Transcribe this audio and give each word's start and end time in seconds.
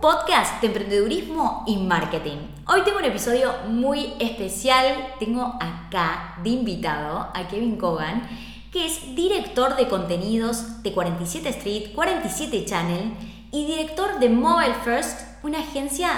podcast 0.00 0.60
de 0.60 0.68
emprendedurismo 0.68 1.64
y 1.66 1.76
marketing. 1.76 2.36
Hoy 2.66 2.82
tengo 2.84 2.98
un 2.98 3.04
episodio 3.04 3.52
muy 3.68 4.12
especial. 4.20 5.14
Tengo 5.18 5.54
acá 5.60 6.38
de 6.42 6.50
invitado 6.50 7.28
a 7.34 7.48
Kevin 7.48 7.76
Cogan, 7.76 8.28
que 8.72 8.86
es 8.86 9.14
director 9.16 9.76
de 9.76 9.88
contenidos 9.88 10.82
de 10.82 10.92
47 10.92 11.48
Street, 11.48 11.94
47 11.94 12.64
Channel 12.64 13.12
y 13.50 13.66
director 13.66 14.20
de 14.20 14.28
Mobile 14.28 14.74
First, 14.84 15.20
una 15.42 15.58
agencia 15.58 16.10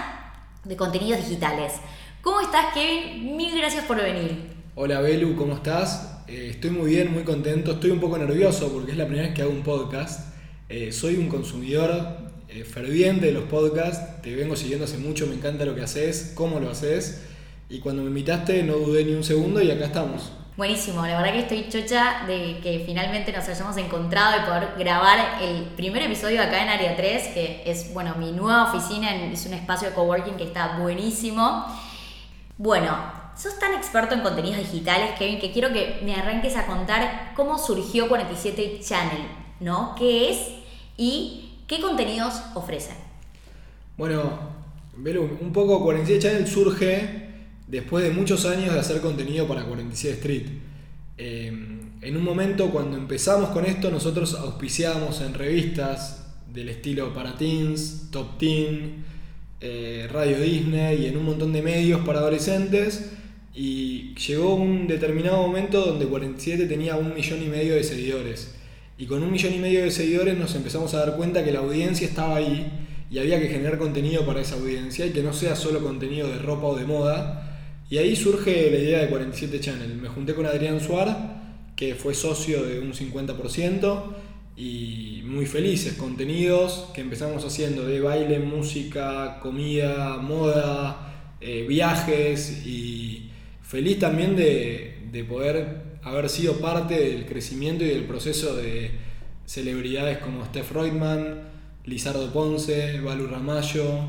de 0.64 0.76
contenidos 0.76 1.26
digitales. 1.26 1.74
¿Cómo 2.22 2.40
estás, 2.40 2.74
Kevin? 2.74 3.36
Mil 3.36 3.56
gracias 3.56 3.84
por 3.86 3.96
venir. 3.96 4.56
Hola, 4.74 5.00
Belu, 5.00 5.36
¿cómo 5.36 5.54
estás? 5.54 6.22
Eh, 6.28 6.48
estoy 6.50 6.70
muy 6.70 6.90
bien, 6.90 7.12
muy 7.12 7.22
contento. 7.22 7.72
Estoy 7.72 7.90
un 7.90 8.00
poco 8.00 8.18
nervioso 8.18 8.70
porque 8.72 8.92
es 8.92 8.98
la 8.98 9.06
primera 9.06 9.28
vez 9.28 9.34
que 9.34 9.42
hago 9.42 9.52
un 9.52 9.62
podcast. 9.62 10.34
Eh, 10.68 10.92
soy 10.92 11.16
un 11.16 11.28
consumidor 11.28 12.29
eh, 12.52 12.64
ferviente 12.64 13.26
de 13.26 13.32
los 13.32 13.44
podcasts, 13.44 14.22
te 14.22 14.34
vengo 14.34 14.56
siguiendo 14.56 14.84
hace 14.84 14.98
mucho, 14.98 15.26
me 15.26 15.34
encanta 15.34 15.64
lo 15.64 15.74
que 15.74 15.82
haces, 15.82 16.32
cómo 16.34 16.58
lo 16.58 16.70
haces. 16.70 17.22
Y 17.68 17.78
cuando 17.78 18.02
me 18.02 18.08
invitaste 18.08 18.64
no 18.64 18.74
dudé 18.74 19.04
ni 19.04 19.12
un 19.12 19.22
segundo 19.22 19.62
y 19.62 19.70
acá 19.70 19.84
estamos. 19.84 20.32
Buenísimo, 20.56 21.06
la 21.06 21.16
verdad 21.22 21.32
que 21.32 21.38
estoy 21.40 21.68
chocha 21.70 22.26
de 22.26 22.58
que 22.60 22.82
finalmente 22.84 23.32
nos 23.32 23.48
hayamos 23.48 23.76
encontrado 23.76 24.42
y 24.42 24.46
poder 24.46 24.74
grabar 24.76 25.40
el 25.40 25.62
primer 25.76 26.02
episodio 26.02 26.42
acá 26.42 26.62
en 26.62 26.68
Área 26.68 26.96
3, 26.96 27.28
que 27.28 27.62
es, 27.64 27.94
bueno, 27.94 28.16
mi 28.18 28.32
nueva 28.32 28.72
oficina, 28.72 29.14
es 29.14 29.46
un 29.46 29.54
espacio 29.54 29.88
de 29.88 29.94
coworking 29.94 30.34
que 30.34 30.44
está 30.44 30.76
buenísimo. 30.78 31.64
Bueno, 32.58 32.94
sos 33.36 33.58
tan 33.58 33.74
experto 33.74 34.14
en 34.14 34.22
contenidos 34.22 34.58
digitales, 34.58 35.12
Kevin, 35.18 35.38
que 35.38 35.52
quiero 35.52 35.72
que 35.72 36.00
me 36.04 36.14
arranques 36.14 36.56
a 36.56 36.66
contar 36.66 37.32
cómo 37.36 37.56
surgió 37.56 38.08
47 38.08 38.80
Channel, 38.82 39.22
¿no? 39.60 39.94
¿Qué 39.96 40.30
es? 40.30 40.38
Y 40.96 41.49
¿Qué 41.70 41.78
contenidos 41.78 42.34
ofrecen? 42.56 42.96
Bueno, 43.96 44.40
un 44.96 45.52
poco 45.52 45.84
47 45.84 46.20
Channel 46.20 46.48
surge 46.48 47.28
después 47.68 48.02
de 48.02 48.10
muchos 48.10 48.44
años 48.44 48.74
de 48.74 48.80
hacer 48.80 49.00
contenido 49.00 49.46
para 49.46 49.62
47 49.62 50.16
Street. 50.16 50.46
Eh, 51.16 51.46
en 52.00 52.16
un 52.16 52.24
momento 52.24 52.72
cuando 52.72 52.96
empezamos 52.96 53.50
con 53.50 53.66
esto, 53.66 53.88
nosotros 53.88 54.34
auspiciábamos 54.34 55.20
en 55.20 55.32
revistas 55.32 56.26
del 56.52 56.70
estilo 56.70 57.14
para 57.14 57.36
teens, 57.36 58.08
Top 58.10 58.36
Teen, 58.36 59.04
eh, 59.60 60.08
Radio 60.10 60.40
Disney 60.40 61.04
y 61.04 61.06
en 61.06 61.18
un 61.18 61.24
montón 61.24 61.52
de 61.52 61.62
medios 61.62 62.00
para 62.00 62.18
adolescentes. 62.18 63.12
Y 63.54 64.16
llegó 64.16 64.56
un 64.56 64.88
determinado 64.88 65.36
momento 65.36 65.86
donde 65.86 66.06
47 66.06 66.66
tenía 66.66 66.96
un 66.96 67.14
millón 67.14 67.40
y 67.44 67.46
medio 67.46 67.76
de 67.76 67.84
seguidores. 67.84 68.56
Y 69.00 69.06
con 69.06 69.22
un 69.22 69.32
millón 69.32 69.54
y 69.54 69.58
medio 69.58 69.82
de 69.82 69.90
seguidores 69.90 70.36
nos 70.36 70.54
empezamos 70.54 70.92
a 70.92 70.98
dar 70.98 71.16
cuenta 71.16 71.42
que 71.42 71.52
la 71.52 71.60
audiencia 71.60 72.06
estaba 72.06 72.36
ahí 72.36 72.70
y 73.10 73.18
había 73.18 73.40
que 73.40 73.48
generar 73.48 73.78
contenido 73.78 74.26
para 74.26 74.42
esa 74.42 74.56
audiencia 74.56 75.06
y 75.06 75.10
que 75.10 75.22
no 75.22 75.32
sea 75.32 75.56
solo 75.56 75.80
contenido 75.80 76.28
de 76.28 76.38
ropa 76.38 76.66
o 76.66 76.76
de 76.76 76.84
moda. 76.84 77.62
Y 77.88 77.96
ahí 77.96 78.14
surge 78.14 78.70
la 78.70 78.76
idea 78.76 78.98
de 79.00 79.08
47 79.08 79.58
Channel. 79.58 79.94
Me 79.94 80.10
junté 80.10 80.34
con 80.34 80.44
Adrián 80.44 80.80
Suar, 80.80 81.40
que 81.74 81.94
fue 81.94 82.12
socio 82.12 82.62
de 82.62 82.78
un 82.78 82.92
50%, 82.92 84.02
y 84.58 85.22
muy 85.24 85.46
felices, 85.46 85.94
contenidos 85.94 86.90
que 86.92 87.00
empezamos 87.00 87.42
haciendo 87.46 87.86
de 87.86 88.02
baile, 88.02 88.38
música, 88.38 89.40
comida, 89.40 90.18
moda, 90.18 91.36
eh, 91.40 91.64
viajes 91.66 92.66
y 92.66 93.30
feliz 93.62 93.98
también 93.98 94.36
de, 94.36 94.98
de 95.10 95.24
poder 95.24 95.89
haber 96.02 96.28
sido 96.28 96.54
parte 96.60 96.98
del 96.98 97.26
crecimiento 97.26 97.84
y 97.84 97.88
del 97.88 98.04
proceso 98.04 98.56
de 98.56 98.90
celebridades 99.44 100.18
como 100.18 100.44
Steph 100.46 100.72
Reutemann, 100.72 101.48
Lizardo 101.84 102.32
Ponce, 102.32 103.00
Balu 103.00 103.26
Ramallo, 103.26 104.00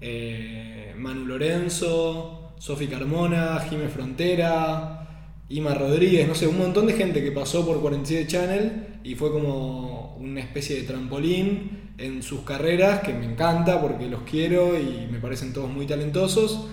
eh, 0.00 0.94
Manu 0.98 1.26
Lorenzo, 1.26 2.52
Sofi 2.58 2.86
Carmona, 2.86 3.58
Jime 3.68 3.88
Frontera, 3.88 5.06
Ima 5.48 5.74
Rodríguez, 5.74 6.26
no 6.26 6.34
sé, 6.34 6.46
un 6.46 6.58
montón 6.58 6.86
de 6.86 6.94
gente 6.94 7.22
que 7.22 7.32
pasó 7.32 7.64
por 7.64 7.80
47 7.80 8.26
Channel 8.26 8.86
y 9.04 9.14
fue 9.14 9.30
como 9.30 10.16
una 10.18 10.40
especie 10.40 10.76
de 10.76 10.82
trampolín 10.82 11.92
en 11.98 12.22
sus 12.22 12.40
carreras 12.40 13.00
que 13.00 13.14
me 13.14 13.24
encanta 13.24 13.80
porque 13.80 14.06
los 14.08 14.22
quiero 14.22 14.78
y 14.78 15.06
me 15.10 15.18
parecen 15.20 15.52
todos 15.52 15.70
muy 15.70 15.86
talentosos. 15.86 16.66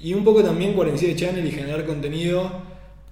Y 0.00 0.14
un 0.14 0.24
poco 0.24 0.42
también 0.42 0.74
47 0.74 1.16
Channel 1.16 1.46
y 1.46 1.50
generar 1.50 1.86
contenido 1.86 2.67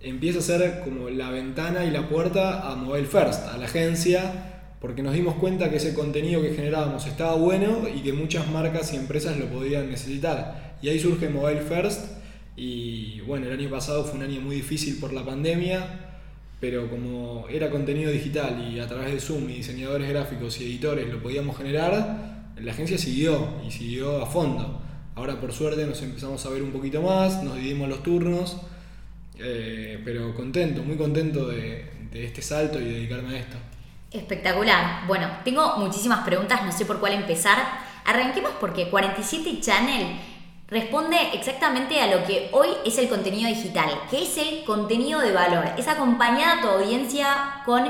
empieza 0.09 0.39
a 0.39 0.43
ser 0.43 0.81
como 0.85 1.11
la 1.11 1.31
ventana 1.31 1.85
y 1.85 1.91
la 1.91 2.09
puerta 2.09 2.71
a 2.71 2.77
Mobile 2.77 3.07
First, 3.07 3.47
a 3.53 3.57
la 3.57 3.67
agencia, 3.67 4.67
porque 4.81 5.03
nos 5.03 5.15
dimos 5.15 5.35
cuenta 5.37 5.71
que 5.71 5.77
ese 5.77 5.95
contenido 5.95 6.43
que 6.43 6.55
generábamos 6.55 7.07
estaba 7.07 7.35
bueno 7.35 7.89
y 7.93 8.01
que 8.01 8.13
muchas 8.13 8.49
marcas 8.49 8.93
y 8.93 8.97
empresas 8.97 9.37
lo 9.39 9.47
podían 9.47 9.91
necesitar. 9.91 10.77
Y 10.83 10.89
ahí 10.89 11.01
surge 11.01 11.29
Mobile 11.29 11.63
First 11.63 12.05
y 12.57 13.21
bueno, 13.23 13.47
el 13.47 13.53
año 13.53 13.71
pasado 13.71 14.05
fue 14.05 14.19
un 14.19 14.23
año 14.23 14.41
muy 14.41 14.57
difícil 14.57 14.99
por 14.99 15.13
la 15.13 15.25
pandemia, 15.25 15.85
pero 16.61 16.89
como 16.89 17.47
era 17.51 17.71
contenido 17.71 18.11
digital 18.11 18.73
y 18.73 18.81
a 18.81 18.87
través 18.87 19.13
de 19.13 19.21
Zoom 19.21 19.49
y 19.51 19.55
diseñadores 19.55 20.09
gráficos 20.09 20.61
y 20.61 20.65
editores 20.65 21.09
lo 21.13 21.23
podíamos 21.23 21.57
generar, 21.57 22.53
la 22.57 22.73
agencia 22.73 22.97
siguió 22.97 23.49
y 23.67 23.71
siguió 23.71 24.23
a 24.23 24.27
fondo. 24.27 24.81
Ahora 25.15 25.41
por 25.41 25.53
suerte 25.53 25.87
nos 25.87 26.01
empezamos 26.03 26.45
a 26.47 26.51
ver 26.51 26.63
un 26.63 26.71
poquito 26.71 27.03
más, 27.03 27.43
nos 27.43 27.57
dividimos 27.57 27.89
los 27.89 28.03
turnos 28.03 28.59
eh, 29.39 30.01
pero 30.05 30.35
contento, 30.35 30.83
muy 30.83 30.97
contento 30.97 31.49
de, 31.49 31.95
este 32.13 32.41
salto 32.41 32.81
y 32.81 32.85
dedicarme 32.85 33.37
a 33.37 33.39
esto. 33.39 33.57
Espectacular. 34.11 35.07
Bueno, 35.07 35.29
tengo 35.45 35.77
muchísimas 35.77 36.25
preguntas, 36.25 36.65
no 36.65 36.73
sé 36.73 36.87
por 36.87 36.99
cuál 36.99 37.13
empezar. 37.13 37.59
Arranquemos 38.07 38.53
porque 38.59 38.89
47 38.89 39.61
Channel 39.61 40.19
responde 40.69 41.17
exactamente 41.35 42.01
a 42.01 42.07
lo 42.07 42.25
que 42.25 42.49
hoy 42.53 42.69
es 42.87 42.97
el 42.99 43.09
contenido 43.09 43.49
digital, 43.49 43.91
que 44.11 44.23
es 44.23 44.39
el 44.39 44.65
contenido 44.65 45.21
de 45.21 45.33
valor. 45.33 45.67
Es 45.77 45.89
acompañar 45.89 46.59
a 46.59 46.61
tu 46.63 46.69
audiencia 46.69 47.61
con 47.67 47.85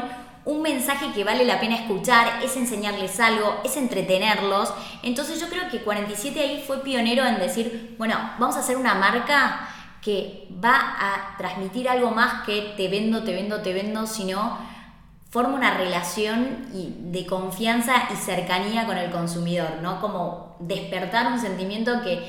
un 0.44 0.62
mensaje 0.62 1.12
que 1.12 1.24
vale 1.24 1.44
la 1.44 1.60
pena 1.60 1.76
escuchar, 1.76 2.42
es 2.42 2.56
enseñarles 2.56 3.18
algo, 3.20 3.60
es 3.64 3.76
entretenerlos. 3.76 4.72
Entonces 5.02 5.40
yo 5.40 5.48
creo 5.48 5.68
que 5.70 5.82
47 5.82 6.40
ahí 6.40 6.64
fue 6.66 6.82
pionero 6.82 7.24
en 7.24 7.38
decir, 7.38 7.94
bueno, 7.98 8.16
vamos 8.38 8.56
a 8.56 8.60
hacer 8.60 8.76
una 8.76 8.94
marca 8.94 9.68
que 10.06 10.46
va 10.64 10.76
a 11.00 11.36
transmitir 11.36 11.88
algo 11.88 12.12
más 12.12 12.46
que 12.46 12.74
te 12.76 12.86
vendo, 12.86 13.24
te 13.24 13.32
vendo, 13.32 13.60
te 13.60 13.72
vendo, 13.72 14.06
sino 14.06 14.56
forma 15.30 15.56
una 15.56 15.76
relación 15.76 16.68
de 17.10 17.26
confianza 17.26 18.04
y 18.12 18.14
cercanía 18.14 18.86
con 18.86 18.98
el 18.98 19.10
consumidor, 19.10 19.80
¿no? 19.82 20.00
Como 20.00 20.54
despertar 20.60 21.26
un 21.26 21.40
sentimiento 21.40 22.02
que 22.04 22.22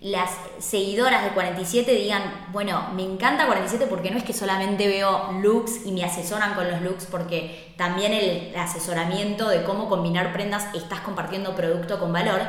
las 0.00 0.30
seguidoras 0.60 1.24
de 1.24 1.30
47 1.30 1.90
digan, 1.96 2.22
bueno, 2.52 2.90
me 2.94 3.02
encanta 3.02 3.46
47 3.46 3.86
porque 3.90 4.12
no 4.12 4.18
es 4.18 4.22
que 4.22 4.32
solamente 4.32 4.86
veo 4.86 5.32
looks 5.42 5.84
y 5.84 5.90
me 5.90 6.04
asesoran 6.04 6.54
con 6.54 6.70
los 6.70 6.80
looks, 6.80 7.06
porque 7.06 7.74
también 7.76 8.12
el 8.12 8.54
asesoramiento 8.56 9.48
de 9.48 9.64
cómo 9.64 9.88
combinar 9.88 10.32
prendas 10.32 10.72
estás 10.76 11.00
compartiendo 11.00 11.56
producto 11.56 11.98
con 11.98 12.12
valor, 12.12 12.40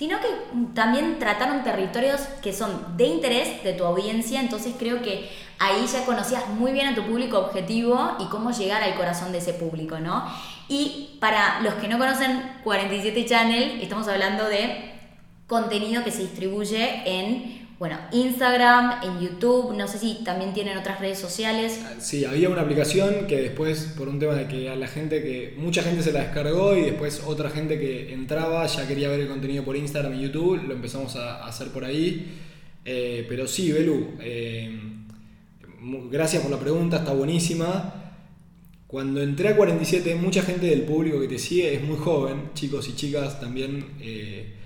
sino 0.00 0.18
que 0.18 0.28
también 0.72 1.18
trataron 1.18 1.62
territorios 1.62 2.22
que 2.40 2.54
son 2.54 2.96
de 2.96 3.04
interés 3.04 3.62
de 3.62 3.74
tu 3.74 3.84
audiencia, 3.84 4.40
entonces 4.40 4.72
creo 4.78 5.02
que 5.02 5.28
ahí 5.58 5.84
ya 5.92 6.06
conocías 6.06 6.48
muy 6.48 6.72
bien 6.72 6.86
a 6.86 6.94
tu 6.94 7.04
público 7.04 7.38
objetivo 7.38 8.16
y 8.18 8.24
cómo 8.30 8.50
llegar 8.50 8.82
al 8.82 8.94
corazón 8.94 9.30
de 9.30 9.36
ese 9.36 9.52
público, 9.52 9.98
¿no? 9.98 10.24
Y 10.68 11.18
para 11.20 11.60
los 11.60 11.74
que 11.74 11.86
no 11.86 11.98
conocen 11.98 12.40
47 12.64 13.26
Channel, 13.26 13.82
estamos 13.82 14.08
hablando 14.08 14.48
de 14.48 14.90
contenido 15.46 16.02
que 16.02 16.12
se 16.12 16.22
distribuye 16.22 17.02
en 17.04 17.59
bueno, 17.80 17.98
Instagram, 18.12 19.02
en 19.02 19.20
YouTube, 19.20 19.74
no 19.74 19.88
sé 19.88 19.98
si 19.98 20.22
también 20.22 20.52
tienen 20.52 20.76
otras 20.76 21.00
redes 21.00 21.18
sociales. 21.18 21.80
Sí, 21.98 22.26
había 22.26 22.50
una 22.50 22.60
aplicación 22.60 23.26
que 23.26 23.40
después, 23.40 23.94
por 23.96 24.06
un 24.10 24.18
tema 24.18 24.34
de 24.34 24.46
que 24.48 24.68
a 24.68 24.76
la 24.76 24.86
gente 24.86 25.22
que, 25.22 25.54
mucha 25.56 25.82
gente 25.82 26.02
se 26.02 26.12
la 26.12 26.20
descargó 26.20 26.76
y 26.76 26.82
después 26.82 27.22
otra 27.24 27.48
gente 27.48 27.80
que 27.80 28.12
entraba 28.12 28.66
ya 28.66 28.86
quería 28.86 29.08
ver 29.08 29.20
el 29.20 29.28
contenido 29.28 29.64
por 29.64 29.76
Instagram 29.76 30.12
y 30.12 30.24
YouTube, 30.24 30.62
lo 30.68 30.74
empezamos 30.74 31.16
a 31.16 31.46
hacer 31.46 31.68
por 31.68 31.86
ahí. 31.86 32.30
Eh, 32.84 33.24
pero 33.26 33.46
sí, 33.46 33.72
Belu, 33.72 34.08
eh, 34.20 34.78
gracias 36.10 36.42
por 36.42 36.50
la 36.50 36.60
pregunta, 36.60 36.98
está 36.98 37.14
buenísima. 37.14 37.94
Cuando 38.86 39.22
entré 39.22 39.48
a 39.48 39.56
47, 39.56 40.16
mucha 40.16 40.42
gente 40.42 40.66
del 40.66 40.82
público 40.82 41.18
que 41.18 41.28
te 41.28 41.38
sigue 41.38 41.72
es 41.76 41.82
muy 41.82 41.96
joven, 41.96 42.50
chicos 42.52 42.86
y 42.90 42.94
chicas 42.94 43.40
también. 43.40 43.86
Eh, 44.02 44.59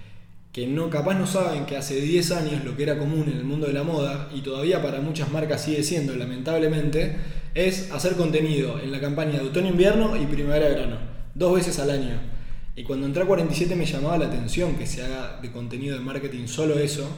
que 0.55 0.69
no, 0.69 0.89
capaz 0.89 1.15
no 1.15 1.27
saben 1.27 1.67
que 1.67 1.77
hace 1.77 2.01
10 2.01 2.31
años 2.31 2.65
lo 2.65 2.77
que 2.77 2.85
era 2.85 2.97
común 2.97 3.25
en 3.29 3.39
el 3.39 3.45
mundo 3.45 3.67
de 3.67 3.73
la 3.73 3.83
moda, 3.83 4.31
y 4.33 4.41
todavía 4.41 4.81
para 4.81 5.01
muchas 5.01 5.29
marcas 5.33 5.65
sigue 5.65 5.83
siendo, 5.83 6.15
lamentablemente, 6.15 7.17
es 7.57 7.91
hacer 7.91 8.15
contenido 8.15 8.79
en 8.79 8.93
la 8.93 9.01
campaña 9.01 9.41
de 9.41 9.49
otoño-invierno 9.49 10.17
y 10.17 10.27
primavera-verano, 10.27 10.99
dos 11.35 11.57
veces 11.57 11.81
al 11.81 11.91
año. 11.91 12.21
Y 12.77 12.85
cuando 12.85 13.05
entré 13.05 13.25
a 13.25 13.27
47 13.27 13.75
me 13.75 13.85
llamaba 13.85 14.17
la 14.17 14.27
atención 14.27 14.77
que 14.77 14.87
se 14.87 15.03
haga 15.03 15.41
de 15.43 15.51
contenido 15.51 15.99
de 15.99 16.05
marketing 16.05 16.47
solo 16.47 16.79
eso, 16.79 17.09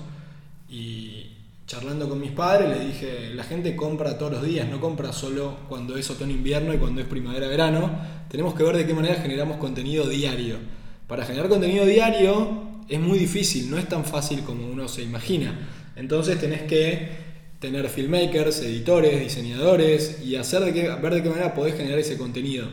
y 0.70 1.26
charlando 1.66 2.08
con 2.08 2.18
mis 2.18 2.30
padres 2.30 2.70
le 2.70 2.86
dije, 2.86 3.34
la 3.34 3.44
gente 3.44 3.76
compra 3.76 4.16
todos 4.16 4.32
los 4.32 4.44
días, 4.44 4.66
no 4.66 4.80
compra 4.80 5.12
solo 5.12 5.58
cuando 5.68 5.98
es 5.98 6.08
otoño-invierno 6.08 6.72
y 6.72 6.78
cuando 6.78 7.02
es 7.02 7.06
primavera-verano, 7.06 8.00
tenemos 8.30 8.54
que 8.54 8.62
ver 8.62 8.78
de 8.78 8.86
qué 8.86 8.94
manera 8.94 9.16
generamos 9.16 9.58
contenido 9.58 10.08
diario. 10.08 10.56
Para 11.06 11.26
generar 11.26 11.50
contenido 11.50 11.84
diario 11.84 12.75
es 12.88 13.00
muy 13.00 13.18
difícil, 13.18 13.70
no 13.70 13.78
es 13.78 13.88
tan 13.88 14.04
fácil 14.04 14.40
como 14.40 14.66
uno 14.66 14.88
se 14.88 15.02
imagina. 15.02 15.68
Entonces 15.96 16.38
tenés 16.38 16.62
que 16.62 17.08
tener 17.60 17.88
filmmakers, 17.88 18.60
editores, 18.60 19.20
diseñadores 19.20 20.20
y 20.24 20.36
hacer 20.36 20.62
de 20.64 20.72
qué, 20.72 20.88
ver 20.88 21.14
de 21.14 21.22
qué 21.22 21.28
manera 21.30 21.54
podés 21.54 21.74
generar 21.76 21.98
ese 21.98 22.16
contenido. 22.16 22.68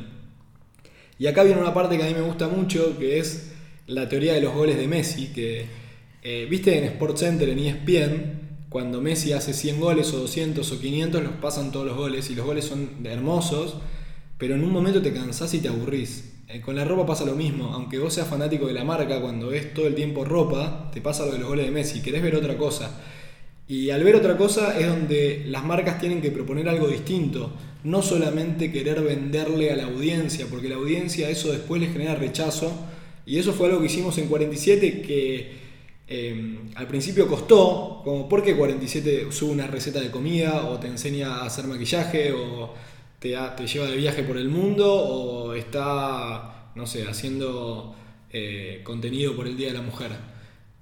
Y 1.17 1.27
acá 1.27 1.43
viene 1.43 1.61
una 1.61 1.73
parte 1.73 1.97
que 1.97 2.03
a 2.03 2.07
mí 2.07 2.13
me 2.13 2.21
gusta 2.21 2.47
mucho, 2.47 2.97
que 2.97 3.19
es 3.19 3.51
la 3.87 4.09
teoría 4.09 4.33
de 4.33 4.41
los 4.41 4.53
goles 4.53 4.77
de 4.77 4.87
Messi, 4.87 5.27
que 5.27 5.65
eh, 6.21 6.47
viste 6.49 6.77
en 6.77 6.89
SportsCenter, 6.89 7.49
en 7.49 7.59
ESPN, 7.59 8.43
cuando 8.69 9.01
Messi 9.01 9.33
hace 9.33 9.53
100 9.53 9.79
goles 9.79 10.11
o 10.13 10.19
200 10.19 10.69
o 10.71 10.79
500, 10.79 11.23
los 11.23 11.33
pasan 11.33 11.71
todos 11.71 11.85
los 11.85 11.95
goles 11.95 12.29
y 12.29 12.35
los 12.35 12.45
goles 12.45 12.65
son 12.65 12.89
hermosos, 13.05 13.75
pero 14.37 14.55
en 14.55 14.63
un 14.63 14.71
momento 14.71 15.01
te 15.01 15.13
cansás 15.13 15.53
y 15.53 15.59
te 15.59 15.67
aburrís. 15.67 16.32
Eh, 16.53 16.61
con 16.61 16.75
la 16.75 16.85
ropa 16.85 17.07
pasa 17.07 17.25
lo 17.25 17.33
mismo, 17.33 17.73
aunque 17.73 17.97
vos 17.97 18.13
seas 18.13 18.27
fanático 18.27 18.67
de 18.67 18.73
la 18.73 18.83
marca, 18.83 19.19
cuando 19.19 19.47
ves 19.47 19.73
todo 19.73 19.87
el 19.87 19.95
tiempo 19.95 20.23
ropa, 20.23 20.91
te 20.93 21.01
pasa 21.01 21.25
lo 21.25 21.31
de 21.31 21.39
los 21.39 21.47
goles 21.47 21.65
de 21.65 21.71
Messi, 21.71 22.01
querés 22.03 22.21
ver 22.21 22.35
otra 22.35 22.55
cosa. 22.57 23.01
Y 23.67 23.89
al 23.89 24.03
ver 24.03 24.15
otra 24.15 24.37
cosa 24.37 24.79
es 24.79 24.87
donde 24.87 25.45
las 25.47 25.63
marcas 25.65 25.99
tienen 25.99 26.21
que 26.21 26.29
proponer 26.29 26.69
algo 26.69 26.87
distinto, 26.87 27.53
no 27.83 28.03
solamente 28.03 28.71
querer 28.71 29.01
venderle 29.01 29.71
a 29.71 29.75
la 29.75 29.85
audiencia, 29.85 30.45
porque 30.47 30.69
la 30.69 30.75
audiencia 30.75 31.27
eso 31.27 31.51
después 31.51 31.81
le 31.81 31.87
genera 31.87 32.13
rechazo. 32.13 32.71
Y 33.25 33.39
eso 33.39 33.53
fue 33.53 33.67
algo 33.67 33.79
que 33.79 33.87
hicimos 33.87 34.17
en 34.19 34.27
47 34.27 35.01
que 35.01 35.53
eh, 36.07 36.59
al 36.75 36.87
principio 36.87 37.27
costó, 37.27 38.01
como 38.03 38.29
porque 38.29 38.55
47 38.55 39.31
sube 39.31 39.53
una 39.53 39.65
receta 39.65 39.99
de 40.01 40.11
comida 40.11 40.65
o 40.65 40.77
te 40.77 40.87
enseña 40.87 41.37
a 41.37 41.45
hacer 41.45 41.65
maquillaje 41.65 42.31
o 42.31 42.73
te, 43.23 43.67
lleva 43.67 43.87
de 43.87 43.95
viaje 43.95 44.21
por 44.23 44.35
el 44.35 44.49
mundo 44.49 44.93
o 44.93 45.53
está, 45.53 46.71
no 46.75 46.85
sé, 46.85 47.07
haciendo 47.07 47.95
eh, 48.29 48.81
contenido 48.83 49.33
por 49.33 49.47
el 49.47 49.55
Día 49.55 49.69
de 49.69 49.75
la 49.75 49.81
Mujer. 49.81 50.11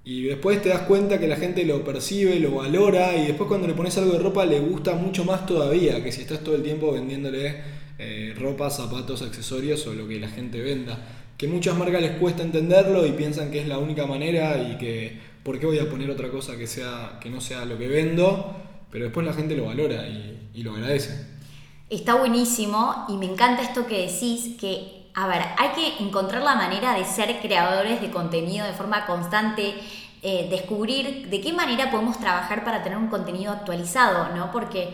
Y 0.04 0.24
después 0.24 0.60
te 0.60 0.70
das 0.70 0.80
cuenta 0.80 1.20
que 1.20 1.28
la 1.28 1.36
gente 1.36 1.64
lo 1.64 1.84
percibe, 1.84 2.40
lo 2.40 2.56
valora 2.56 3.14
y 3.14 3.28
después 3.28 3.46
cuando 3.46 3.68
le 3.68 3.74
pones 3.74 3.96
algo 3.96 4.14
de 4.14 4.18
ropa 4.18 4.44
le 4.44 4.58
gusta 4.58 4.96
mucho 4.96 5.24
más 5.24 5.46
todavía 5.46 6.02
que 6.02 6.10
si 6.10 6.22
estás 6.22 6.42
todo 6.42 6.56
el 6.56 6.64
tiempo 6.64 6.90
vendiéndole 6.90 7.62
eh, 8.00 8.34
ropa, 8.36 8.68
zapatos, 8.70 9.22
accesorios 9.22 9.86
o 9.86 9.94
lo 9.94 10.08
que 10.08 10.18
la 10.18 10.28
gente 10.28 10.60
venda. 10.60 10.98
Que 11.38 11.46
muchas 11.46 11.76
marcas 11.76 12.02
les 12.02 12.12
cuesta 12.18 12.42
entenderlo 12.42 13.06
y 13.06 13.12
piensan 13.12 13.52
que 13.52 13.60
es 13.60 13.68
la 13.68 13.78
única 13.78 14.06
manera 14.06 14.68
y 14.68 14.78
que 14.78 15.16
por 15.44 15.60
qué 15.60 15.66
voy 15.66 15.78
a 15.78 15.88
poner 15.88 16.10
otra 16.10 16.28
cosa 16.28 16.56
que, 16.56 16.66
sea, 16.66 17.20
que 17.22 17.30
no 17.30 17.40
sea 17.40 17.64
lo 17.64 17.78
que 17.78 17.86
vendo, 17.86 18.56
pero 18.90 19.04
después 19.04 19.24
la 19.24 19.32
gente 19.32 19.56
lo 19.56 19.66
valora 19.66 20.08
y, 20.08 20.50
y 20.54 20.64
lo 20.64 20.72
agradece. 20.72 21.31
Está 21.92 22.14
buenísimo 22.14 23.04
y 23.06 23.18
me 23.18 23.26
encanta 23.26 23.60
esto 23.60 23.86
que 23.86 24.06
decís, 24.06 24.58
que 24.58 25.10
a 25.12 25.26
ver, 25.26 25.42
hay 25.58 25.68
que 25.72 26.02
encontrar 26.02 26.42
la 26.42 26.54
manera 26.54 26.94
de 26.94 27.04
ser 27.04 27.38
creadores 27.42 28.00
de 28.00 28.10
contenido 28.10 28.64
de 28.64 28.72
forma 28.72 29.04
constante, 29.04 29.74
eh, 30.22 30.48
descubrir 30.48 31.28
de 31.28 31.40
qué 31.42 31.52
manera 31.52 31.90
podemos 31.90 32.18
trabajar 32.18 32.64
para 32.64 32.82
tener 32.82 32.96
un 32.96 33.08
contenido 33.08 33.52
actualizado, 33.52 34.34
¿no? 34.34 34.50
Porque 34.50 34.88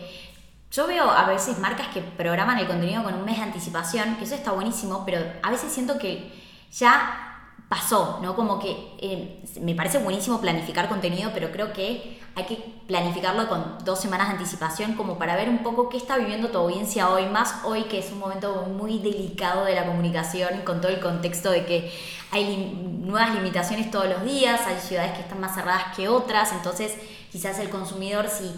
yo 0.73 0.89
veo 0.89 1.09
a 1.09 1.25
veces 1.29 1.61
marcas 1.61 1.87
que 1.95 2.01
programan 2.01 2.59
el 2.59 2.67
contenido 2.67 3.05
con 3.05 3.15
un 3.15 3.25
mes 3.25 3.37
de 3.37 3.45
anticipación, 3.45 4.17
que 4.17 4.25
eso 4.25 4.35
está 4.35 4.51
buenísimo, 4.51 5.05
pero 5.07 5.21
a 5.45 5.51
veces 5.53 5.71
siento 5.71 6.01
que 6.01 6.33
ya 6.73 7.55
pasó, 7.69 8.19
¿no? 8.23 8.35
Como 8.35 8.59
que 8.59 8.71
eh, 8.99 9.45
me 9.61 9.77
parece 9.77 9.99
buenísimo 9.99 10.41
planificar 10.41 10.89
contenido, 10.89 11.31
pero 11.33 11.53
creo 11.53 11.73
que 11.73 12.18
hay 12.39 12.45
que 12.45 12.57
planificarlo 12.87 13.49
con 13.49 13.79
dos 13.85 14.01
semanas 14.01 14.29
de 14.29 14.35
anticipación 14.35 14.93
como 14.95 15.19
para 15.19 15.35
ver 15.35 15.49
un 15.49 15.59
poco 15.65 15.89
qué 15.89 15.97
está 15.97 16.17
viviendo 16.17 16.51
tu 16.51 16.59
audiencia 16.59 17.11
hoy, 17.11 17.27
más 17.27 17.65
hoy 17.65 17.85
que 17.85 17.99
es 17.99 18.13
un 18.13 18.21
momento 18.21 18.63
muy 18.63 19.01
delicado 19.01 19.65
de 19.65 19.75
la 19.75 19.85
comunicación 19.85 20.63
con 20.65 20.81
todo 20.81 20.93
el 20.93 21.01
contexto 21.01 21.51
de 21.51 21.67
que 21.67 21.93
hay 22.31 22.81
nuevas 23.03 23.35
limitaciones 23.35 23.91
todos 23.91 24.09
los 24.09 24.23
días, 24.23 24.61
hay 24.69 24.79
ciudades 24.79 25.13
que 25.15 25.23
están 25.23 25.41
más 25.41 25.57
cerradas 25.57 25.97
que 25.97 26.09
otras, 26.09 26.53
entonces 26.53 26.95
quizás 27.33 27.59
el 27.59 27.71
consumidor 27.71 28.29
si 28.29 28.55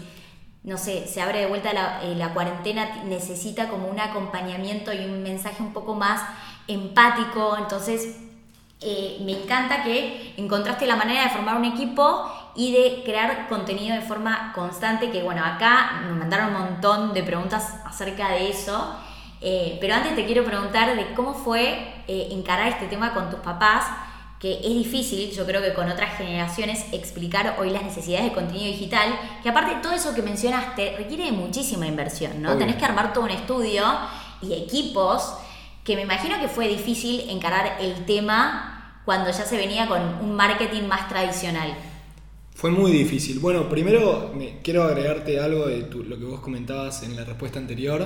no 0.63 0.77
sé, 0.77 1.07
se 1.07 1.19
abre 1.19 1.39
de 1.39 1.47
vuelta 1.47 1.73
la, 1.73 2.03
eh, 2.03 2.33
cuarentena, 2.35 3.03
necesita 3.05 3.67
como 3.67 3.87
un 3.87 3.99
acompañamiento 3.99 4.93
y 4.93 5.05
un 5.05 5.23
mensaje 5.23 5.63
un 5.63 5.73
poco 5.73 5.95
más 5.95 6.21
empático, 6.67 7.57
entonces 7.57 8.17
eh, 8.79 9.17
me 9.25 9.41
encanta 9.41 9.83
que 9.83 10.35
encontraste 10.37 10.85
la 10.85 10.97
manera 10.97 11.23
de 11.23 11.29
formar 11.31 11.55
un 11.55 11.65
equipo 11.65 12.31
y 12.55 12.73
de 12.73 13.03
crear 13.03 13.47
contenido 13.47 13.95
de 13.95 14.01
forma 14.01 14.51
constante, 14.53 15.09
que 15.09 15.23
bueno, 15.23 15.43
acá 15.43 16.01
me 16.05 16.13
mandaron 16.13 16.55
un 16.55 16.61
montón 16.61 17.13
de 17.13 17.23
preguntas 17.23 17.75
acerca 17.85 18.29
de 18.29 18.49
eso, 18.49 18.95
eh, 19.41 19.77
pero 19.81 19.95
antes 19.95 20.15
te 20.15 20.25
quiero 20.25 20.43
preguntar 20.43 20.95
de 20.95 21.13
cómo 21.13 21.33
fue 21.33 22.03
eh, 22.07 22.29
encarar 22.31 22.67
este 22.67 22.87
tema 22.87 23.13
con 23.13 23.29
tus 23.29 23.39
papás, 23.39 23.85
que 24.39 24.53
es 24.53 24.73
difícil, 24.73 25.31
yo 25.31 25.45
creo 25.45 25.61
que 25.61 25.73
con 25.73 25.89
otras 25.89 26.17
generaciones, 26.17 26.85
explicar 26.91 27.57
hoy 27.59 27.69
las 27.69 27.83
necesidades 27.83 28.25
de 28.25 28.33
contenido 28.33 28.65
digital, 28.65 29.13
que 29.43 29.49
aparte 29.49 29.75
todo 29.83 29.93
eso 29.93 30.15
que 30.15 30.23
mencionaste 30.23 30.95
requiere 30.97 31.25
de 31.25 31.31
muchísima 31.31 31.85
inversión, 31.85 32.41
¿no? 32.41 32.57
Tenés 32.57 32.75
que 32.77 32.85
armar 32.85 33.13
todo 33.13 33.25
un 33.25 33.29
estudio 33.29 33.83
y 34.41 34.53
equipos 34.53 35.35
que 35.83 35.95
me 35.95 36.01
imagino 36.01 36.39
que 36.39 36.47
fue 36.47 36.67
difícil 36.67 37.29
encarar 37.29 37.77
el 37.79 38.05
tema 38.05 38.99
cuando 39.05 39.29
ya 39.29 39.45
se 39.45 39.57
venía 39.57 39.87
con 39.87 40.01
un 40.01 40.35
marketing 40.35 40.83
más 40.83 41.07
tradicional. 41.07 41.75
Fue 42.61 42.69
muy 42.69 42.91
difícil. 42.91 43.39
Bueno, 43.39 43.67
primero 43.67 44.35
quiero 44.61 44.83
agregarte 44.83 45.39
algo 45.39 45.65
de 45.65 45.79
lo 46.07 46.19
que 46.19 46.25
vos 46.25 46.41
comentabas 46.41 47.01
en 47.01 47.15
la 47.15 47.25
respuesta 47.25 47.57
anterior, 47.57 48.05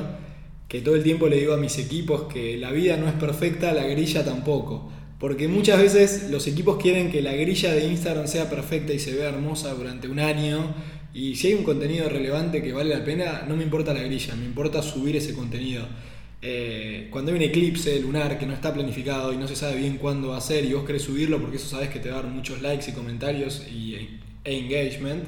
que 0.69 0.79
todo 0.79 0.95
el 0.95 1.03
tiempo 1.03 1.27
le 1.27 1.35
digo 1.35 1.53
a 1.53 1.57
mis 1.57 1.77
equipos 1.77 2.31
que 2.31 2.55
la 2.55 2.71
vida 2.71 2.95
no 2.95 3.09
es 3.09 3.15
perfecta, 3.15 3.73
la 3.73 3.83
grilla 3.85 4.23
tampoco. 4.23 4.89
Porque 5.19 5.49
muchas 5.49 5.81
veces 5.81 6.29
los 6.29 6.47
equipos 6.47 6.81
quieren 6.81 7.11
que 7.11 7.21
la 7.21 7.33
grilla 7.33 7.73
de 7.73 7.85
Instagram 7.85 8.29
sea 8.29 8.49
perfecta 8.49 8.93
y 8.93 8.99
se 8.99 9.13
vea 9.13 9.27
hermosa 9.27 9.73
durante 9.73 10.07
un 10.07 10.19
año. 10.19 10.73
Y 11.13 11.35
si 11.35 11.47
hay 11.47 11.55
un 11.55 11.65
contenido 11.65 12.07
relevante 12.07 12.63
que 12.63 12.71
vale 12.71 12.95
la 12.97 13.03
pena, 13.03 13.43
no 13.45 13.57
me 13.57 13.63
importa 13.63 13.93
la 13.93 14.03
grilla, 14.03 14.37
me 14.37 14.45
importa 14.45 14.81
subir 14.81 15.17
ese 15.17 15.33
contenido. 15.33 15.85
Eh, 16.41 17.09
cuando 17.11 17.31
hay 17.31 17.37
un 17.39 17.43
eclipse 17.43 17.99
lunar 17.99 18.39
que 18.39 18.45
no 18.45 18.53
está 18.53 18.73
planificado 18.73 19.33
y 19.33 19.37
no 19.37 19.49
se 19.49 19.57
sabe 19.57 19.75
bien 19.75 19.97
cuándo 19.97 20.29
va 20.29 20.37
a 20.37 20.41
ser 20.41 20.63
y 20.63 20.71
vos 20.71 20.85
querés 20.85 21.01
subirlo 21.01 21.41
porque 21.41 21.57
eso 21.57 21.67
sabes 21.67 21.89
que 21.89 21.99
te 21.99 22.09
va 22.09 22.19
a 22.19 22.21
dar 22.21 22.31
muchos 22.31 22.61
likes 22.61 22.89
y 22.89 22.93
comentarios 22.93 23.67
y, 23.69 24.21
e 24.45 24.57
engagement, 24.57 25.25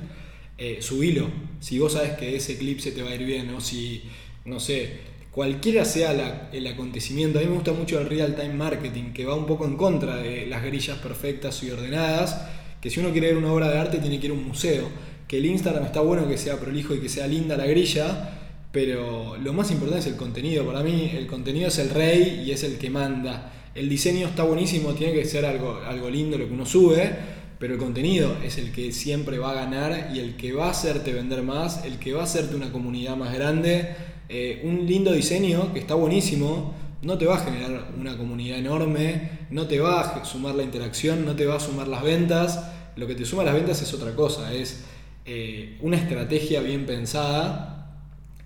eh, 0.58 0.78
subilo. 0.80 1.28
Si 1.60 1.80
vos 1.80 1.94
sabes 1.94 2.12
que 2.12 2.36
ese 2.36 2.54
eclipse 2.54 2.92
te 2.92 3.02
va 3.02 3.10
a 3.10 3.16
ir 3.16 3.26
bien 3.26 3.50
o 3.50 3.60
si, 3.60 4.04
no 4.46 4.60
sé, 4.60 5.18
cualquiera 5.32 5.86
sea 5.86 6.50
el 6.52 6.66
acontecimiento. 6.66 7.38
A 7.38 7.42
mí 7.42 7.48
me 7.48 7.56
gusta 7.56 7.72
mucho 7.74 8.00
el 8.00 8.08
real 8.08 8.36
time 8.36 8.54
marketing 8.54 9.14
que 9.14 9.26
va 9.26 9.36
un 9.36 9.46
poco 9.46 9.66
en 9.66 9.78
contra 9.78 10.16
de 10.18 10.48
las 10.48 10.64
grillas 10.64 10.98
perfectas 10.98 11.62
y 11.62 11.70
ordenadas, 11.70 12.42
que 12.82 12.90
si 12.90 13.00
uno 13.00 13.12
quiere 13.12 13.28
ver 13.28 13.38
una 13.38 13.52
obra 13.52 13.70
de 13.70 13.78
arte 13.78 14.00
tiene 14.00 14.20
que 14.20 14.28
ir 14.28 14.32
a 14.32 14.36
un 14.36 14.48
museo. 14.48 14.90
Que 15.28 15.38
el 15.38 15.46
Instagram 15.46 15.86
está 15.86 16.00
bueno 16.02 16.28
que 16.28 16.38
sea 16.38 16.58
prolijo 16.60 16.96
y 16.96 17.00
que 17.00 17.10
sea 17.10 17.28
linda 17.28 17.58
la 17.58 17.66
grilla, 17.66 18.30
pero 18.72 19.38
lo 19.38 19.54
más 19.54 19.70
importante 19.72 20.00
es 20.00 20.08
el 20.08 20.16
contenido. 20.16 20.66
Para 20.66 20.82
mí 20.82 21.12
el 21.14 21.28
contenido 21.28 21.68
es 21.68 21.78
el 21.80 21.90
rey 21.90 22.44
y 22.46 22.52
es 22.52 22.64
el 22.64 22.78
que 22.78 22.90
manda. 22.90 23.54
El 23.76 23.90
diseño 23.90 24.28
está 24.28 24.42
buenísimo, 24.44 24.94
tiene 24.94 25.14
que 25.14 25.26
ser 25.26 25.46
algo, 25.46 25.82
algo 25.86 26.10
lindo 26.10 26.38
lo 26.38 26.48
que 26.48 26.54
uno 26.54 26.66
sube, 26.66 27.16
pero 27.60 27.74
el 27.74 27.80
contenido 27.80 28.38
es 28.44 28.58
el 28.58 28.72
que 28.72 28.92
siempre 28.92 29.40
va 29.40 29.52
a 29.52 29.56
ganar 29.56 30.12
y 30.14 30.20
el 30.20 30.36
que 30.36 30.54
va 30.54 30.68
a 30.68 30.72
hacerte 30.72 31.14
vender 31.14 31.42
más, 31.42 31.84
el 31.86 31.98
que 31.98 32.14
va 32.14 32.22
a 32.22 32.24
hacerte 32.26 32.56
una 32.56 32.72
comunidad 32.72 33.16
más 33.16 33.34
grande. 33.34 33.96
Eh, 34.30 34.62
un 34.64 34.86
lindo 34.86 35.12
diseño 35.12 35.74
que 35.74 35.80
está 35.80 35.96
buenísimo, 35.96 36.76
no 37.02 37.18
te 37.18 37.26
va 37.26 37.38
a 37.38 37.40
generar 37.40 37.92
una 37.98 38.18
comunidad 38.18 38.60
enorme, 38.60 39.32
no 39.50 39.68
te 39.68 39.80
va 39.80 40.02
a 40.02 40.26
sumar 40.26 40.56
la 40.56 40.64
interacción, 40.64 41.26
no 41.26 41.36
te 41.36 41.46
va 41.46 41.56
a 41.56 41.60
sumar 41.60 41.88
las 41.88 42.04
ventas. 42.04 42.72
Lo 42.96 43.08
que 43.08 43.16
te 43.16 43.26
suma 43.26 43.44
las 43.44 43.54
ventas 43.54 43.82
es 43.82 43.94
otra 43.94 44.16
cosa, 44.16 44.54
es 44.54 44.84
eh, 45.26 45.78
una 45.82 45.98
estrategia 45.98 46.62
bien 46.62 46.86
pensada 46.86 47.78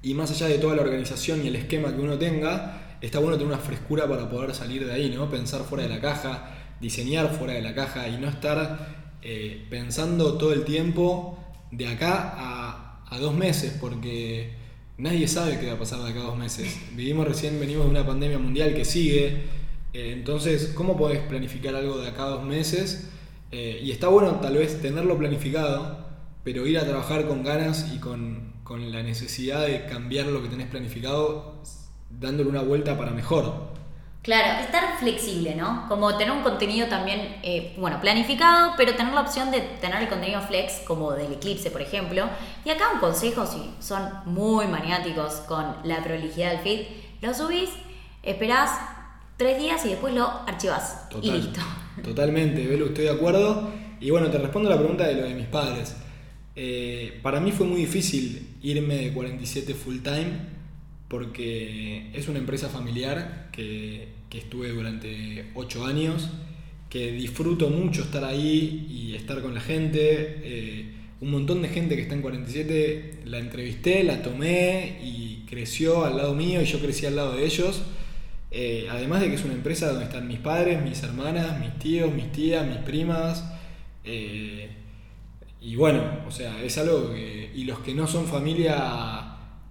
y 0.02 0.14
más 0.14 0.32
allá 0.32 0.48
de 0.48 0.58
toda 0.58 0.76
la 0.76 0.82
organización 0.82 1.44
y 1.44 1.48
el 1.48 1.56
esquema 1.56 1.96
que 1.96 2.02
uno 2.02 2.18
tenga, 2.18 2.98
está 3.02 3.20
bueno 3.20 3.38
tener 3.38 3.54
una 3.54 3.62
frescura 3.62 4.08
para 4.08 4.30
poder 4.30 4.54
salir 4.56 4.86
de 4.86 4.94
ahí, 4.94 5.14
¿no? 5.16 5.30
Pensar 5.30 5.62
fuera 5.62 5.84
de 5.84 5.90
la 5.90 6.02
caja, 6.02 6.50
diseñar 6.82 7.30
fuera 7.30 7.54
de 7.54 7.62
la 7.62 7.74
caja 7.76 8.10
y 8.10 8.18
no 8.18 8.28
estar 8.28 8.88
eh, 9.22 9.66
pensando 9.70 10.38
todo 10.38 10.52
el 10.52 10.66
tiempo 10.66 11.38
de 11.72 11.88
acá 11.88 12.34
a, 12.36 13.04
a, 13.08 13.20
dos 13.20 13.36
meses, 13.36 13.78
porque 13.80 14.54
nadie 14.98 15.28
sabe 15.28 15.60
qué 15.60 15.68
va 15.68 15.74
a 15.74 15.80
pasar 15.80 16.00
de 16.02 16.10
acá 16.10 16.20
a 16.20 16.24
dos 16.24 16.38
meses. 16.38 16.78
Vivimos 16.96 17.28
recién, 17.28 17.60
venimos 17.60 17.86
de 17.86 17.92
una 17.92 18.06
pandemia 18.06 18.40
mundial 18.40 18.74
que 18.74 18.84
sigue, 18.84 19.44
eh, 19.94 20.14
entonces, 20.14 20.72
¿cómo 20.76 20.98
podés 20.98 21.20
planificar 21.20 21.76
algo 21.76 22.00
de 22.00 22.10
acá 22.10 22.24
a 22.24 22.30
dos 22.30 22.44
meses? 22.44 23.10
Eh, 23.52 23.82
y 23.84 23.92
está 23.92 24.08
bueno 24.08 24.40
tal 24.42 24.56
vez 24.56 24.82
tenerlo 24.82 25.18
planificado, 25.18 26.06
pero 26.44 26.66
ir 26.66 26.80
a 26.80 26.86
trabajar 26.86 27.28
con 27.28 27.44
ganas 27.44 27.92
y 27.94 28.00
con, 28.00 28.54
con 28.64 28.92
la 28.92 29.04
necesidad 29.04 29.68
de 29.68 29.86
cambiar 29.86 30.28
lo 30.28 30.42
que 30.42 30.48
tenés 30.50 30.68
planificado, 30.68 31.62
dándole 32.10 32.50
una 32.50 32.62
vuelta 32.62 32.98
para 32.98 33.12
mejor. 33.12 33.71
Claro, 34.22 34.62
estar 34.64 35.00
flexible, 35.00 35.56
¿no? 35.56 35.88
Como 35.90 36.16
tener 36.16 36.32
un 36.32 36.44
contenido 36.44 36.88
también, 36.88 37.38
eh, 37.42 37.74
bueno, 37.78 38.00
planificado, 38.00 38.74
pero 38.78 38.94
tener 38.96 39.14
la 39.14 39.22
opción 39.22 39.50
de 39.50 39.62
tener 39.62 40.00
el 40.04 40.10
contenido 40.10 40.42
flex, 40.42 40.82
como 40.86 41.14
del 41.14 41.34
eclipse, 41.34 41.72
por 41.72 41.82
ejemplo. 41.82 42.30
Y 42.64 42.70
acá 42.70 42.92
un 42.94 43.00
consejo, 43.00 43.48
si 43.48 43.58
son 43.80 44.04
muy 44.26 44.68
maniáticos 44.68 45.36
con 45.48 45.76
la 45.84 46.04
prolijidad 46.04 46.52
del 46.52 46.60
feed, 46.60 46.82
lo 47.22 47.34
subís, 47.34 47.72
esperás 48.22 48.80
tres 49.38 49.58
días 49.60 49.84
y 49.88 49.90
después 49.90 50.14
lo 50.14 50.28
archivás. 50.48 51.08
y 51.20 51.32
listo. 51.32 51.60
Totalmente, 52.04 52.68
Belu, 52.68 52.88
estoy 52.88 53.06
de 53.06 53.12
acuerdo. 53.12 53.72
Y 54.00 54.12
bueno, 54.12 54.30
te 54.30 54.38
respondo 54.38 54.70
la 54.70 54.78
pregunta 54.78 55.08
de 55.08 55.16
lo 55.16 55.24
de 55.24 55.34
mis 55.34 55.48
padres. 55.48 55.96
Eh, 56.56 57.20
para 57.24 57.40
mí 57.40 57.52
fue 57.52 57.66
muy 57.66 57.80
difícil 57.80 58.58
irme 58.62 58.98
de 58.98 59.14
47 59.14 59.74
full 59.74 60.00
time 60.02 60.51
porque 61.12 62.10
es 62.14 62.30
una 62.30 62.40
empresa 62.40 62.70
familiar 62.70 63.50
que, 63.52 64.08
que 64.30 64.38
estuve 64.38 64.70
durante 64.70 65.52
8 65.56 65.86
años, 65.86 66.30
que 66.90 67.12
disfruto 67.12 67.70
mucho 67.70 68.04
estar 68.04 68.24
ahí 68.24 68.88
y 68.90 69.16
estar 69.16 69.42
con 69.42 69.54
la 69.54 69.60
gente. 69.60 70.40
Eh, 70.42 70.86
un 71.20 71.32
montón 71.32 71.64
de 71.64 71.68
gente 71.68 71.98
que 71.98 72.04
está 72.04 72.16
en 72.16 72.22
47 72.22 73.24
la 73.26 73.40
entrevisté, 73.40 74.06
la 74.06 74.22
tomé 74.22 75.02
y 75.04 75.44
creció 75.50 76.06
al 76.06 76.16
lado 76.16 76.34
mío 76.34 76.62
y 76.62 76.66
yo 76.66 76.80
crecí 76.80 77.06
al 77.06 77.18
lado 77.18 77.36
de 77.36 77.46
ellos. 77.46 77.82
Eh, 78.50 78.88
además 78.90 79.20
de 79.20 79.28
que 79.28 79.36
es 79.36 79.44
una 79.44 79.54
empresa 79.54 79.90
donde 79.90 80.06
están 80.06 80.30
mis 80.30 80.40
padres, 80.40 80.82
mis 80.82 81.04
hermanas, 81.04 81.60
mis 81.60 81.78
tíos, 81.78 82.10
mis 82.14 82.32
tías, 82.32 82.66
mis 82.66 82.78
primas. 82.78 83.44
Eh, 84.06 84.70
y 85.60 85.76
bueno, 85.76 86.04
o 86.26 86.32
sea, 86.32 86.64
es 86.64 86.78
algo 86.78 87.12
que... 87.12 87.52
Y 87.54 87.66
los 87.66 87.80
que 87.80 87.94
no 87.94 88.08
son 88.08 88.28
familia 88.28 89.21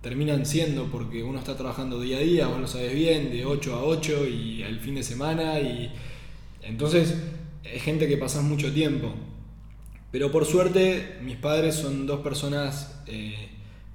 terminan 0.00 0.46
siendo 0.46 0.86
porque 0.86 1.22
uno 1.22 1.38
está 1.38 1.56
trabajando 1.56 2.00
día 2.00 2.18
a 2.18 2.20
día, 2.20 2.46
vos 2.46 2.60
lo 2.60 2.66
sabes 2.66 2.94
bien, 2.94 3.30
de 3.30 3.44
8 3.44 3.74
a 3.74 3.84
8 3.84 4.26
y 4.28 4.62
al 4.62 4.80
fin 4.80 4.94
de 4.94 5.02
semana. 5.02 5.60
Y 5.60 5.92
entonces 6.62 7.16
es 7.62 7.82
gente 7.82 8.08
que 8.08 8.16
pasas 8.16 8.42
mucho 8.42 8.72
tiempo. 8.72 9.12
Pero 10.10 10.32
por 10.32 10.44
suerte 10.44 11.18
mis 11.22 11.36
padres 11.36 11.74
son 11.76 12.06
dos 12.06 12.20
personas 12.20 13.02
eh, 13.06 13.50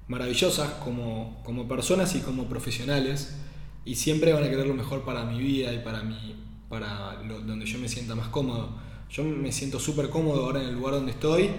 maravillosas 0.08 0.70
como, 0.74 1.42
como 1.44 1.68
personas 1.68 2.14
y 2.14 2.20
como 2.20 2.44
profesionales 2.44 3.36
y 3.84 3.96
siempre 3.96 4.32
van 4.32 4.44
a 4.44 4.50
querer 4.50 4.66
lo 4.66 4.74
mejor 4.74 5.04
para 5.04 5.24
mi 5.24 5.38
vida 5.38 5.72
y 5.72 5.78
para, 5.78 6.02
mi, 6.02 6.36
para 6.68 7.22
donde 7.46 7.66
yo 7.66 7.78
me 7.78 7.88
sienta 7.88 8.14
más 8.14 8.28
cómodo. 8.28 8.78
Yo 9.10 9.22
me 9.24 9.52
siento 9.52 9.78
súper 9.78 10.08
cómodo 10.08 10.44
ahora 10.44 10.62
en 10.62 10.68
el 10.68 10.74
lugar 10.74 10.94
donde 10.94 11.12
estoy. 11.12 11.50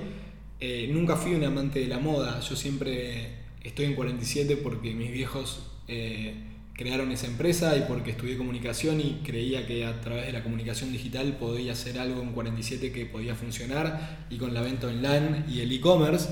Eh, 0.59 0.89
nunca 0.91 1.15
fui 1.15 1.35
un 1.35 1.43
amante 1.43 1.79
de 1.79 1.87
la 1.87 1.99
moda, 1.99 2.39
yo 2.39 2.55
siempre 2.55 3.46
estoy 3.67 3.85
en 3.85 3.95
47 3.95 4.57
porque 4.57 4.93
mis 4.93 5.11
viejos 5.11 5.63
eh, 5.87 6.33
crearon 6.73 7.11
esa 7.11 7.27
empresa 7.27 7.75
y 7.75 7.81
porque 7.87 8.11
estudié 8.11 8.37
comunicación 8.37 9.01
y 9.01 9.21
creía 9.25 9.65
que 9.65 9.85
a 9.85 9.99
través 10.01 10.27
de 10.27 10.33
la 10.33 10.43
comunicación 10.43 10.91
digital 10.91 11.37
podía 11.37 11.73
hacer 11.73 11.99
algo 11.99 12.21
en 12.21 12.33
47 12.33 12.91
que 12.91 13.05
podía 13.05 13.35
funcionar 13.35 14.27
y 14.29 14.37
con 14.37 14.53
la 14.53 14.61
venta 14.61 14.87
online 14.87 15.45
y 15.49 15.61
el 15.61 15.71
e-commerce. 15.71 16.29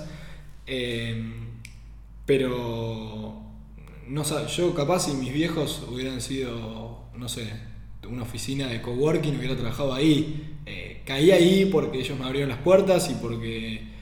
Eh, 0.67 1.23
pero 2.25 3.41
no 4.07 4.47
yo 4.47 4.75
capaz 4.75 5.05
si 5.05 5.13
mis 5.13 5.33
viejos 5.33 5.83
hubieran 5.91 6.21
sido, 6.21 7.05
no 7.15 7.27
sé, 7.27 7.49
una 8.09 8.23
oficina 8.23 8.67
de 8.67 8.81
coworking, 8.81 9.37
hubiera 9.37 9.55
trabajado 9.55 9.93
ahí. 9.93 10.57
Eh, 10.65 11.01
caí 11.05 11.31
ahí 11.31 11.69
porque 11.71 11.99
ellos 11.99 12.17
me 12.17 12.25
abrieron 12.25 12.49
las 12.49 12.59
puertas 12.59 13.09
y 13.09 13.15
porque 13.15 13.94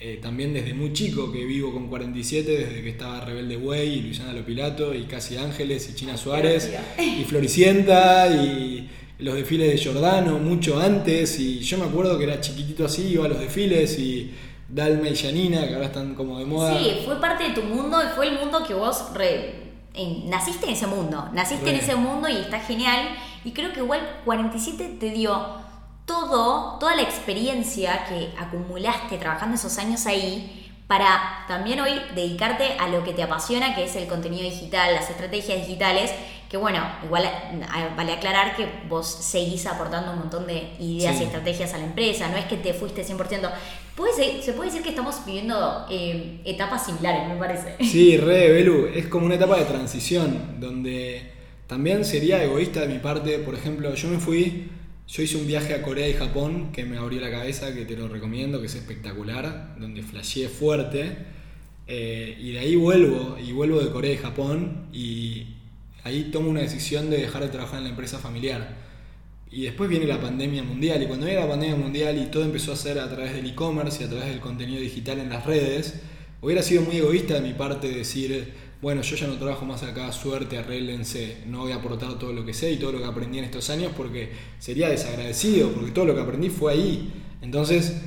eh, 0.00 0.20
también 0.22 0.54
desde 0.54 0.74
muy 0.74 0.92
chico 0.92 1.32
que 1.32 1.44
vivo 1.44 1.72
con 1.72 1.88
47, 1.88 2.50
desde 2.50 2.82
que 2.82 2.90
estaba 2.90 3.20
Rebelde 3.24 3.56
Way 3.56 3.88
y 3.88 4.00
Luisana 4.02 4.32
Lopilato 4.32 4.94
y 4.94 5.04
Casi 5.04 5.36
Ángeles 5.36 5.90
y 5.90 5.94
China 5.94 6.16
Suárez 6.16 6.72
y 6.98 7.24
Floricienta 7.24 8.28
y 8.28 8.88
los 9.18 9.34
desfiles 9.34 9.72
de 9.72 9.76
Giordano 9.76 10.38
mucho 10.38 10.78
antes 10.78 11.40
y 11.40 11.58
yo 11.58 11.78
me 11.78 11.84
acuerdo 11.86 12.16
que 12.16 12.24
era 12.24 12.40
chiquitito 12.40 12.84
así, 12.84 13.08
iba 13.08 13.24
a 13.24 13.28
los 13.28 13.40
desfiles 13.40 13.98
y 13.98 14.32
Dalma 14.68 15.08
y 15.08 15.16
Janina, 15.16 15.66
que 15.66 15.74
ahora 15.74 15.86
están 15.86 16.14
como 16.14 16.38
de 16.38 16.44
moda. 16.44 16.78
Sí, 16.78 17.00
fue 17.04 17.20
parte 17.20 17.44
de 17.44 17.50
tu 17.50 17.62
mundo 17.62 18.00
y 18.02 18.14
fue 18.14 18.28
el 18.28 18.38
mundo 18.38 18.62
que 18.66 18.74
vos 18.74 19.02
naciste 20.26 20.66
en 20.66 20.72
ese 20.72 20.86
mundo. 20.86 21.28
Naciste 21.32 21.70
en 21.70 21.76
ese 21.76 21.96
mundo 21.96 22.28
y 22.28 22.36
está 22.36 22.60
genial. 22.60 23.08
Y 23.44 23.52
creo 23.52 23.72
que 23.72 23.80
igual 23.80 24.00
47 24.24 24.96
te 25.00 25.10
dio 25.10 25.56
todo, 26.08 26.78
toda 26.80 26.96
la 26.96 27.02
experiencia 27.02 28.04
que 28.08 28.30
acumulaste 28.36 29.16
trabajando 29.18 29.54
esos 29.54 29.78
años 29.78 30.04
ahí 30.06 30.64
para 30.88 31.44
también 31.46 31.78
hoy 31.80 31.92
dedicarte 32.16 32.72
a 32.80 32.88
lo 32.88 33.04
que 33.04 33.12
te 33.12 33.22
apasiona, 33.22 33.76
que 33.76 33.84
es 33.84 33.94
el 33.94 34.08
contenido 34.08 34.42
digital, 34.42 34.94
las 34.94 35.08
estrategias 35.10 35.58
digitales 35.58 36.10
que 36.48 36.56
bueno, 36.56 36.80
igual 37.04 37.24
vale 37.94 38.12
aclarar 38.12 38.56
que 38.56 38.66
vos 38.88 39.06
seguís 39.06 39.66
aportando 39.66 40.12
un 40.12 40.18
montón 40.20 40.46
de 40.46 40.70
ideas 40.80 41.20
y 41.20 41.24
estrategias 41.24 41.74
a 41.74 41.78
la 41.78 41.84
empresa, 41.84 42.28
no 42.28 42.38
es 42.38 42.46
que 42.46 42.56
te 42.56 42.72
fuiste 42.72 43.04
100%. 43.04 43.50
Puede 43.94 44.42
se 44.42 44.52
puede 44.54 44.70
decir 44.70 44.82
que 44.82 44.90
estamos 44.90 45.24
viviendo 45.26 45.84
eh, 45.90 46.40
etapas 46.46 46.86
similares, 46.86 47.28
me 47.28 47.36
parece. 47.36 47.76
Sí, 47.84 48.16
re, 48.18 48.50
Belu, 48.50 48.86
es 48.86 49.08
como 49.08 49.26
una 49.26 49.34
etapa 49.34 49.58
de 49.58 49.66
transición, 49.66 50.58
donde 50.58 51.32
también 51.66 52.04
sería 52.06 52.42
egoísta 52.42 52.80
de 52.80 52.88
mi 52.88 52.98
parte, 52.98 53.38
por 53.40 53.54
ejemplo, 53.54 53.94
yo 53.94 54.08
me 54.08 54.18
fui, 54.18 54.70
yo 55.08 55.22
hice 55.22 55.38
un 55.38 55.46
viaje 55.46 55.74
a 55.74 55.80
Corea 55.80 56.06
y 56.06 56.12
Japón 56.12 56.70
que 56.70 56.84
me 56.84 56.98
abrió 56.98 57.20
la 57.20 57.30
cabeza, 57.30 57.74
que 57.74 57.86
te 57.86 57.96
lo 57.96 58.08
recomiendo, 58.08 58.60
que 58.60 58.66
es 58.66 58.74
espectacular, 58.74 59.74
donde 59.80 60.02
flasheé 60.02 60.48
fuerte, 60.48 61.16
eh, 61.86 62.36
y 62.38 62.52
de 62.52 62.58
ahí 62.58 62.76
vuelvo, 62.76 63.38
y 63.42 63.52
vuelvo 63.52 63.80
de 63.80 63.90
Corea 63.90 64.12
y 64.12 64.18
Japón, 64.18 64.88
y 64.92 65.46
ahí 66.04 66.28
tomo 66.30 66.50
una 66.50 66.60
decisión 66.60 67.08
de 67.08 67.16
dejar 67.16 67.42
de 67.42 67.48
trabajar 67.48 67.78
en 67.78 67.84
la 67.84 67.90
empresa 67.90 68.18
familiar. 68.18 68.76
Y 69.50 69.62
después 69.62 69.88
viene 69.88 70.06
la 70.06 70.20
pandemia 70.20 70.62
mundial, 70.62 71.02
y 71.02 71.06
cuando 71.06 71.24
viene 71.24 71.40
la 71.40 71.48
pandemia 71.48 71.76
mundial 71.76 72.18
y 72.18 72.26
todo 72.26 72.44
empezó 72.44 72.72
a 72.72 72.76
ser 72.76 72.98
a 72.98 73.08
través 73.08 73.32
del 73.32 73.46
e-commerce 73.46 74.02
y 74.02 74.06
a 74.06 74.10
través 74.10 74.26
del 74.28 74.40
contenido 74.40 74.78
digital 74.82 75.20
en 75.20 75.30
las 75.30 75.46
redes, 75.46 76.02
hubiera 76.42 76.62
sido 76.62 76.82
muy 76.82 76.98
egoísta 76.98 77.32
de 77.32 77.40
mi 77.40 77.54
parte 77.54 77.90
decir, 77.90 78.52
bueno, 78.80 79.02
yo 79.02 79.16
ya 79.16 79.26
no 79.26 79.36
trabajo 79.36 79.64
más 79.64 79.82
acá, 79.82 80.12
suerte, 80.12 80.56
arréglense, 80.56 81.38
no 81.46 81.62
voy 81.62 81.72
a 81.72 81.76
aportar 81.76 82.16
todo 82.18 82.32
lo 82.32 82.44
que 82.44 82.54
sé 82.54 82.72
y 82.72 82.76
todo 82.76 82.92
lo 82.92 82.98
que 82.98 83.06
aprendí 83.06 83.38
en 83.38 83.44
estos 83.44 83.70
años 83.70 83.92
porque 83.96 84.30
sería 84.60 84.88
desagradecido, 84.88 85.72
porque 85.72 85.90
todo 85.90 86.04
lo 86.04 86.14
que 86.14 86.20
aprendí 86.20 86.48
fue 86.48 86.72
ahí. 86.72 87.12
Entonces, 87.42 88.00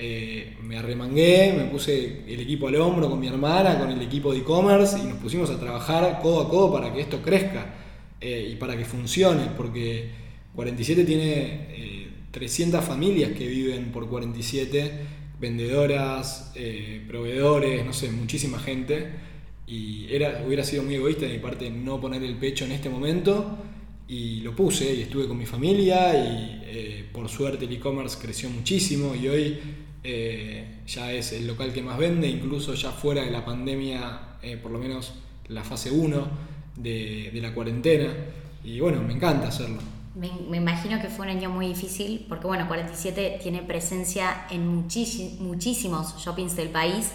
eh, 0.00 0.56
me 0.62 0.76
arremangué, 0.76 1.54
me 1.56 1.64
puse 1.64 2.24
el 2.32 2.40
equipo 2.40 2.68
al 2.68 2.76
hombro 2.76 3.08
con 3.08 3.18
mi 3.18 3.26
hermana, 3.26 3.78
con 3.78 3.90
el 3.90 4.00
equipo 4.02 4.32
de 4.32 4.40
e-commerce 4.40 4.98
y 4.98 5.06
nos 5.06 5.18
pusimos 5.18 5.50
a 5.50 5.58
trabajar 5.58 6.20
codo 6.22 6.42
a 6.42 6.48
codo 6.48 6.72
para 6.72 6.92
que 6.92 7.00
esto 7.00 7.22
crezca 7.22 7.74
eh, 8.20 8.50
y 8.52 8.56
para 8.56 8.76
que 8.76 8.84
funcione, 8.84 9.46
porque 9.56 10.10
47 10.54 11.04
tiene 11.04 12.10
300 12.30 12.80
eh, 12.80 12.86
familias 12.86 13.32
que 13.32 13.48
viven 13.48 13.90
por 13.90 14.08
47, 14.08 14.92
vendedoras, 15.40 16.52
proveedores, 17.08 17.84
no 17.86 17.92
sé, 17.92 18.10
muchísima 18.10 18.58
gente. 18.58 19.26
Y 19.68 20.06
era, 20.10 20.42
hubiera 20.46 20.64
sido 20.64 20.82
muy 20.82 20.94
egoísta 20.94 21.26
de 21.26 21.34
mi 21.34 21.38
parte 21.38 21.70
no 21.70 22.00
poner 22.00 22.22
el 22.22 22.36
pecho 22.36 22.64
en 22.64 22.72
este 22.72 22.88
momento 22.88 23.58
y 24.08 24.40
lo 24.40 24.56
puse 24.56 24.94
y 24.94 25.02
estuve 25.02 25.28
con 25.28 25.36
mi 25.36 25.44
familia 25.44 26.16
y 26.16 27.08
por 27.12 27.28
suerte 27.28 27.64
el 27.64 27.72
e-commerce 27.72 28.16
creció 28.20 28.48
muchísimo 28.48 29.14
y 29.14 29.28
hoy 29.28 29.58
eh, 30.04 30.82
ya 30.86 31.12
es 31.12 31.32
el 31.32 31.46
local 31.46 31.72
que 31.72 31.82
más 31.82 31.98
vende, 31.98 32.28
incluso 32.28 32.74
ya 32.74 32.92
fuera 32.92 33.22
de 33.24 33.30
la 33.30 33.44
pandemia, 33.44 34.36
eh, 34.40 34.56
por 34.56 34.70
lo 34.70 34.78
menos 34.78 35.14
la 35.48 35.64
fase 35.64 35.90
1 35.90 36.28
de, 36.76 37.30
la 37.42 37.52
cuarentena. 37.52 38.12
Y 38.62 38.80
bueno, 38.80 39.02
me 39.02 39.14
encanta 39.14 39.48
hacerlo. 39.48 39.78
Me, 40.14 40.56
imagino 40.56 41.00
que 41.00 41.08
fue 41.08 41.26
un 41.26 41.32
año 41.32 41.50
muy 41.50 41.68
difícil, 41.68 42.26
porque 42.28 42.46
bueno, 42.46 42.66
47 42.68 43.40
tiene 43.42 43.62
presencia 43.62 44.46
en 44.50 44.66
muchísimos 44.66 46.16
shoppings 46.18 46.56
del 46.56 46.68
país, 46.68 47.12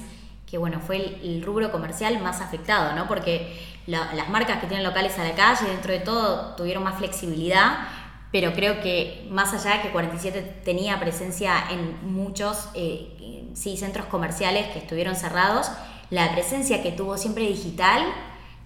que 0.53 0.59
bueno, 0.59 0.79
fue 0.79 0.97
el, 1.23 1.41
rubro 1.41 1.71
comercial 1.71 2.21
más 2.21 2.39
afectado, 2.39 2.93
¿no? 2.93 3.07
Porque 3.07 3.59
las 3.87 4.29
marcas 4.29 4.59
que 4.59 4.67
tienen 4.67 4.85
locales 4.85 5.17
a 5.17 5.23
la 5.23 5.33
calle, 5.33 5.65
dentro 5.67 5.91
de 5.91 5.97
todo, 5.97 6.53
tuvieron 6.55 6.83
más 6.83 6.99
flexibilidad 6.99 7.87
pero 8.31 8.53
creo 8.53 8.79
que 8.79 9.27
más 9.31 9.51
allá 9.53 9.77
de 9.77 9.81
que 9.83 9.91
47 9.91 10.61
tenía 10.63 10.99
presencia 10.99 11.53
en 11.71 12.13
muchos 12.13 12.69
eh, 12.75 13.47
sí, 13.55 13.77
centros 13.77 14.05
comerciales 14.05 14.67
que 14.67 14.79
estuvieron 14.79 15.15
cerrados, 15.15 15.71
la 16.11 16.31
presencia 16.33 16.83
que 16.83 16.91
tuvo 16.91 17.17
siempre 17.17 17.47
digital 17.47 18.03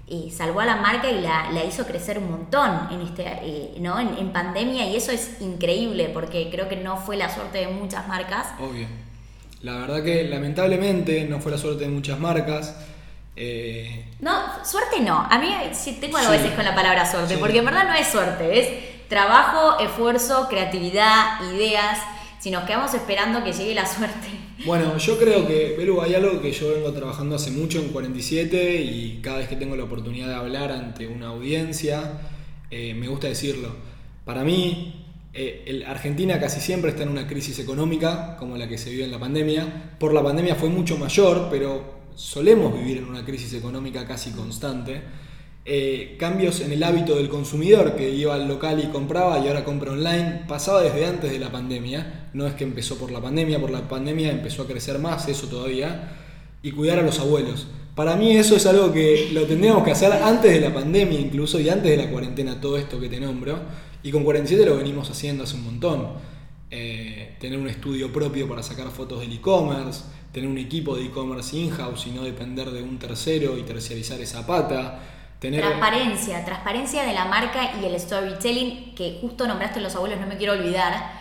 eh, 0.08 0.30
salvó 0.32 0.60
a 0.60 0.66
la 0.66 0.76
marca 0.76 1.10
y 1.10 1.22
la, 1.22 1.64
hizo 1.66 1.86
crecer 1.86 2.18
un 2.18 2.32
montón 2.32 2.90
en, 2.92 3.02
este, 3.02 3.24
eh, 3.24 3.78
¿no? 3.80 3.98
En, 3.98 4.34
pandemia 4.34 4.88
y 4.88 4.98
eso 4.98 5.14
es 5.14 5.40
increíble 5.42 6.12
porque 6.14 6.50
creo 6.50 6.68
que 6.68 6.76
no 6.76 6.98
fue 6.98 7.16
la 7.16 7.34
suerte 7.34 7.60
de 7.60 7.68
muchas 7.68 8.10
marcas. 8.10 8.48
Obvio. 8.60 8.88
La 9.62 9.78
verdad 9.78 10.04
que 10.04 10.24
lamentablemente 10.24 11.26
no 11.26 11.40
fue 11.40 11.52
la 11.52 11.58
suerte 11.58 11.86
de 11.86 11.90
muchas 11.90 12.20
marcas. 12.20 12.76
No, 14.20 14.66
suerte 14.66 15.00
no. 15.02 15.28
A 15.30 15.38
mí 15.38 15.50
sí 15.74 15.98
tengo 16.02 16.18
algo 16.18 16.32
a 16.32 16.38
veces 16.38 16.52
con 16.54 16.66
la 16.66 16.74
palabra 16.74 17.10
suerte, 17.10 17.38
porque 17.38 17.60
en 17.60 17.66
verdad 17.66 17.88
no 17.88 17.94
es 17.94 18.08
suerte, 18.08 18.60
es 18.60 19.08
trabajo, 19.08 19.80
esfuerzo, 19.80 20.48
creatividad, 20.50 21.40
ideas. 21.54 22.00
Si 22.40 22.52
nos 22.52 22.66
quedamos 22.66 22.94
esperando 22.94 23.44
que 23.44 23.52
llegue 23.52 23.74
la 23.74 23.86
suerte. 23.86 24.28
Bueno, 24.66 24.98
yo 25.00 25.18
creo 25.18 25.48
que, 25.48 25.74
Perú, 25.78 26.02
hay 26.02 26.16
algo 26.16 26.42
que 26.42 26.52
yo 26.52 26.74
vengo 26.74 26.92
trabajando 26.94 27.36
hace 27.36 27.52
mucho 27.52 27.80
en 27.80 27.90
47 27.90 28.82
y 28.82 29.20
cada 29.22 29.40
vez 29.40 29.48
que 29.48 29.56
tengo 29.56 29.76
la 29.76 29.84
oportunidad 29.84 30.28
de 30.28 30.36
hablar 30.36 30.72
ante 30.72 31.08
una 31.08 31.28
audiencia, 31.28 32.20
eh, 32.70 32.94
me 32.94 33.08
gusta 33.08 33.28
decirlo. 33.28 33.70
Para 34.26 34.44
mí, 34.44 35.07
eh, 35.38 35.84
Argentina 35.86 36.40
casi 36.40 36.60
siempre 36.60 36.90
está 36.90 37.04
en 37.04 37.10
una 37.10 37.28
crisis 37.28 37.60
económica, 37.60 38.36
como 38.40 38.58
la 38.58 38.68
que 38.68 38.78
se 38.78 38.90
vive 38.90 39.04
en 39.04 39.12
la 39.12 39.20
pandemia. 39.20 39.96
Por 40.00 40.14
la 40.14 40.24
pandemia 40.24 40.56
fue 40.56 40.70
mucho 40.70 40.98
mayor, 40.98 41.48
pero 41.52 41.98
solemos 42.16 42.74
vivir 42.74 42.98
en 42.98 43.06
una 43.06 43.24
crisis 43.24 43.54
económica 43.54 44.06
casi 44.06 44.32
constante. 44.32 45.02
eh, 45.70 46.16
cambios 46.18 46.62
en 46.62 46.72
el 46.72 46.82
hábito 46.82 47.18
del 47.18 47.28
consumidor 47.28 47.98
que 47.98 48.10
iba 48.10 48.34
al 48.34 48.48
local 48.48 48.82
y 48.82 48.88
compraba 48.88 49.38
y 49.40 49.50
ahora 49.50 49.66
compra 49.66 49.92
online, 49.92 50.44
pasaba 50.48 50.82
desde 50.82 51.06
antes 51.06 51.30
de 51.30 51.40
la 51.40 51.52
pandemia, 51.52 52.30
no 52.34 52.48
es 52.48 52.54
que 52.54 52.64
empezó 52.64 52.98
por 52.98 53.12
la 53.12 53.20
pandemia, 53.20 53.60
por 53.60 53.70
la 53.70 53.86
pandemia 53.86 54.32
empezó 54.32 54.62
a 54.62 54.68
crecer 54.68 54.98
más 54.98 55.28
eso 55.28 55.48
todavía, 55.48 56.10
y 56.64 56.72
cuidar 56.72 57.00
a 57.00 57.02
los 57.02 57.20
abuelos. 57.20 57.68
Para 57.96 58.16
mí 58.16 58.38
eso 58.38 58.56
es 58.56 58.66
algo 58.66 58.94
que 58.94 59.30
lo 59.34 59.44
tendríamos 59.44 59.84
que 59.84 59.92
hacer 59.92 60.14
antes 60.14 60.54
de 60.54 60.62
la 60.62 60.74
pandemia 60.74 61.20
incluso 61.20 61.60
y 61.60 61.68
antes 61.68 61.92
de 61.92 61.98
la 61.98 62.10
cuarentena, 62.10 62.62
todo 62.62 62.78
esto 62.78 62.98
que 62.98 63.10
te 63.10 63.20
nombro, 63.20 63.60
y 64.08 64.12
con 64.12 64.24
47 64.24 64.66
lo 64.66 64.78
venimos 64.78 65.10
haciendo 65.10 65.44
hace 65.44 65.56
un 65.56 65.66
montón. 65.66 66.14
Eh, 66.72 67.36
tener 67.42 67.60
un 67.60 67.68
estudio 67.68 68.10
propio 68.14 68.48
para 68.48 68.64
sacar 68.64 68.88
fotos 68.88 69.20
del 69.20 69.34
e-commerce, 69.34 70.06
tener 70.32 70.50
un 70.50 70.58
equipo 70.58 70.96
de 70.96 71.08
e-commerce 71.08 71.58
in-house 71.58 72.08
y 72.08 72.12
no 72.12 72.24
depender 72.24 72.72
de 72.72 72.82
un 72.82 73.00
tercero 73.00 73.58
y 73.58 73.64
terciarizar 73.64 74.22
esa 74.22 74.48
pata. 74.48 75.00
Tener... 75.40 75.60
Transparencia, 75.60 76.46
transparencia 76.46 77.04
de 77.04 77.14
la 77.14 77.26
marca 77.26 77.74
y 77.82 77.86
el 77.86 78.00
storytelling, 78.00 78.96
que 78.96 79.18
justo 79.20 79.46
nombraste 79.46 79.82
los 79.82 79.94
abuelos, 79.94 80.22
no 80.22 80.28
me 80.28 80.38
quiero 80.38 80.54
olvidar 80.54 81.17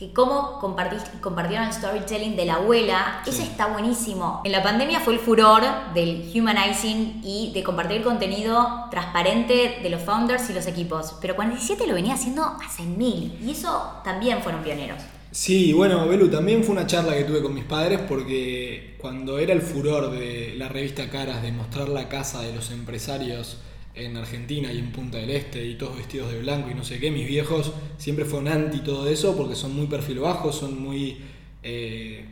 que 0.00 0.14
cómo 0.14 0.58
compartieron 0.60 1.66
el 1.66 1.74
storytelling 1.74 2.34
de 2.34 2.46
la 2.46 2.54
abuela, 2.54 3.22
eso 3.26 3.42
está 3.42 3.66
buenísimo. 3.66 4.40
En 4.46 4.52
la 4.52 4.62
pandemia 4.62 4.98
fue 5.00 5.12
el 5.12 5.20
furor 5.20 5.62
del 5.92 6.32
humanizing 6.34 7.20
y 7.22 7.52
de 7.52 7.62
compartir 7.62 8.02
contenido 8.02 8.86
transparente 8.90 9.80
de 9.82 9.90
los 9.90 10.00
founders 10.00 10.48
y 10.48 10.54
los 10.54 10.66
equipos, 10.66 11.16
pero 11.20 11.36
47 11.36 11.86
lo 11.86 11.92
venía 11.92 12.14
haciendo 12.14 12.42
hace 12.64 12.82
mil 12.84 13.38
y 13.44 13.50
eso 13.50 14.00
también 14.02 14.40
fueron 14.40 14.62
pioneros. 14.62 15.02
Sí, 15.32 15.74
bueno, 15.74 16.08
Belu, 16.08 16.30
también 16.30 16.64
fue 16.64 16.72
una 16.72 16.86
charla 16.86 17.14
que 17.14 17.24
tuve 17.24 17.42
con 17.42 17.52
mis 17.52 17.64
padres 17.64 18.00
porque 18.08 18.96
cuando 18.98 19.38
era 19.38 19.52
el 19.52 19.60
furor 19.60 20.12
de 20.12 20.54
la 20.56 20.68
revista 20.68 21.10
Caras 21.10 21.42
de 21.42 21.52
mostrar 21.52 21.90
la 21.90 22.08
casa 22.08 22.40
de 22.40 22.54
los 22.54 22.70
empresarios, 22.70 23.58
en 24.00 24.16
Argentina 24.16 24.72
y 24.72 24.78
en 24.78 24.92
Punta 24.92 25.18
del 25.18 25.30
Este 25.30 25.64
y 25.64 25.76
todos 25.76 25.96
vestidos 25.96 26.32
de 26.32 26.40
blanco 26.40 26.70
y 26.70 26.74
no 26.74 26.84
sé 26.84 26.98
qué, 26.98 27.10
mis 27.10 27.26
viejos 27.26 27.72
siempre 27.98 28.24
fueron 28.24 28.48
anti 28.48 28.80
todo 28.80 29.08
eso 29.08 29.36
porque 29.36 29.54
son 29.54 29.74
muy 29.74 29.86
perfil 29.86 30.20
bajo, 30.20 30.52
son 30.52 30.82
muy 30.82 31.18
eh, 31.62 32.24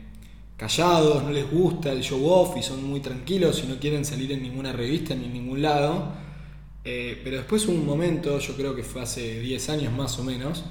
callados, 0.57 1.23
no 1.23 1.31
les 1.31 1.49
gusta 1.49 1.91
el 1.91 2.01
show 2.01 2.23
off 2.25 2.57
y 2.57 2.63
son 2.63 2.83
muy 2.83 2.99
tranquilos 2.99 3.63
y 3.63 3.67
no 3.67 3.79
quieren 3.79 4.03
salir 4.03 4.31
en 4.31 4.43
ninguna 4.43 4.73
revista 4.73 5.15
ni 5.15 5.25
en 5.25 5.33
ningún 5.33 5.61
lado. 5.61 6.11
Eh, 6.83 7.19
pero 7.23 7.37
después 7.37 7.67
un 7.67 7.85
momento, 7.85 8.39
yo 8.39 8.55
creo 8.55 8.75
que 8.75 8.83
fue 8.83 9.01
hace 9.01 9.39
10 9.39 9.69
años 9.69 9.93
más 9.93 10.17
o 10.19 10.23
menos, 10.23 10.63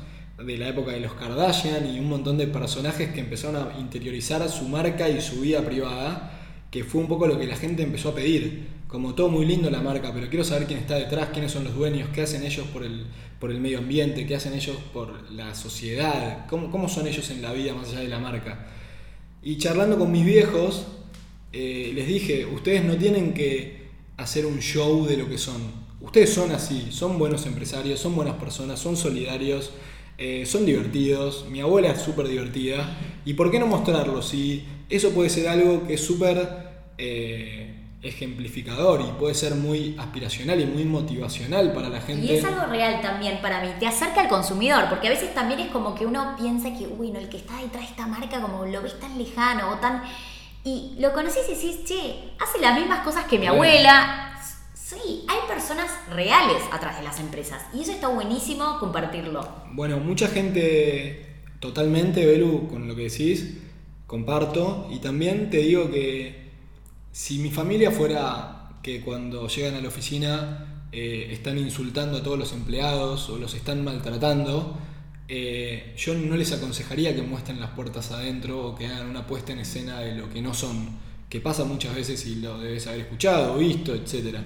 de 0.44 0.56
la 0.56 0.68
época 0.68 0.92
de 0.92 1.00
los 1.00 1.14
Kardashian 1.14 1.94
y 1.94 1.98
un 1.98 2.08
montón 2.08 2.38
de 2.38 2.46
personajes 2.46 3.10
que 3.10 3.20
empezaron 3.20 3.56
a 3.56 3.78
interiorizar 3.78 4.48
su 4.48 4.68
marca 4.68 5.08
y 5.08 5.20
su 5.20 5.40
vida 5.40 5.64
privada, 5.64 6.32
que 6.70 6.84
fue 6.84 7.00
un 7.00 7.08
poco 7.08 7.26
lo 7.26 7.38
que 7.38 7.46
la 7.46 7.56
gente 7.56 7.82
empezó 7.82 8.10
a 8.10 8.14
pedir 8.14 8.77
como 8.88 9.14
todo 9.14 9.28
muy 9.28 9.44
lindo 9.44 9.70
la 9.70 9.82
marca, 9.82 10.12
pero 10.14 10.28
quiero 10.28 10.44
saber 10.44 10.66
quién 10.66 10.78
está 10.80 10.94
detrás, 10.96 11.28
quiénes 11.28 11.52
son 11.52 11.62
los 11.64 11.74
dueños, 11.74 12.08
qué 12.14 12.22
hacen 12.22 12.42
ellos 12.42 12.66
por 12.68 12.82
el, 12.82 13.04
por 13.38 13.50
el 13.50 13.60
medio 13.60 13.78
ambiente, 13.78 14.26
qué 14.26 14.34
hacen 14.34 14.54
ellos 14.54 14.76
por 14.94 15.30
la 15.30 15.54
sociedad, 15.54 16.46
cómo, 16.48 16.70
cómo 16.70 16.88
son 16.88 17.06
ellos 17.06 17.30
en 17.30 17.42
la 17.42 17.52
vida 17.52 17.74
más 17.74 17.90
allá 17.90 18.00
de 18.00 18.08
la 18.08 18.18
marca. 18.18 18.66
Y 19.42 19.58
charlando 19.58 19.98
con 19.98 20.10
mis 20.10 20.24
viejos, 20.24 20.86
eh, 21.52 21.92
les 21.94 22.08
dije, 22.08 22.46
ustedes 22.46 22.82
no 22.82 22.96
tienen 22.96 23.34
que 23.34 23.88
hacer 24.16 24.46
un 24.46 24.58
show 24.60 25.06
de 25.06 25.18
lo 25.18 25.28
que 25.28 25.36
son. 25.36 25.60
Ustedes 26.00 26.32
son 26.32 26.50
así, 26.52 26.88
son 26.90 27.18
buenos 27.18 27.44
empresarios, 27.44 28.00
son 28.00 28.16
buenas 28.16 28.36
personas, 28.36 28.80
son 28.80 28.96
solidarios, 28.96 29.70
eh, 30.16 30.46
son 30.46 30.64
divertidos. 30.64 31.46
Mi 31.50 31.60
abuela 31.60 31.90
es 31.90 32.00
súper 32.00 32.26
divertida. 32.26 32.98
¿Y 33.26 33.34
por 33.34 33.50
qué 33.50 33.58
no 33.58 33.66
mostrarlo? 33.66 34.22
Si 34.22 34.64
eso 34.88 35.10
puede 35.10 35.28
ser 35.28 35.48
algo 35.48 35.86
que 35.86 35.94
es 35.94 36.00
súper... 36.00 36.68
Eh, 36.96 37.77
ejemplificador 38.00 39.00
y 39.00 39.18
puede 39.18 39.34
ser 39.34 39.56
muy 39.56 39.96
aspiracional 39.98 40.60
y 40.60 40.66
muy 40.66 40.84
motivacional 40.84 41.72
para 41.72 41.88
la 41.88 42.00
gente. 42.00 42.26
Y 42.26 42.36
es 42.36 42.44
algo 42.44 42.66
real 42.66 43.00
también 43.00 43.40
para 43.42 43.60
mí, 43.60 43.70
te 43.80 43.86
acerca 43.86 44.20
al 44.20 44.28
consumidor, 44.28 44.88
porque 44.88 45.08
a 45.08 45.10
veces 45.10 45.34
también 45.34 45.60
es 45.60 45.68
como 45.68 45.94
que 45.94 46.06
uno 46.06 46.36
piensa 46.38 46.72
que, 46.76 46.86
uy, 46.86 47.10
no, 47.10 47.18
el 47.18 47.28
que 47.28 47.38
está 47.38 47.56
detrás 47.56 47.82
de 47.82 47.90
esta 47.90 48.06
marca 48.06 48.40
como 48.40 48.64
lo 48.64 48.82
ves 48.82 48.98
tan 49.00 49.18
lejano 49.18 49.70
o 49.70 49.76
tan... 49.76 50.02
Y 50.64 50.96
lo 50.98 51.12
conoces 51.12 51.48
y 51.48 51.54
decís, 51.54 51.84
che, 51.84 52.32
hace 52.38 52.60
las 52.60 52.78
mismas 52.78 53.00
cosas 53.00 53.24
que 53.24 53.38
mi 53.38 53.46
abuela. 53.46 54.24
Sí, 54.74 55.24
hay 55.28 55.38
personas 55.46 55.90
reales 56.10 56.62
atrás 56.72 56.98
de 56.98 57.04
las 57.04 57.20
empresas 57.20 57.62
y 57.74 57.82
eso 57.82 57.92
está 57.92 58.08
buenísimo 58.08 58.78
compartirlo. 58.78 59.46
Bueno, 59.72 59.98
mucha 59.98 60.28
gente 60.28 61.42
totalmente, 61.60 62.24
Belu, 62.24 62.68
con 62.68 62.88
lo 62.88 62.96
que 62.96 63.02
decís, 63.02 63.58
comparto 64.06 64.88
y 64.90 64.98
también 65.00 65.50
te 65.50 65.58
digo 65.58 65.90
que 65.90 66.47
si 67.12 67.38
mi 67.38 67.50
familia 67.50 67.90
fuera 67.90 68.70
que 68.82 69.00
cuando 69.00 69.48
llegan 69.48 69.74
a 69.74 69.80
la 69.80 69.88
oficina 69.88 70.86
eh, 70.92 71.28
están 71.30 71.58
insultando 71.58 72.18
a 72.18 72.22
todos 72.22 72.38
los 72.38 72.52
empleados 72.52 73.28
o 73.28 73.38
los 73.38 73.54
están 73.54 73.84
maltratando, 73.84 74.78
eh, 75.30 75.94
yo 75.98 76.14
no 76.14 76.36
les 76.36 76.52
aconsejaría 76.52 77.14
que 77.14 77.20
muestren 77.20 77.60
las 77.60 77.70
puertas 77.70 78.10
adentro 78.12 78.68
o 78.68 78.74
que 78.74 78.86
hagan 78.86 79.08
una 79.08 79.26
puesta 79.26 79.52
en 79.52 79.58
escena 79.58 80.00
de 80.00 80.14
lo 80.14 80.30
que 80.30 80.40
no 80.40 80.54
son, 80.54 80.88
que 81.28 81.40
pasa 81.40 81.64
muchas 81.64 81.94
veces 81.94 82.24
y 82.26 82.36
lo 82.36 82.58
debes 82.58 82.86
haber 82.86 83.00
escuchado, 83.00 83.58
visto, 83.58 83.94
etc. 83.94 84.38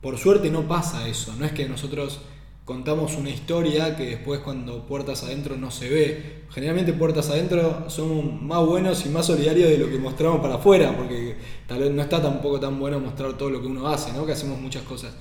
Por 0.00 0.18
suerte 0.18 0.50
no 0.50 0.68
pasa 0.68 1.08
eso, 1.08 1.34
no 1.36 1.44
es 1.44 1.52
que 1.52 1.68
nosotros 1.68 2.20
contamos 2.64 3.16
una 3.16 3.30
historia 3.30 3.96
que 3.96 4.06
después 4.06 4.40
cuando 4.40 4.86
puertas 4.86 5.24
adentro 5.24 5.56
no 5.56 5.70
se 5.70 5.88
ve. 5.88 6.42
Generalmente 6.50 6.92
puertas 6.92 7.28
adentro 7.30 7.90
son 7.90 8.46
más 8.46 8.64
buenos 8.64 9.04
y 9.06 9.08
más 9.08 9.26
solidarios 9.26 9.70
de 9.70 9.78
lo 9.78 9.88
que 9.90 9.98
mostramos 9.98 10.40
para 10.40 10.56
afuera, 10.56 10.94
porque 10.96 11.36
tal 11.66 11.80
vez 11.80 11.90
no 11.90 12.02
está 12.02 12.22
tampoco 12.22 12.60
tan 12.60 12.78
bueno 12.78 13.00
mostrar 13.00 13.36
todo 13.36 13.50
lo 13.50 13.60
que 13.60 13.66
uno 13.66 13.88
hace, 13.88 14.12
¿no? 14.12 14.24
que 14.26 14.32
hacemos 14.32 14.60
muchas 14.60 14.82
cosas. 14.82 15.12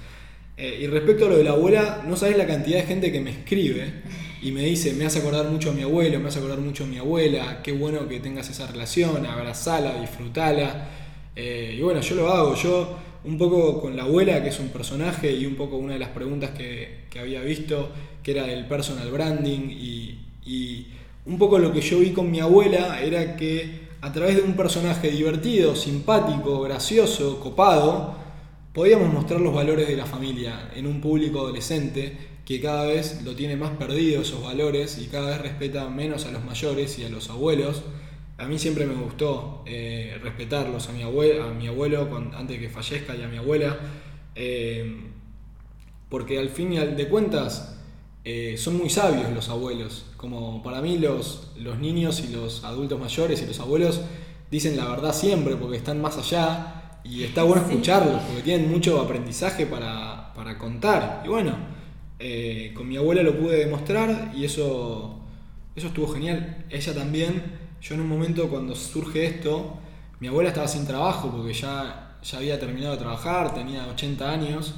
Eh, 0.57 0.79
y 0.81 0.87
respecto 0.87 1.25
a 1.25 1.29
lo 1.29 1.37
de 1.37 1.43
la 1.43 1.51
abuela, 1.51 2.03
no 2.07 2.15
sabes 2.15 2.37
la 2.37 2.45
cantidad 2.45 2.77
de 2.77 2.85
gente 2.85 3.11
que 3.11 3.19
me 3.19 3.31
escribe 3.31 4.03
y 4.43 4.51
me 4.51 4.63
dice, 4.63 4.93
me 4.93 5.05
hace 5.05 5.19
acordar 5.19 5.45
mucho 5.45 5.71
a 5.71 5.73
mi 5.73 5.81
abuelo, 5.81 6.19
me 6.19 6.27
hace 6.27 6.37
acordar 6.37 6.59
mucho 6.59 6.83
a 6.83 6.87
mi 6.87 6.97
abuela, 6.97 7.61
qué 7.63 7.71
bueno 7.71 8.07
que 8.07 8.19
tengas 8.19 8.49
esa 8.49 8.67
relación, 8.67 9.25
abrazala, 9.25 9.99
disfrutala. 9.99 10.89
Eh, 11.35 11.75
y 11.79 11.81
bueno, 11.81 12.01
yo 12.01 12.15
lo 12.15 12.31
hago, 12.31 12.55
yo 12.55 12.95
un 13.23 13.37
poco 13.37 13.81
con 13.81 13.95
la 13.95 14.03
abuela, 14.03 14.41
que 14.41 14.49
es 14.49 14.59
un 14.59 14.69
personaje, 14.69 15.31
y 15.31 15.45
un 15.45 15.55
poco 15.55 15.77
una 15.77 15.93
de 15.93 15.99
las 15.99 16.09
preguntas 16.09 16.51
que, 16.51 17.05
había 17.19 17.41
visto, 17.41 17.89
que 18.23 18.31
era 18.31 18.51
el 18.51 18.65
personal 18.67 19.11
branding, 19.11 19.69
y, 19.69 20.87
un 21.23 21.37
poco 21.37 21.59
lo 21.59 21.71
que 21.71 21.81
yo 21.81 21.99
vi 21.99 22.11
con 22.11 22.31
mi 22.31 22.39
abuela 22.39 22.99
era 22.99 23.37
que 23.37 23.89
a 24.01 24.11
través 24.11 24.37
de 24.37 24.41
un 24.41 24.53
personaje 24.53 25.11
divertido, 25.11 25.75
simpático, 25.75 26.61
gracioso, 26.61 27.39
copado, 27.39 28.15
podíamos 28.73 29.13
mostrar 29.13 29.39
los 29.39 29.53
valores 29.53 29.87
de 29.87 29.95
la 29.95 30.07
familia 30.07 30.71
en 30.75 30.87
un 30.87 30.99
público 30.99 31.41
adolescente 31.41 32.17
que 32.43 32.59
cada 32.59 32.85
vez 32.85 33.21
lo 33.23 33.35
tiene 33.35 33.55
más 33.55 33.71
perdido 33.77 34.23
esos 34.23 34.43
valores 34.43 34.97
y 34.97 35.05
cada 35.05 35.29
vez 35.29 35.41
respeta 35.41 35.87
menos 35.89 36.25
a 36.25 36.31
los 36.31 36.43
mayores 36.43 36.97
y 36.97 37.05
a 37.05 37.09
los 37.09 37.29
abuelos 37.29 37.83
a 38.41 38.47
mí 38.47 38.57
siempre 38.57 38.87
me 38.87 38.95
gustó 38.95 39.61
eh, 39.67 40.17
respetarlos, 40.23 40.89
a 40.89 40.93
mi, 40.93 41.03
abuelo, 41.03 41.43
a 41.43 41.53
mi 41.53 41.67
abuelo 41.67 42.09
antes 42.35 42.59
de 42.59 42.59
que 42.59 42.69
fallezca 42.69 43.15
y 43.15 43.21
a 43.21 43.27
mi 43.27 43.37
abuela, 43.37 43.77
eh, 44.33 45.09
porque 46.09 46.39
al 46.39 46.49
fin 46.49 46.73
y 46.73 46.79
al 46.79 46.97
de 46.97 47.07
cuentas 47.07 47.79
eh, 48.23 48.55
son 48.57 48.77
muy 48.77 48.89
sabios 48.89 49.31
los 49.31 49.49
abuelos, 49.49 50.07
como 50.17 50.63
para 50.63 50.81
mí 50.81 50.97
los, 50.97 51.51
los 51.57 51.77
niños 51.77 52.19
y 52.27 52.33
los 52.33 52.63
adultos 52.63 52.99
mayores 52.99 53.43
y 53.43 53.45
los 53.45 53.59
abuelos 53.59 54.01
dicen 54.49 54.75
la 54.75 54.85
verdad 54.89 55.13
siempre 55.13 55.55
porque 55.55 55.77
están 55.77 56.01
más 56.01 56.17
allá 56.17 56.99
y 57.03 57.23
está 57.23 57.43
bueno 57.43 57.61
escucharlos 57.61 58.23
porque 58.23 58.41
tienen 58.41 58.71
mucho 58.71 58.99
aprendizaje 58.99 59.67
para, 59.67 60.33
para 60.33 60.57
contar. 60.57 61.21
Y 61.23 61.29
bueno, 61.29 61.55
con 62.75 62.87
mi 62.87 62.97
abuela 62.97 63.21
lo 63.21 63.37
pude 63.37 63.57
demostrar 63.57 64.31
y 64.35 64.45
eso, 64.45 65.19
eso 65.75 65.87
estuvo 65.87 66.07
genial. 66.07 66.65
Ella 66.69 66.93
también 66.93 67.60
yo 67.81 67.95
en 67.95 68.01
un 68.01 68.07
momento 68.07 68.47
cuando 68.47 68.75
surge 68.75 69.25
esto, 69.25 69.77
mi 70.19 70.27
abuela 70.27 70.49
estaba 70.49 70.67
sin 70.67 70.85
trabajo 70.85 71.31
porque 71.31 71.53
ya, 71.53 72.17
ya 72.23 72.37
había 72.37 72.59
terminado 72.59 72.93
de 72.93 72.99
trabajar, 72.99 73.53
tenía 73.53 73.87
80 73.87 74.31
años, 74.31 74.75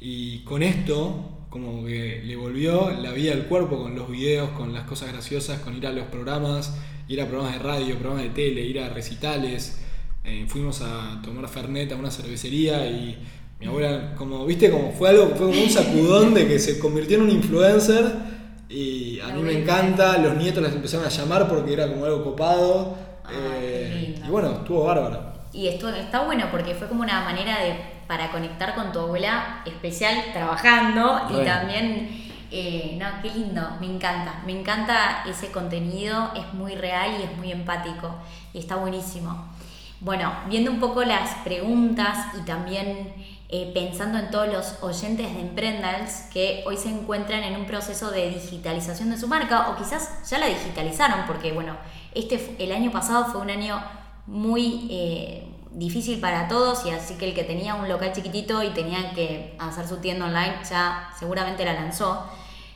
y 0.00 0.40
con 0.40 0.62
esto 0.62 1.46
como 1.50 1.84
que 1.84 2.22
le 2.24 2.34
volvió 2.34 2.90
la 2.90 3.12
vida 3.12 3.32
al 3.32 3.46
cuerpo 3.46 3.80
con 3.80 3.94
los 3.94 4.10
videos, 4.10 4.50
con 4.50 4.72
las 4.72 4.84
cosas 4.84 5.12
graciosas, 5.12 5.60
con 5.60 5.76
ir 5.76 5.86
a 5.86 5.92
los 5.92 6.06
programas, 6.06 6.74
ir 7.08 7.20
a 7.20 7.26
programas 7.26 7.54
de 7.54 7.58
radio, 7.60 7.94
programas 7.96 8.24
de 8.24 8.30
tele, 8.30 8.62
ir 8.62 8.80
a 8.80 8.88
recitales. 8.88 9.80
Eh, 10.24 10.46
fuimos 10.48 10.80
a 10.80 11.20
tomar 11.22 11.48
Fernet 11.48 11.92
a 11.92 11.96
una 11.96 12.10
cervecería 12.10 12.86
y 12.86 13.18
mi 13.60 13.66
abuela, 13.66 14.14
como, 14.16 14.44
viste, 14.46 14.70
como 14.70 14.92
fue 14.92 15.10
algo, 15.10 15.28
fue 15.36 15.46
como 15.46 15.62
un 15.62 15.70
sacudón 15.70 16.34
de 16.34 16.48
que 16.48 16.58
se 16.58 16.78
convirtió 16.78 17.18
en 17.18 17.22
un 17.24 17.30
influencer 17.30 18.33
y 18.74 19.20
a 19.20 19.28
mí 19.28 19.40
me 19.40 19.52
encanta, 19.52 20.18
los 20.18 20.34
nietos 20.34 20.60
las 20.60 20.72
empezaron 20.72 21.06
a 21.06 21.08
llamar 21.08 21.48
porque 21.48 21.72
era 21.72 21.88
como 21.88 22.04
algo 22.04 22.24
copado. 22.24 22.96
Eh, 23.32 24.20
y 24.26 24.28
bueno, 24.28 24.50
estuvo 24.50 24.84
bárbaro. 24.84 25.32
Y 25.52 25.68
esto 25.68 25.88
está 25.90 26.24
bueno 26.24 26.48
porque 26.50 26.74
fue 26.74 26.88
como 26.88 27.02
una 27.02 27.20
manera 27.22 27.60
de 27.60 27.76
para 28.08 28.32
conectar 28.32 28.74
con 28.74 28.90
tu 28.92 28.98
abuela 28.98 29.62
especial 29.64 30.16
trabajando 30.32 31.22
y 31.30 31.44
también, 31.44 32.28
eh, 32.50 32.98
no, 33.00 33.06
qué 33.22 33.30
lindo, 33.30 33.62
me 33.80 33.86
encanta, 33.86 34.42
me 34.44 34.58
encanta 34.58 35.24
ese 35.26 35.52
contenido, 35.52 36.32
es 36.34 36.52
muy 36.52 36.74
real 36.74 37.12
y 37.20 37.22
es 37.22 37.36
muy 37.38 37.52
empático 37.52 38.12
y 38.52 38.58
está 38.58 38.76
buenísimo. 38.76 39.54
Bueno, 40.00 40.32
viendo 40.48 40.70
un 40.70 40.80
poco 40.80 41.02
las 41.04 41.30
preguntas 41.44 42.34
y 42.38 42.44
también 42.44 43.14
eh, 43.56 43.70
pensando 43.72 44.18
en 44.18 44.32
todos 44.32 44.48
los 44.48 44.82
oyentes 44.82 45.32
de 45.32 45.40
Emprendals 45.40 46.22
que 46.32 46.64
hoy 46.66 46.76
se 46.76 46.88
encuentran 46.88 47.44
en 47.44 47.54
un 47.54 47.66
proceso 47.66 48.10
de 48.10 48.28
digitalización 48.30 49.10
de 49.10 49.16
su 49.16 49.28
marca 49.28 49.70
o 49.70 49.76
quizás 49.76 50.28
ya 50.28 50.40
la 50.40 50.46
digitalizaron 50.46 51.20
porque 51.24 51.52
bueno, 51.52 51.76
este 52.16 52.56
el 52.58 52.72
año 52.72 52.90
pasado 52.90 53.26
fue 53.26 53.40
un 53.40 53.50
año 53.50 53.80
muy 54.26 54.88
eh, 54.90 55.48
difícil 55.70 56.18
para 56.18 56.48
todos 56.48 56.84
y 56.84 56.90
así 56.90 57.14
que 57.14 57.28
el 57.28 57.34
que 57.36 57.44
tenía 57.44 57.76
un 57.76 57.88
local 57.88 58.12
chiquitito 58.12 58.60
y 58.64 58.70
tenía 58.70 59.12
que 59.14 59.54
hacer 59.60 59.86
su 59.86 59.98
tienda 59.98 60.26
online 60.26 60.56
ya 60.68 61.12
seguramente 61.16 61.64
la 61.64 61.74
lanzó. 61.74 62.28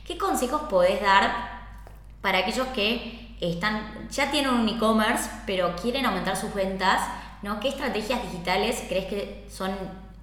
¿Qué 0.05 0.17
consejos 0.17 0.61
podés 0.69 1.01
dar 1.01 1.75
para 2.21 2.37
aquellos 2.37 2.67
que 2.67 3.35
están 3.41 4.07
ya 4.09 4.31
tienen 4.31 4.53
un 4.53 4.69
e-commerce 4.69 5.29
pero 5.45 5.75
quieren 5.75 6.05
aumentar 6.05 6.37
sus 6.37 6.53
ventas? 6.53 7.01
¿no? 7.41 7.59
¿Qué 7.59 7.67
estrategias 7.67 8.21
digitales 8.21 8.81
crees 8.87 9.07
que 9.07 9.45
son 9.49 9.71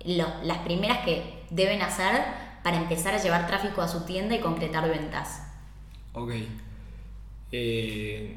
las 0.06 0.58
primeras 0.58 1.04
que 1.04 1.44
deben 1.50 1.82
hacer 1.82 2.22
para 2.62 2.78
empezar 2.78 3.14
a 3.14 3.22
llevar 3.22 3.46
tráfico 3.46 3.80
a 3.82 3.88
su 3.88 4.04
tienda 4.04 4.34
y 4.34 4.40
concretar 4.40 4.88
ventas? 4.88 5.42
Ok. 6.12 6.32
Eh, 7.52 8.36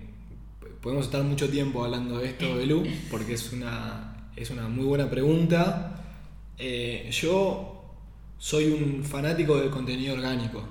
podemos 0.82 1.05
estar 1.05 1.23
mucho 1.23 1.49
tiempo 1.49 1.84
hablando 1.84 2.19
de 2.19 2.27
esto, 2.27 2.55
Belu, 2.55 2.84
porque 3.12 3.34
es 3.34 3.51
una, 3.51 4.32
es 4.36 4.49
una 4.49 4.67
muy 4.67 4.86
buena 4.86 5.10
pregunta. 5.10 5.95
Eh, 6.58 7.10
yo 7.12 7.86
soy 8.38 8.71
un 8.71 9.03
fanático 9.03 9.58
del 9.58 9.69
contenido 9.69 10.13
orgánico. 10.13 10.63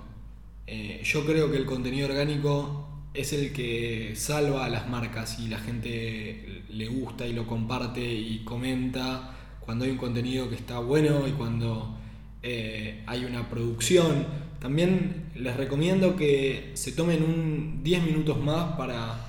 Eh, 0.67 1.01
yo 1.03 1.25
creo 1.25 1.51
que 1.51 1.57
el 1.57 1.67
contenido 1.67 2.09
orgánico 2.09 2.87
es 3.15 3.33
el 3.33 3.53
que 3.53 4.13
salva 4.15 4.67
a 4.67 4.69
las 4.69 4.89
marcas 4.89 5.39
y 5.39 5.49
la 5.49 5.59
gente 5.59 6.63
le 6.69 6.89
gusta 6.89 7.27
y 7.27 7.33
lo 7.33 7.47
comparte 7.47 8.05
y 8.05 8.45
comenta 8.45 9.38
cuando 9.69 9.85
hay 9.85 9.91
un 9.91 9.99
contenido 9.99 10.49
que 10.49 10.55
está 10.55 10.79
bueno 10.79 11.29
y 11.29 11.33
cuando 11.33 11.95
eh, 12.43 13.03
hay 13.07 13.27
una 13.27 13.51
producción. 13.51 14.25
También 14.61 15.27
les 15.35 15.59
recomiendo 15.59 16.17
que 16.17 16.71
se 16.73 16.93
tomen 16.93 17.23
un 17.23 17.81
10 17.83 18.03
minutos 18.03 18.41
más 18.41 18.79
para, 18.79 19.27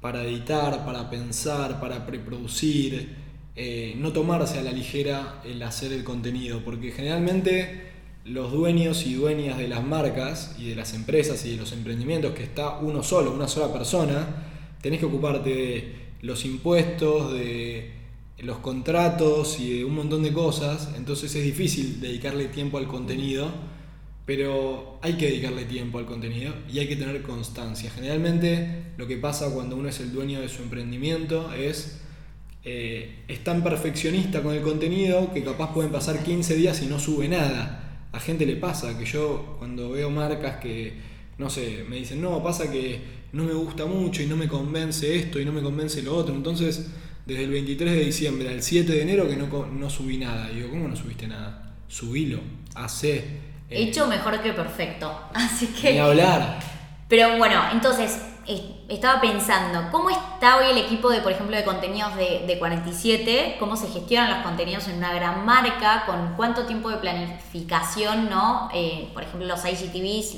para 0.00 0.24
editar, 0.24 0.84
para 0.84 1.08
pensar, 1.08 1.80
para 1.80 2.04
preproducir, 2.04 3.14
eh, 3.54 3.94
no 3.96 4.12
tomarse 4.12 4.58
a 4.58 4.62
la 4.62 4.72
ligera 4.72 5.40
el 5.44 5.62
hacer 5.62 5.92
el 5.92 6.02
contenido, 6.02 6.62
porque 6.64 6.90
generalmente 6.90 7.82
los 8.24 8.50
dueños 8.50 9.06
y 9.06 9.14
dueñas 9.14 9.56
de 9.56 9.68
las 9.68 9.84
marcas 9.84 10.56
y 10.58 10.70
de 10.70 10.74
las 10.74 10.94
empresas 10.94 11.46
y 11.46 11.50
de 11.50 11.58
los 11.58 11.70
emprendimientos, 11.70 12.34
que 12.34 12.42
está 12.42 12.78
uno 12.78 13.04
solo, 13.04 13.32
una 13.32 13.46
sola 13.46 13.72
persona, 13.72 14.26
tenés 14.82 14.98
que 14.98 15.06
ocuparte 15.06 15.48
de 15.48 15.94
los 16.22 16.44
impuestos, 16.44 17.32
de 17.34 17.94
los 18.38 18.58
contratos 18.58 19.58
y 19.60 19.78
de 19.78 19.84
un 19.84 19.94
montón 19.94 20.22
de 20.22 20.32
cosas, 20.32 20.90
entonces 20.96 21.34
es 21.34 21.42
difícil 21.42 22.00
dedicarle 22.00 22.46
tiempo 22.46 22.78
al 22.78 22.86
contenido, 22.86 23.50
pero 24.26 24.98
hay 25.02 25.14
que 25.14 25.26
dedicarle 25.26 25.64
tiempo 25.64 25.98
al 25.98 26.06
contenido 26.06 26.52
y 26.70 26.80
hay 26.80 26.88
que 26.88 26.96
tener 26.96 27.22
constancia. 27.22 27.90
Generalmente 27.90 28.92
lo 28.98 29.06
que 29.06 29.16
pasa 29.16 29.50
cuando 29.54 29.76
uno 29.76 29.88
es 29.88 30.00
el 30.00 30.12
dueño 30.12 30.40
de 30.40 30.48
su 30.48 30.62
emprendimiento 30.62 31.52
es, 31.54 32.00
eh, 32.64 33.24
es 33.28 33.42
tan 33.44 33.62
perfeccionista 33.62 34.42
con 34.42 34.54
el 34.54 34.62
contenido 34.62 35.32
que 35.32 35.42
capaz 35.42 35.72
pueden 35.72 35.92
pasar 35.92 36.22
15 36.22 36.56
días 36.56 36.82
y 36.82 36.86
no 36.86 36.98
sube 36.98 37.28
nada. 37.28 38.08
A 38.12 38.20
gente 38.20 38.44
le 38.44 38.56
pasa 38.56 38.98
que 38.98 39.06
yo 39.06 39.56
cuando 39.58 39.90
veo 39.90 40.10
marcas 40.10 40.56
que, 40.56 40.94
no 41.38 41.48
sé, 41.48 41.84
me 41.88 41.96
dicen, 41.96 42.20
no, 42.20 42.42
pasa 42.42 42.70
que 42.70 43.00
no 43.32 43.44
me 43.44 43.54
gusta 43.54 43.86
mucho 43.86 44.22
y 44.22 44.26
no 44.26 44.36
me 44.36 44.48
convence 44.48 45.16
esto 45.16 45.40
y 45.40 45.44
no 45.44 45.52
me 45.52 45.62
convence 45.62 46.02
lo 46.02 46.16
otro, 46.16 46.34
entonces 46.34 46.86
desde 47.26 47.44
el 47.44 47.50
23 47.50 47.92
de 47.92 48.04
diciembre 48.04 48.48
al 48.48 48.62
7 48.62 48.92
de 48.92 49.02
enero 49.02 49.28
que 49.28 49.36
no, 49.36 49.66
no 49.66 49.90
subí 49.90 50.16
nada. 50.16 50.48
Digo, 50.48 50.70
¿cómo 50.70 50.88
no 50.88 50.96
subiste 50.96 51.26
nada? 51.26 51.74
Subilo, 51.88 52.40
hacé. 52.74 53.16
Eh, 53.68 53.82
Hecho 53.82 54.06
mejor 54.06 54.40
que 54.40 54.52
perfecto. 54.52 55.12
Así 55.34 55.66
que. 55.66 55.92
Ni 55.92 55.98
hablar. 55.98 56.60
Pero 57.08 57.36
bueno, 57.36 57.60
entonces, 57.72 58.18
estaba 58.88 59.20
pensando, 59.20 59.90
¿cómo 59.90 60.10
está 60.10 60.58
hoy 60.58 60.66
el 60.70 60.78
equipo 60.78 61.10
de, 61.10 61.20
por 61.20 61.32
ejemplo, 61.32 61.56
de 61.56 61.64
contenidos 61.64 62.16
de, 62.16 62.56
47? 62.58 63.56
¿Cómo 63.58 63.76
se 63.76 63.88
gestionan 63.88 64.30
los 64.30 64.38
contenidos 64.44 64.88
en 64.88 64.96
una 64.98 65.12
gran 65.12 65.44
marca? 65.44 66.04
¿Con 66.06 66.34
cuánto 66.36 66.66
tiempo 66.66 66.90
de 66.90 66.96
planificación, 66.96 68.28
no? 68.30 68.68
Eh, 68.72 69.08
por 69.14 69.22
ejemplo, 69.24 69.46
los 69.46 69.64
IGTVs 69.64 70.36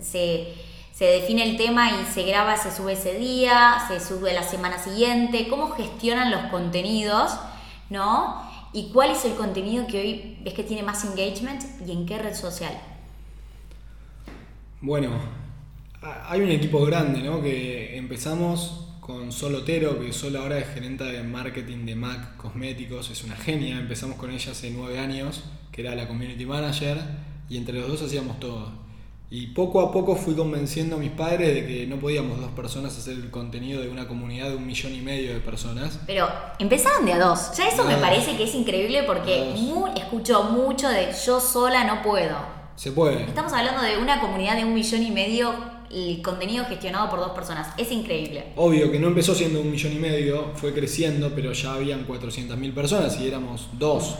se 0.00 0.54
se 0.98 1.04
define 1.04 1.48
el 1.48 1.56
tema 1.56 1.92
y 1.92 2.04
se 2.12 2.24
graba, 2.24 2.56
se 2.56 2.74
sube 2.74 2.94
ese 2.94 3.14
día, 3.14 3.76
se 3.86 4.00
sube 4.00 4.34
la 4.34 4.42
semana 4.42 4.82
siguiente, 4.82 5.46
cómo 5.48 5.70
gestionan 5.70 6.32
los 6.32 6.50
contenidos, 6.50 7.38
¿no? 7.88 8.42
Y 8.72 8.90
cuál 8.90 9.12
es 9.12 9.24
el 9.24 9.34
contenido 9.34 9.86
que 9.86 10.00
hoy 10.00 10.38
ves 10.42 10.54
que 10.54 10.64
tiene 10.64 10.82
más 10.82 11.04
engagement 11.04 11.62
y 11.86 11.92
en 11.92 12.04
qué 12.04 12.18
red 12.18 12.34
social. 12.34 12.72
Bueno, 14.80 15.10
hay 16.02 16.40
un 16.40 16.50
equipo 16.50 16.84
grande, 16.84 17.22
¿no? 17.22 17.40
Que 17.40 17.96
empezamos 17.96 18.88
con 18.98 19.30
Sol 19.30 19.54
Otero, 19.54 20.00
que 20.00 20.12
Sol 20.12 20.34
ahora 20.34 20.58
es 20.58 20.66
gerente 20.66 21.04
de 21.04 21.22
marketing 21.22 21.86
de 21.86 21.94
MAC 21.94 22.36
Cosméticos, 22.38 23.08
es 23.10 23.22
una 23.22 23.36
genia, 23.36 23.78
empezamos 23.78 24.16
con 24.16 24.32
ella 24.32 24.50
hace 24.50 24.72
nueve 24.72 24.98
años, 24.98 25.44
que 25.70 25.82
era 25.82 25.94
la 25.94 26.08
community 26.08 26.44
manager, 26.44 26.98
y 27.48 27.56
entre 27.56 27.78
los 27.78 27.86
dos 27.86 28.02
hacíamos 28.02 28.40
todo 28.40 28.87
y 29.30 29.48
poco 29.48 29.82
a 29.82 29.92
poco 29.92 30.16
fui 30.16 30.34
convenciendo 30.34 30.96
a 30.96 30.98
mis 30.98 31.10
padres 31.10 31.54
de 31.54 31.66
que 31.66 31.86
no 31.86 31.96
podíamos 31.96 32.40
dos 32.40 32.50
personas 32.52 32.96
hacer 32.96 33.14
el 33.14 33.30
contenido 33.30 33.82
de 33.82 33.88
una 33.90 34.08
comunidad 34.08 34.48
de 34.48 34.56
un 34.56 34.66
millón 34.66 34.94
y 34.94 35.02
medio 35.02 35.34
de 35.34 35.40
personas. 35.40 36.00
Pero 36.06 36.28
empezaron 36.58 37.04
de 37.04 37.12
a 37.12 37.18
dos. 37.18 37.52
Ya 37.56 37.68
eso 37.68 37.84
me 37.84 37.96
parece 37.96 38.36
que 38.38 38.44
es 38.44 38.54
increíble 38.54 39.02
porque 39.02 39.52
escucho 39.96 40.44
mucho 40.44 40.88
de 40.88 41.12
yo 41.26 41.40
sola 41.40 41.84
no 41.84 42.02
puedo. 42.02 42.36
Se 42.76 42.92
puede. 42.92 43.24
Estamos 43.24 43.52
hablando 43.52 43.82
de 43.82 43.98
una 43.98 44.20
comunidad 44.20 44.56
de 44.56 44.64
un 44.64 44.72
millón 44.72 45.02
y 45.02 45.10
medio 45.10 45.52
el 45.90 46.22
contenido 46.22 46.64
gestionado 46.64 47.10
por 47.10 47.18
dos 47.18 47.30
personas. 47.30 47.68
Es 47.76 47.90
increíble. 47.92 48.52
Obvio 48.56 48.90
que 48.90 48.98
no 48.98 49.08
empezó 49.08 49.34
siendo 49.34 49.60
un 49.60 49.70
millón 49.70 49.92
y 49.92 49.98
medio, 49.98 50.52
fue 50.54 50.72
creciendo, 50.72 51.32
pero 51.34 51.52
ya 51.52 51.74
habían 51.74 52.06
400.000 52.06 52.74
personas 52.74 53.20
y 53.20 53.26
éramos 53.26 53.68
dos. 53.72 54.16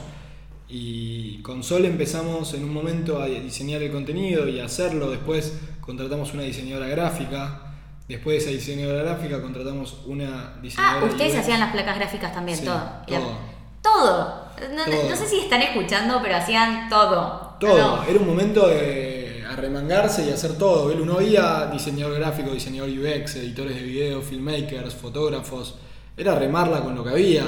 Y 0.69 1.39
con 1.39 1.63
Sol 1.63 1.87
empezamos 1.87 2.53
en 2.53 2.65
un 2.65 2.73
momento 2.73 3.23
a 3.23 3.27
diseñar 3.27 3.83
el 3.83 3.91
contenido 3.91 4.47
y 4.47 4.61
a 4.61 4.67
hacerlo. 4.67 5.11
Después 5.11 5.55
contratamos 5.81 6.35
una 6.35 6.43
diseñadora 6.43 6.89
gráfica. 6.89 7.63
Después 8.07 8.37
de 8.37 8.43
esa 8.43 8.51
diseñadora 8.51 9.03
gráfica 9.03 9.41
contratamos 9.41 9.99
una 10.07 10.59
diseñadora. 10.61 11.07
Ah, 11.07 11.11
ustedes 11.11 11.37
hacían 11.37 11.61
las 11.61 11.73
placas 11.73 11.97
gráficas 11.97 12.35
también, 12.35 12.63
todo. 12.65 12.83
Todo. 13.83 14.49
No, 14.75 15.17
sé 15.17 15.27
si 15.27 15.41
están 15.41 15.63
escuchando, 15.63 16.21
pero 16.23 16.37
hacían 16.37 16.89
todo. 16.91 17.57
Todo. 17.59 18.03
Era 18.03 18.19
un 18.19 18.27
momento 18.27 18.69
de 18.69 19.45
arremangarse 19.49 20.27
y 20.27 20.31
hacer 20.31 20.59
todo. 20.59 20.95
No 20.95 21.15
había 21.15 21.67
diseñador 21.67 22.19
gráfico, 22.19 22.51
diseñador 22.51 22.91
UX, 22.91 23.37
editores 23.37 23.77
de 23.77 23.83
video, 23.83 24.21
filmmakers, 24.21 24.95
fotógrafos. 24.95 25.77
Era 26.15 26.35
remarla 26.35 26.81
con 26.81 26.95
lo 26.95 27.05
que 27.05 27.11
había 27.11 27.45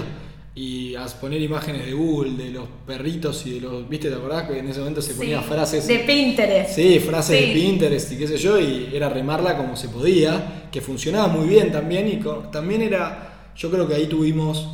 y 0.60 0.94
a 0.94 1.06
poner 1.06 1.40
imágenes 1.40 1.86
de 1.86 1.94
Google, 1.94 2.32
de 2.32 2.50
los 2.50 2.68
perritos 2.86 3.46
y 3.46 3.52
de 3.52 3.60
los. 3.62 3.88
¿Viste? 3.88 4.10
¿Te 4.10 4.16
acordás 4.16 4.42
que 4.42 4.58
en 4.58 4.68
ese 4.68 4.80
momento 4.80 5.00
se 5.00 5.14
ponía 5.14 5.40
frases. 5.40 5.86
De 5.86 6.00
Pinterest. 6.00 6.74
Sí, 6.74 6.98
frases 6.98 7.40
de 7.40 7.54
Pinterest 7.54 8.12
y 8.12 8.18
qué 8.18 8.28
sé 8.28 8.36
yo, 8.36 8.60
y 8.60 8.90
era 8.92 9.08
remarla 9.08 9.56
como 9.56 9.74
se 9.74 9.88
podía, 9.88 10.68
que 10.70 10.82
funcionaba 10.82 11.28
muy 11.28 11.48
bien 11.48 11.72
también, 11.72 12.08
y 12.08 12.20
también 12.52 12.82
era. 12.82 13.52
Yo 13.56 13.70
creo 13.70 13.88
que 13.88 13.94
ahí 13.94 14.06
tuvimos 14.06 14.68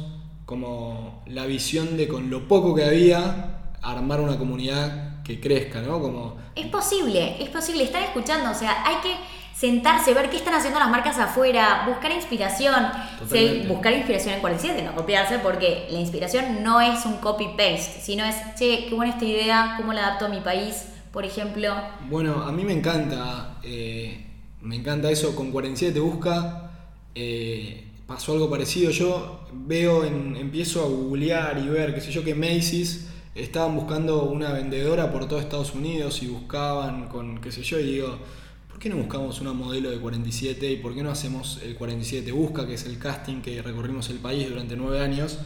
como 0.44 1.22
la 1.28 1.46
visión 1.46 1.96
de 1.96 2.08
con 2.08 2.30
lo 2.30 2.48
poco 2.48 2.74
que 2.74 2.82
había, 2.82 3.70
armar 3.80 4.20
una 4.20 4.36
comunidad 4.38 5.22
que 5.22 5.38
crezca, 5.38 5.82
¿no? 5.82 6.00
Como. 6.00 6.36
Es 6.56 6.66
posible, 6.66 7.40
es 7.40 7.50
posible, 7.50 7.84
estar 7.84 8.02
escuchando, 8.02 8.50
o 8.50 8.54
sea, 8.54 8.84
hay 8.84 8.96
que 9.02 9.14
sentarse, 9.58 10.12
ver 10.12 10.28
qué 10.28 10.36
están 10.36 10.52
haciendo 10.52 10.78
las 10.78 10.90
marcas 10.90 11.18
afuera, 11.18 11.84
buscar 11.88 12.12
inspiración, 12.12 12.74
buscar 13.68 13.92
inspiración 13.94 14.34
en 14.34 14.40
47, 14.40 14.82
no 14.82 14.94
copiarse, 14.94 15.38
porque 15.38 15.86
la 15.90 15.98
inspiración 15.98 16.62
no 16.62 16.80
es 16.80 17.06
un 17.06 17.14
copy-paste, 17.14 18.00
sino 18.02 18.24
es, 18.24 18.36
che, 18.58 18.84
qué 18.86 18.94
buena 18.94 19.12
esta 19.12 19.24
idea, 19.24 19.74
cómo 19.78 19.94
la 19.94 20.08
adapto 20.08 20.26
a 20.26 20.28
mi 20.28 20.40
país, 20.40 20.84
por 21.10 21.24
ejemplo. 21.24 21.74
Bueno, 22.10 22.42
a 22.42 22.52
mí 22.52 22.64
me 22.64 22.74
encanta, 22.74 23.56
eh, 23.62 24.26
me 24.60 24.76
encanta 24.76 25.10
eso, 25.10 25.34
con 25.34 25.50
47 25.50 25.98
busca, 26.00 26.70
eh, 27.14 27.86
pasó 28.06 28.34
algo 28.34 28.50
parecido, 28.50 28.90
yo 28.90 29.40
veo, 29.52 30.04
en, 30.04 30.36
empiezo 30.36 30.82
a 30.82 30.86
googlear 30.86 31.58
y 31.58 31.68
ver, 31.68 31.94
qué 31.94 32.02
sé 32.02 32.12
yo, 32.12 32.22
que 32.22 32.34
Macy's 32.34 33.08
estaban 33.34 33.74
buscando 33.74 34.24
una 34.24 34.52
vendedora 34.52 35.10
por 35.10 35.26
todo 35.26 35.40
Estados 35.40 35.74
Unidos 35.74 36.22
y 36.22 36.26
buscaban 36.26 37.08
con, 37.08 37.40
qué 37.40 37.50
sé 37.50 37.62
yo, 37.62 37.80
y 37.80 37.84
digo, 37.84 38.18
¿por 38.76 38.82
qué 38.82 38.90
no 38.90 38.96
buscamos 38.96 39.40
una 39.40 39.54
modelo 39.54 39.90
de 39.90 39.96
47 39.96 40.70
y 40.70 40.76
por 40.76 40.94
qué 40.94 41.02
no 41.02 41.10
hacemos 41.10 41.62
el 41.64 41.76
47 41.76 42.30
Busca, 42.30 42.66
que 42.66 42.74
es 42.74 42.84
el 42.84 42.98
casting 42.98 43.40
que 43.40 43.62
recorrimos 43.62 44.10
el 44.10 44.18
país 44.18 44.50
durante 44.50 44.76
nueve 44.76 45.00
años? 45.00 45.38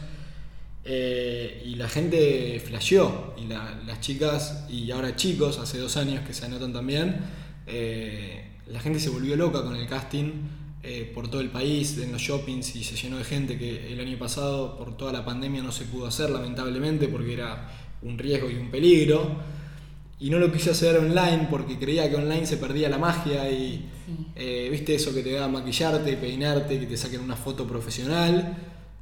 Eh, 0.83 1.63
y 1.65 1.75
la 1.75 1.87
gente 1.87 2.59
flasheó, 2.59 3.33
y 3.37 3.47
las 3.47 4.01
chicas, 4.01 4.65
y 4.69 4.91
ahora 4.91 5.15
chicos, 5.15 5.59
hace 5.59 5.77
dos 5.77 5.95
años 5.95 6.27
que 6.27 6.33
se 6.33 6.45
anotan 6.45 6.73
también, 6.73 7.21
eh, 7.67 8.49
la 8.67 8.81
gente 8.81 8.99
se 8.99 9.07
volvió 9.07 9.37
loca 9.37 9.63
con 9.63 9.77
el 9.77 9.87
casting 9.87 10.33
eh, 10.83 11.09
por 11.15 11.29
todo 11.29 11.39
el 11.39 11.51
país, 11.51 11.97
en 11.99 12.11
los 12.11 12.21
shoppings, 12.21 12.75
y 12.75 12.83
se 12.83 12.97
llenó 12.97 13.17
de 13.17 13.23
gente 13.23 13.57
que 13.57 13.93
el 13.93 14.01
año 14.01 14.17
pasado, 14.17 14.77
por 14.77 14.97
toda 14.97 15.13
la 15.13 15.23
pandemia, 15.23 15.63
no 15.63 15.71
se 15.71 15.85
pudo 15.85 16.05
hacer, 16.05 16.31
lamentablemente, 16.31 17.07
porque 17.07 17.35
era 17.35 17.69
un 18.01 18.17
riesgo 18.17 18.51
y 18.51 18.55
un 18.55 18.69
peligro. 18.69 19.60
Y 20.21 20.29
no 20.29 20.37
lo 20.37 20.51
quise 20.51 20.69
hacer 20.69 20.99
online 20.99 21.47
porque 21.49 21.79
creía 21.79 22.07
que 22.07 22.15
online 22.15 22.45
se 22.45 22.57
perdía 22.57 22.87
la 22.89 22.99
magia 22.99 23.49
y 23.49 23.89
eh, 24.35 24.67
viste 24.69 24.93
eso 24.93 25.15
que 25.15 25.23
te 25.23 25.31
da 25.31 25.47
maquillarte, 25.47 26.15
peinarte, 26.15 26.79
que 26.79 26.85
te 26.85 26.95
saquen 26.95 27.21
una 27.21 27.35
foto 27.35 27.67
profesional. 27.67 28.55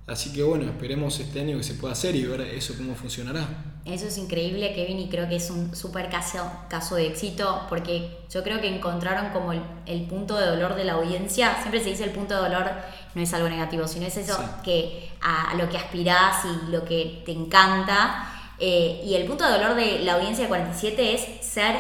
Así 0.08 0.32
que 0.32 0.42
bueno, 0.44 0.64
esperemos 0.64 1.20
este 1.20 1.42
año 1.42 1.58
que 1.58 1.64
se 1.64 1.74
pueda 1.74 1.92
hacer 1.92 2.16
y 2.16 2.24
ver 2.24 2.40
eso 2.40 2.74
cómo 2.78 2.96
funcionará. 2.96 3.82
Eso 3.84 4.08
es 4.08 4.18
increíble, 4.18 4.74
Kevin, 4.74 4.98
y 4.98 5.10
creo 5.10 5.28
que 5.28 5.36
es 5.36 5.52
un 5.52 5.76
súper 5.76 6.10
caso, 6.10 6.50
caso 6.70 6.96
de 6.96 7.08
éxito, 7.08 7.66
porque 7.68 8.18
yo 8.32 8.42
creo 8.42 8.62
que 8.62 8.74
encontraron 8.74 9.34
como 9.34 9.52
el, 9.52 10.08
punto 10.08 10.38
de 10.38 10.46
dolor 10.46 10.76
de 10.76 10.86
la 10.86 10.94
audiencia. 10.94 11.58
Siempre 11.60 11.84
se 11.84 11.90
dice 11.90 12.06
el 12.06 12.12
punto 12.12 12.34
de 12.34 12.50
dolor 12.50 12.72
no 13.14 13.22
es 13.22 13.34
algo 13.34 13.50
negativo, 13.50 13.90
sino 13.90 14.06
es 14.06 14.16
eso 14.16 14.40
que 14.64 15.10
a, 15.22 15.54
lo 15.56 15.70
que 15.70 15.76
aspirás 15.76 16.46
y 16.46 16.72
lo 16.72 16.86
que 16.86 17.24
te 17.26 17.34
encanta. 17.34 18.39
Eh, 18.60 19.02
y 19.06 19.16
el 19.16 19.26
punto 19.26 19.46
de 19.46 19.52
dolor 19.52 19.76
de 19.76 20.00
la 20.00 20.16
audiencia 20.16 20.44
de 20.44 20.50
47 20.50 21.14
es 21.14 21.46
ser 21.46 21.76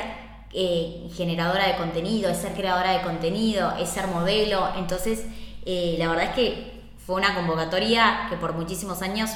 eh, 0.53 1.09
generadora 1.15 1.67
de 1.67 1.75
contenido, 1.75 2.29
es 2.29 2.37
ser 2.37 2.53
creadora 2.53 2.93
de 2.93 3.01
contenido, 3.01 3.73
es 3.77 3.89
ser 3.89 4.07
modelo. 4.07 4.69
Entonces, 4.77 5.25
eh, 5.65 5.95
la 5.99 6.07
verdad 6.07 6.25
es 6.25 6.35
que 6.35 6.81
fue 7.05 7.15
una 7.15 7.35
convocatoria 7.35 8.27
que 8.29 8.37
por 8.37 8.53
muchísimos 8.53 9.01
años 9.01 9.31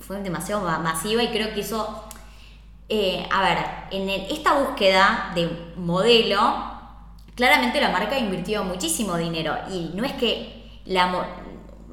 fue 0.00 0.20
demasiado 0.20 0.62
masiva 0.62 1.22
y 1.22 1.28
creo 1.28 1.52
que 1.54 1.60
eso, 1.60 2.04
a 3.30 3.42
ver, 3.42 3.58
en 3.90 4.08
esta 4.08 4.54
búsqueda 4.54 5.32
de 5.34 5.48
modelo, 5.76 6.38
claramente 7.34 7.80
la 7.80 7.90
marca 7.90 8.18
invirtió 8.18 8.64
muchísimo 8.64 9.16
dinero 9.16 9.56
y 9.70 9.92
no 9.94 10.04
es 10.04 10.12
que 10.12 10.80
la, 10.84 11.06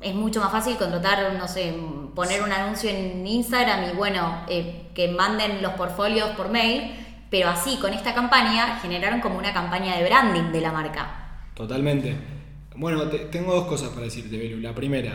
es 0.01 0.13
mucho 0.13 0.39
más 0.39 0.51
fácil 0.51 0.77
contratar, 0.77 1.33
no 1.38 1.47
sé, 1.47 1.73
poner 2.15 2.41
un 2.41 2.51
anuncio 2.51 2.89
en 2.89 3.25
Instagram 3.25 3.91
y 3.91 3.95
bueno, 3.95 4.43
eh, 4.47 4.88
que 4.93 5.10
manden 5.10 5.62
los 5.62 5.73
portfolios 5.73 6.29
por 6.31 6.49
mail, 6.49 6.91
pero 7.29 7.49
así 7.49 7.77
con 7.77 7.93
esta 7.93 8.13
campaña 8.13 8.79
generaron 8.79 9.19
como 9.21 9.38
una 9.38 9.53
campaña 9.53 9.97
de 9.97 10.03
branding 10.03 10.51
de 10.51 10.62
la 10.62 10.71
marca. 10.71 11.49
Totalmente. 11.53 12.15
Bueno, 12.75 13.03
tengo 13.07 13.53
dos 13.53 13.65
cosas 13.65 13.89
para 13.89 14.03
decirte, 14.03 14.38
Belu. 14.38 14.60
La 14.60 14.75
primera, 14.75 15.13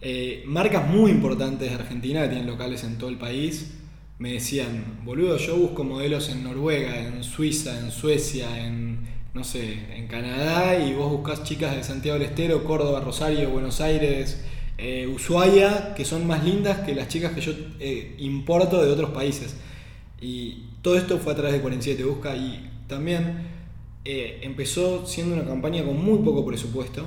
eh, 0.00 0.42
marcas 0.46 0.86
muy 0.88 1.10
importantes 1.10 1.68
de 1.68 1.74
Argentina 1.74 2.22
que 2.22 2.28
tienen 2.28 2.46
locales 2.46 2.84
en 2.84 2.96
todo 2.98 3.10
el 3.10 3.18
país 3.18 3.76
me 4.18 4.32
decían, 4.32 5.00
boludo, 5.04 5.36
yo 5.36 5.56
busco 5.56 5.84
modelos 5.84 6.30
en 6.30 6.42
Noruega, 6.42 6.98
en 6.98 7.22
Suiza, 7.22 7.78
en 7.78 7.90
Suecia, 7.90 8.64
en, 8.64 9.06
no 9.36 9.44
sé, 9.44 9.78
en 9.94 10.06
Canadá 10.06 10.78
y 10.78 10.94
vos 10.94 11.12
buscás 11.12 11.44
chicas 11.44 11.76
de 11.76 11.84
Santiago 11.84 12.18
del 12.18 12.30
Estero, 12.30 12.64
Córdoba, 12.64 13.00
Rosario, 13.00 13.50
Buenos 13.50 13.82
Aires, 13.82 14.42
eh, 14.78 15.06
Ushuaia, 15.14 15.92
que 15.94 16.06
son 16.06 16.26
más 16.26 16.42
lindas 16.42 16.78
que 16.80 16.94
las 16.94 17.08
chicas 17.08 17.32
que 17.32 17.42
yo 17.42 17.52
eh, 17.78 18.14
importo 18.16 18.82
de 18.82 18.90
otros 18.90 19.10
países. 19.10 19.54
Y 20.22 20.64
todo 20.80 20.96
esto 20.96 21.18
fue 21.18 21.34
a 21.34 21.36
través 21.36 21.52
de 21.52 21.60
47 21.60 22.02
Busca 22.04 22.34
y 22.34 22.70
también 22.86 23.46
eh, 24.06 24.40
empezó 24.40 25.06
siendo 25.06 25.34
una 25.34 25.44
campaña 25.44 25.84
con 25.84 26.02
muy 26.02 26.20
poco 26.20 26.46
presupuesto. 26.46 27.06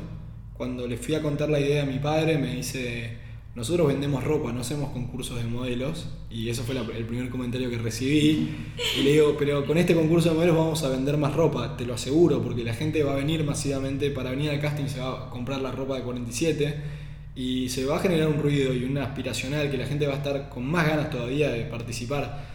Cuando 0.53 0.85
le 0.85 0.97
fui 0.97 1.15
a 1.15 1.23
contar 1.23 1.49
la 1.49 1.59
idea 1.59 1.81
a 1.81 1.87
mi 1.87 1.97
padre, 1.97 2.37
me 2.37 2.53
dice, 2.53 3.17
nosotros 3.59 3.87
vendemos 3.87 4.23
ropa, 4.23 4.53
no 4.53 4.61
hacemos 4.61 4.91
concursos 4.91 5.35
de 5.35 5.43
modelos. 5.43 6.07
Y 6.31 6.47
eso 6.47 6.63
fue 6.63 6.77
el 6.77 7.05
primer 7.05 7.29
comentario 7.29 7.69
que 7.69 7.77
recibí. 7.77 8.55
Y 8.97 9.03
le 9.03 9.11
digo, 9.11 9.35
pero 9.37 9.65
con 9.65 9.77
este 9.77 9.93
concurso 9.93 10.29
de 10.29 10.35
modelos 10.35 10.55
vamos 10.55 10.81
a 10.83 10.89
vender 10.89 11.17
más 11.17 11.35
ropa, 11.35 11.75
te 11.75 11.85
lo 11.85 11.93
aseguro, 11.93 12.41
porque 12.41 12.63
la 12.63 12.73
gente 12.73 13.03
va 13.03 13.11
a 13.11 13.15
venir 13.17 13.43
masivamente 13.43 14.11
para 14.11 14.29
venir 14.29 14.49
al 14.49 14.61
casting, 14.61 14.87
se 14.87 15.01
va 15.01 15.27
a 15.27 15.29
comprar 15.29 15.59
la 15.59 15.73
ropa 15.73 15.97
de 15.97 16.03
47 16.03 16.75
y 17.35 17.67
se 17.67 17.83
va 17.83 17.97
a 17.97 17.99
generar 17.99 18.29
un 18.29 18.41
ruido 18.41 18.73
y 18.73 18.85
una 18.85 19.03
aspiracional 19.03 19.69
que 19.69 19.77
la 19.77 19.85
gente 19.85 20.07
va 20.07 20.13
a 20.13 20.17
estar 20.17 20.47
con 20.47 20.65
más 20.65 20.87
ganas 20.87 21.09
todavía 21.09 21.49
de 21.49 21.65
participar. 21.65 22.45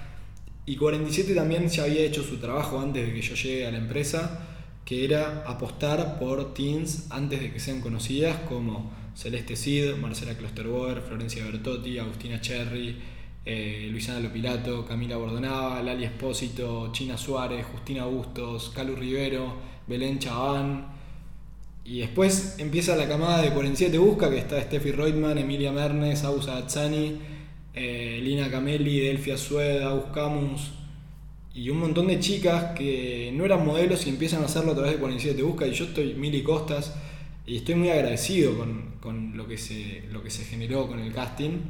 Y 0.64 0.76
47 0.76 1.34
también 1.34 1.68
ya 1.68 1.84
había 1.84 2.00
hecho 2.00 2.22
su 2.22 2.38
trabajo 2.38 2.80
antes 2.80 3.06
de 3.06 3.12
que 3.12 3.20
yo 3.20 3.34
llegue 3.34 3.66
a 3.66 3.70
la 3.70 3.76
empresa, 3.76 4.40
que 4.86 5.04
era 5.04 5.44
apostar 5.46 6.18
por 6.18 6.54
teens 6.54 7.08
antes 7.10 7.40
de 7.42 7.52
que 7.52 7.60
sean 7.60 7.82
conocidas 7.82 8.38
como 8.48 9.03
Celeste 9.14 9.56
Cid, 9.56 9.94
Marcela 9.94 10.34
Klosterboer, 10.34 11.00
Florencia 11.00 11.44
Bertotti, 11.44 11.98
Agustina 11.98 12.40
Cherry, 12.40 12.96
eh, 13.44 13.88
Luisana 13.90 14.20
Lopilato, 14.20 14.84
Camila 14.84 15.16
Bordonava, 15.16 15.82
Lali 15.82 16.04
Espósito, 16.04 16.90
China 16.92 17.16
Suárez, 17.16 17.64
Justina 17.66 18.04
Bustos, 18.04 18.70
Calu 18.74 18.96
Rivero, 18.96 19.54
Belén 19.86 20.18
Chabán. 20.18 20.86
Y 21.84 22.00
después 22.00 22.56
empieza 22.58 22.96
la 22.96 23.06
camada 23.06 23.42
de 23.42 23.50
47 23.50 23.98
Busca, 23.98 24.30
que 24.30 24.38
está 24.38 24.60
Steffi 24.60 24.92
Reutemann, 24.92 25.38
Emilia 25.38 25.70
Mernes, 25.70 26.24
Ausa 26.24 26.56
Azzani 26.56 27.18
eh, 27.74 28.20
Lina 28.22 28.50
Camelli, 28.50 29.00
Delfia 29.00 29.36
Sueda, 29.36 29.92
Buscamos 29.94 30.70
y 31.52 31.70
un 31.70 31.78
montón 31.78 32.06
de 32.08 32.18
chicas 32.18 32.76
que 32.76 33.32
no 33.34 33.44
eran 33.44 33.64
modelos 33.64 34.06
y 34.06 34.10
empiezan 34.10 34.42
a 34.42 34.46
hacerlo 34.46 34.72
a 34.72 34.74
través 34.74 34.92
de 34.92 34.98
47 34.98 35.42
Busca 35.42 35.66
y 35.66 35.72
yo 35.72 35.84
estoy 35.84 36.14
Mili 36.14 36.42
Costas 36.42 36.94
y 37.46 37.56
estoy 37.56 37.74
muy 37.74 37.90
agradecido 37.90 38.56
con, 38.56 38.93
lo, 39.12 39.46
que 39.46 39.58
se, 39.58 40.04
lo 40.10 40.22
que 40.22 40.30
se 40.30 40.44
generó 40.44 40.88
con 40.88 40.98
el 40.98 41.12
casting 41.12 41.60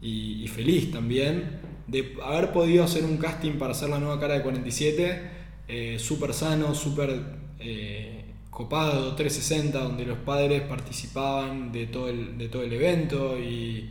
y, 0.00 0.46
feliz 0.48 0.90
también 0.92 1.60
de 1.86 2.16
haber 2.24 2.52
podido 2.52 2.84
hacer 2.84 3.04
un 3.04 3.16
casting 3.16 3.52
para 3.52 3.72
hacer 3.72 3.88
la 3.88 3.98
nueva 3.98 4.20
cara 4.20 4.34
de 4.34 4.42
47 4.42 5.30
eh, 5.68 5.98
súper 5.98 6.32
sano, 6.32 6.74
súper 6.74 7.22
eh, 7.58 8.24
copado, 8.50 9.14
360, 9.14 9.78
donde 9.78 10.06
los 10.06 10.18
padres 10.18 10.62
participaban 10.62 11.72
de 11.72 11.86
todo 11.86 12.08
el, 12.08 12.38
de 12.38 12.48
todo 12.48 12.62
el 12.62 12.72
evento 12.72 13.38
y 13.38 13.90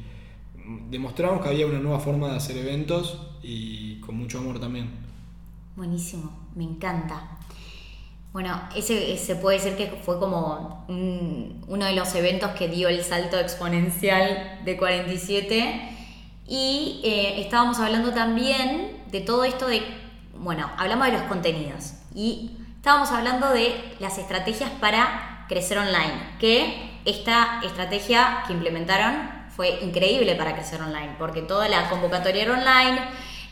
demostramos 0.89 1.41
que 1.41 1.49
había 1.49 1.67
una 1.67 1.79
nueva 1.79 1.99
forma 1.99 2.29
de 2.29 2.37
hacer 2.37 2.57
eventos 2.57 3.19
y 3.43 3.99
con 3.99 4.15
mucho 4.15 4.39
amor 4.39 4.59
también. 4.59 4.89
Buenísimo, 5.75 6.47
me 6.55 6.63
encanta. 6.63 7.37
Bueno, 8.37 8.61
ese, 8.75 9.17
se 9.17 9.35
puede 9.35 9.57
decir 9.57 9.75
que 9.75 9.87
fue 9.87 10.19
como 10.19 10.85
uno 10.87 11.85
de 11.87 11.93
los 11.93 12.13
eventos 12.13 12.51
que 12.51 12.67
dio 12.67 12.87
el 12.87 13.03
salto 13.03 13.39
exponencial 13.39 14.59
de 14.63 14.77
47 14.77 15.89
y 16.47 17.01
eh, 17.03 17.41
estábamos 17.41 17.79
hablando 17.79 18.13
también 18.13 19.01
de 19.09 19.21
todo 19.21 19.43
esto 19.43 19.65
de, 19.65 19.81
bueno, 20.35 20.69
hablamos 20.77 21.07
de 21.07 21.13
los 21.13 21.23
contenidos 21.23 21.93
y 22.13 22.51
estábamos 22.75 23.09
hablando 23.09 23.49
de 23.49 23.73
las 23.99 24.19
estrategias 24.19 24.69
para 24.79 25.47
crecer 25.49 25.79
online, 25.79 26.35
que 26.39 26.91
esta 27.05 27.61
estrategia 27.63 28.43
que 28.45 28.53
implementaron 28.53 29.31
fue 29.55 29.79
increíble 29.81 30.35
para 30.35 30.53
crecer 30.53 30.79
online, 30.79 31.15
porque 31.17 31.41
toda 31.41 31.67
la 31.69 31.89
convocatoria 31.89 32.43
era 32.43 32.53
online, 32.53 33.01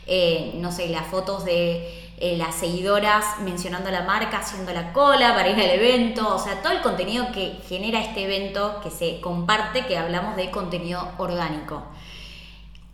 eh, 0.06 0.52
no 0.58 0.70
sé, 0.70 0.88
las 0.90 1.08
fotos 1.08 1.44
de 1.44 2.05
eh, 2.18 2.36
las 2.38 2.54
seguidoras 2.54 3.40
mencionando 3.40 3.90
la 3.90 4.02
marca, 4.02 4.38
haciendo 4.38 4.72
la 4.72 4.92
cola 4.94 5.34
para 5.34 5.50
ir 5.50 5.56
al 5.56 5.70
evento, 5.70 6.34
o 6.34 6.38
sea, 6.38 6.62
todo 6.62 6.72
el 6.72 6.80
contenido 6.80 7.30
que 7.32 7.60
genera 7.68 8.00
este 8.00 8.24
evento, 8.24 8.80
que 8.82 8.90
se 8.90 9.20
comparte, 9.20 9.86
que 9.86 9.98
hablamos 9.98 10.34
de 10.36 10.50
contenido 10.50 11.10
orgánico. 11.18 11.82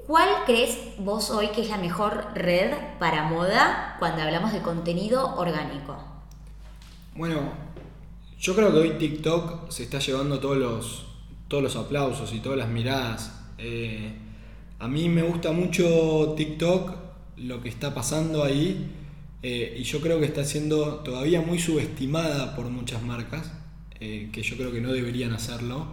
¿Cuál 0.06 0.28
crees 0.44 0.76
vos 0.98 1.30
hoy 1.30 1.48
que 1.48 1.62
es 1.62 1.68
la 1.68 1.78
mejor 1.78 2.32
red 2.34 2.72
para 2.98 3.22
moda 3.22 3.96
cuando 4.00 4.22
hablamos 4.22 4.52
de 4.52 4.60
contenido 4.60 5.36
orgánico? 5.36 5.96
Bueno, 7.14 7.52
yo 8.40 8.56
creo 8.56 8.72
que 8.72 8.78
hoy 8.78 8.90
TikTok 8.98 9.70
se 9.70 9.84
está 9.84 10.00
llevando 10.00 10.40
todos 10.40 10.56
los, 10.56 11.06
todos 11.46 11.62
los 11.62 11.76
aplausos 11.76 12.32
y 12.32 12.40
todas 12.40 12.58
las 12.58 12.68
miradas. 12.68 13.40
Eh, 13.58 14.18
a 14.80 14.88
mí 14.88 15.08
me 15.08 15.22
gusta 15.22 15.52
mucho 15.52 16.34
TikTok, 16.36 16.90
lo 17.36 17.62
que 17.62 17.68
está 17.68 17.94
pasando 17.94 18.42
ahí, 18.42 18.90
eh, 19.42 19.76
y 19.78 19.82
yo 19.82 20.00
creo 20.00 20.20
que 20.20 20.26
está 20.26 20.44
siendo 20.44 20.96
todavía 21.00 21.40
muy 21.40 21.58
subestimada 21.58 22.54
por 22.54 22.66
muchas 22.70 23.02
marcas, 23.02 23.52
eh, 24.00 24.30
que 24.32 24.42
yo 24.42 24.56
creo 24.56 24.72
que 24.72 24.80
no 24.80 24.92
deberían 24.92 25.32
hacerlo, 25.32 25.86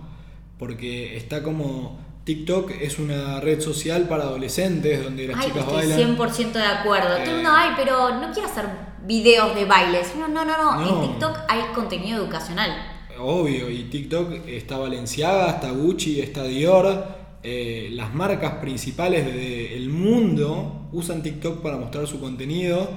porque 0.57 1.17
está 1.17 1.43
como... 1.43 2.07
TikTok 2.25 2.71
es 2.79 2.99
una 2.99 3.39
red 3.39 3.59
social 3.59 4.07
para 4.07 4.25
adolescentes 4.25 5.03
donde 5.03 5.27
las 5.27 5.43
chicas 5.43 5.63
estoy 5.63 5.87
bailan. 5.87 6.15
100% 6.15 6.51
de 6.51 6.63
acuerdo. 6.63 7.09
Tú 7.25 7.31
no, 7.41 7.55
ay, 7.55 7.71
pero 7.75 8.19
no 8.19 8.31
quiero 8.31 8.47
hacer 8.47 8.65
videos 9.07 9.55
de 9.55 9.65
bailes. 9.65 10.15
no, 10.15 10.27
no, 10.27 10.45
no. 10.45 11.03
En 11.03 11.09
TikTok 11.09 11.39
hay 11.47 11.73
contenido 11.73 12.23
educacional 12.23 12.99
obvio, 13.19 13.69
y 13.69 13.83
TikTok 13.83 14.47
está 14.47 14.77
Valenciaga, 14.77 15.51
está 15.51 15.71
Gucci, 15.71 16.19
está 16.19 16.43
Dior. 16.43 17.19
Eh, 17.41 17.89
las 17.91 18.13
marcas 18.13 18.55
principales 18.55 19.25
del 19.25 19.89
mundo 19.89 20.89
usan 20.91 21.23
TikTok 21.23 21.61
para 21.61 21.77
mostrar 21.77 22.05
su 22.05 22.19
contenido 22.19 22.89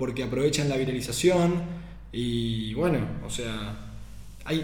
porque 0.00 0.24
aprovechan 0.24 0.70
la 0.70 0.78
viralización 0.78 1.62
y 2.10 2.72
bueno, 2.74 2.98
o 3.24 3.30
sea, 3.30 3.76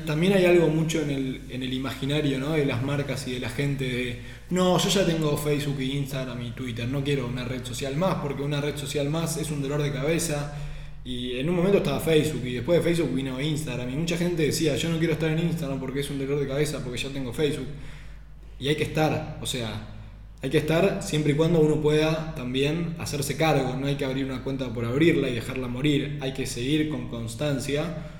también 0.06 0.32
hay 0.32 0.46
algo 0.46 0.68
mucho 0.68 1.02
en 1.02 1.10
el, 1.10 1.42
en 1.50 1.62
el 1.62 1.72
imaginario 1.74 2.40
de 2.52 2.64
las 2.64 2.82
marcas 2.82 3.28
y 3.28 3.34
de 3.34 3.40
la 3.40 3.50
gente 3.50 3.84
de, 3.84 4.22
no, 4.50 4.78
yo 4.78 4.88
ya 4.88 5.04
tengo 5.04 5.36
Facebook 5.36 5.78
Instagram 5.78 6.42
y 6.42 6.50
Twitter, 6.52 6.88
no 6.88 7.04
quiero 7.04 7.26
una 7.26 7.44
red 7.44 7.64
social 7.64 7.96
más 7.96 8.16
porque 8.16 8.42
una 8.42 8.62
red 8.62 8.76
social 8.76 9.10
más 9.10 9.36
es 9.36 9.50
un 9.50 9.60
dolor 9.60 9.82
de 9.82 9.92
cabeza 9.92 10.56
Y 11.04 11.38
en 11.38 11.48
un 11.48 11.54
momento 11.54 11.78
estaba 11.78 12.00
Facebook 12.00 12.44
y 12.44 12.54
después 12.54 12.78
de 12.78 12.84
Facebook 12.84 13.14
vino 13.14 13.40
Instagram. 13.40 13.88
Y 13.90 13.96
mucha 13.96 14.16
gente 14.16 14.42
decía, 14.42 14.74
yo 14.74 14.88
no 14.88 14.98
quiero 14.98 15.12
estar 15.12 15.30
en 15.30 15.38
Instagram 15.38 15.78
porque 15.78 16.00
es 16.00 16.10
un 16.10 16.18
dolor 16.18 16.40
de 16.40 16.48
cabeza, 16.48 16.82
porque 16.82 16.98
ya 16.98 17.10
tengo 17.10 17.32
Facebook. 17.32 17.68
Y 18.58 18.68
hay 18.68 18.74
que 18.74 18.82
estar, 18.84 19.38
o 19.40 19.46
sea, 19.46 19.95
hay 20.42 20.50
que 20.50 20.58
estar 20.58 21.02
siempre 21.02 21.32
y 21.32 21.34
cuando 21.34 21.60
uno 21.60 21.80
pueda 21.80 22.34
también 22.34 22.94
hacerse 22.98 23.36
cargo. 23.36 23.76
No 23.76 23.86
hay 23.86 23.96
que 23.96 24.04
abrir 24.04 24.24
una 24.24 24.44
cuenta 24.44 24.72
por 24.72 24.84
abrirla 24.84 25.28
y 25.28 25.34
dejarla 25.34 25.68
morir. 25.68 26.18
Hay 26.20 26.34
que 26.34 26.46
seguir 26.46 26.88
con 26.90 27.08
constancia. 27.08 28.12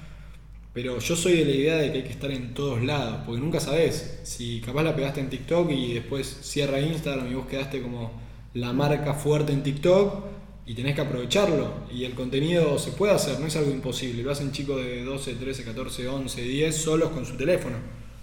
Pero 0.72 0.98
yo 0.98 1.16
soy 1.16 1.38
de 1.38 1.44
la 1.44 1.50
idea 1.52 1.76
de 1.76 1.90
que 1.90 1.98
hay 1.98 2.04
que 2.04 2.10
estar 2.10 2.30
en 2.30 2.52
todos 2.52 2.82
lados, 2.82 3.20
porque 3.24 3.40
nunca 3.40 3.60
sabes 3.60 4.20
si 4.24 4.60
capaz 4.60 4.82
la 4.82 4.94
pegaste 4.94 5.20
en 5.20 5.30
TikTok 5.30 5.70
y 5.70 5.94
después 5.94 6.26
cierra 6.42 6.80
Instagram 6.80 7.32
y 7.32 7.34
vos 7.34 7.46
quedaste 7.46 7.80
como 7.80 8.12
la 8.52 8.74
marca 8.74 9.14
fuerte 9.14 9.54
en 9.54 9.62
TikTok 9.62 10.24
y 10.66 10.74
tenés 10.74 10.94
que 10.94 11.00
aprovecharlo. 11.00 11.72
Y 11.90 12.04
el 12.04 12.14
contenido 12.14 12.78
se 12.78 12.90
puede 12.92 13.14
hacer, 13.14 13.40
no 13.40 13.46
es 13.46 13.56
algo 13.56 13.70
imposible. 13.70 14.22
Lo 14.22 14.32
hacen 14.32 14.52
chicos 14.52 14.84
de 14.84 15.02
12, 15.02 15.34
13, 15.34 15.64
14, 15.64 16.08
11, 16.08 16.42
10 16.42 16.76
solos 16.76 17.08
con 17.10 17.24
su 17.24 17.36
teléfono. 17.36 17.76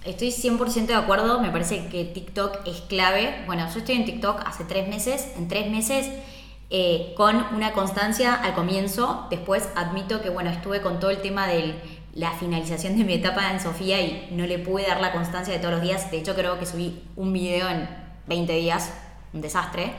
Estoy 0.05 0.29
100% 0.29 0.87
de 0.87 0.95
acuerdo, 0.95 1.39
me 1.39 1.49
parece 1.49 1.87
que 1.87 2.03
TikTok 2.03 2.67
es 2.67 2.81
clave. 2.81 3.43
Bueno, 3.45 3.65
yo 3.71 3.79
estoy 3.79 3.95
en 3.95 4.03
TikTok 4.03 4.41
hace 4.45 4.65
tres 4.65 4.89
meses, 4.89 5.31
en 5.37 5.47
tres 5.47 5.71
meses 5.71 6.09
eh, 6.69 7.13
con 7.15 7.37
una 7.53 7.71
constancia 7.71 8.33
al 8.33 8.53
comienzo, 8.53 9.27
después 9.29 9.69
admito 9.75 10.21
que 10.21 10.29
bueno, 10.29 10.49
estuve 10.49 10.81
con 10.81 10.99
todo 10.99 11.11
el 11.11 11.21
tema 11.21 11.47
de 11.47 11.75
la 12.15 12.31
finalización 12.31 12.97
de 12.97 13.05
mi 13.05 13.13
etapa 13.13 13.51
en 13.51 13.61
Sofía 13.61 14.01
y 14.01 14.27
no 14.31 14.45
le 14.45 14.59
pude 14.59 14.87
dar 14.87 14.99
la 14.99 15.13
constancia 15.13 15.53
de 15.53 15.59
todos 15.59 15.75
los 15.75 15.83
días. 15.83 16.11
De 16.11 16.17
hecho 16.17 16.35
creo 16.35 16.59
que 16.59 16.65
subí 16.65 17.01
un 17.15 17.31
video 17.31 17.69
en 17.69 17.87
20 18.27 18.53
días, 18.53 18.91
un 19.33 19.41
desastre. 19.41 19.93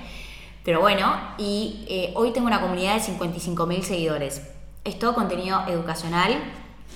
Pero 0.64 0.80
bueno, 0.80 1.16
y 1.38 1.86
eh, 1.88 2.12
hoy 2.14 2.32
tengo 2.32 2.46
una 2.46 2.60
comunidad 2.60 2.94
de 2.94 3.00
55.000 3.00 3.82
seguidores. 3.82 4.42
Es 4.84 4.98
todo 4.98 5.14
contenido 5.14 5.62
educacional. 5.68 6.36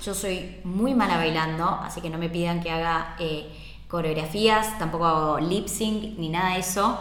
Yo 0.05 0.15
soy 0.15 0.61
muy 0.65 0.95
mala 0.95 1.17
bailando, 1.17 1.65
así 1.83 2.01
que 2.01 2.11
no 2.11 2.19
me 2.19 2.29
pidan 2.29 2.63
que 2.63 2.71
haga 2.71 3.17
eh, 3.19 3.51
coreografías, 3.89 4.79
tampoco 4.79 5.07
hago 5.07 5.41
lip 5.41 5.67
sync 5.67 6.19
ni 6.19 6.29
nada 6.29 6.55
de 6.55 6.61
eso. 6.61 6.99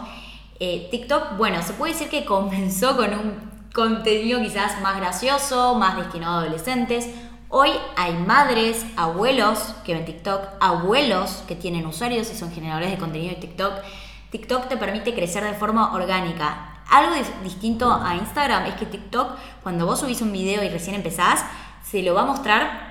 Eh, 0.60 0.88
TikTok, 0.90 1.36
bueno, 1.36 1.62
se 1.62 1.74
puede 1.74 1.92
decir 1.92 2.08
que 2.08 2.24
comenzó 2.24 2.96
con 2.96 3.12
un 3.14 3.48
contenido 3.72 4.40
quizás 4.40 4.80
más 4.80 4.96
gracioso, 4.96 5.74
más 5.76 5.96
destinado 5.96 6.38
a 6.38 6.40
adolescentes. 6.42 7.08
Hoy 7.50 7.70
hay 7.96 8.12
madres, 8.14 8.84
abuelos 8.96 9.74
que 9.84 9.94
ven 9.94 10.04
TikTok, 10.04 10.42
abuelos 10.60 11.44
que 11.46 11.54
tienen 11.54 11.86
usuarios 11.86 12.30
y 12.30 12.36
son 12.36 12.52
generadores 12.52 12.90
de 12.90 12.98
contenido 12.98 13.34
de 13.34 13.40
TikTok. 13.40 13.72
TikTok 14.30 14.68
te 14.68 14.76
permite 14.76 15.14
crecer 15.14 15.44
de 15.44 15.54
forma 15.54 15.94
orgánica. 15.94 16.82
Algo 16.90 17.14
distinto 17.44 17.90
a 17.92 18.16
Instagram 18.16 18.66
es 18.66 18.74
que 18.74 18.86
TikTok, 18.86 19.36
cuando 19.62 19.86
vos 19.86 20.00
subís 20.00 20.20
un 20.20 20.32
video 20.32 20.62
y 20.62 20.68
recién 20.68 20.96
empezás, 20.96 21.44
se 21.90 22.02
lo 22.02 22.14
va 22.14 22.22
a 22.22 22.26
mostrar 22.26 22.88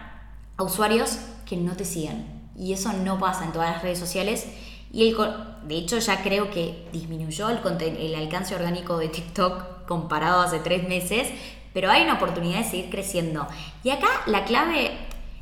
a 0.57 0.63
usuarios 0.63 1.19
que 1.45 1.57
no 1.57 1.75
te 1.75 1.85
siguen. 1.85 2.25
Y 2.55 2.73
eso 2.73 2.91
no 2.93 3.19
pasa 3.19 3.45
en 3.45 3.51
todas 3.51 3.71
las 3.71 3.83
redes 3.83 3.99
sociales. 3.99 4.47
Y 4.91 5.07
el, 5.09 5.17
de 5.63 5.75
hecho 5.75 5.99
ya 5.99 6.23
creo 6.23 6.49
que 6.49 6.87
disminuyó 6.91 7.49
el, 7.49 7.59
el 7.81 8.15
alcance 8.15 8.55
orgánico 8.55 8.97
de 8.97 9.09
TikTok 9.09 9.85
comparado 9.85 10.41
a 10.41 10.45
hace 10.45 10.59
tres 10.59 10.87
meses, 10.87 11.27
pero 11.73 11.91
hay 11.91 12.03
una 12.03 12.15
oportunidad 12.15 12.59
de 12.59 12.63
seguir 12.63 12.89
creciendo. 12.89 13.47
Y 13.83 13.91
acá 13.91 14.07
la 14.25 14.45
clave, 14.45 14.97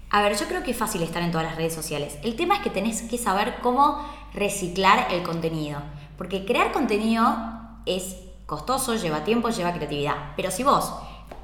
a 0.09 0.21
ver, 0.21 0.37
yo 0.37 0.47
creo 0.47 0.63
que 0.63 0.71
es 0.71 0.77
fácil 0.77 1.01
estar 1.03 1.23
en 1.23 1.31
todas 1.31 1.47
las 1.47 1.55
redes 1.55 1.73
sociales. 1.73 2.17
El 2.23 2.35
tema 2.35 2.55
es 2.55 2.61
que 2.61 2.69
tenés 2.69 3.03
que 3.03 3.17
saber 3.17 3.55
cómo 3.61 4.05
reciclar 4.33 5.07
el 5.11 5.23
contenido. 5.23 5.79
Porque 6.17 6.43
crear 6.43 6.73
contenido 6.73 7.37
es 7.85 8.17
costoso, 8.45 8.95
lleva 8.95 9.23
tiempo, 9.23 9.49
lleva 9.49 9.73
creatividad. 9.73 10.33
Pero 10.35 10.51
si 10.51 10.63
vos 10.63 10.91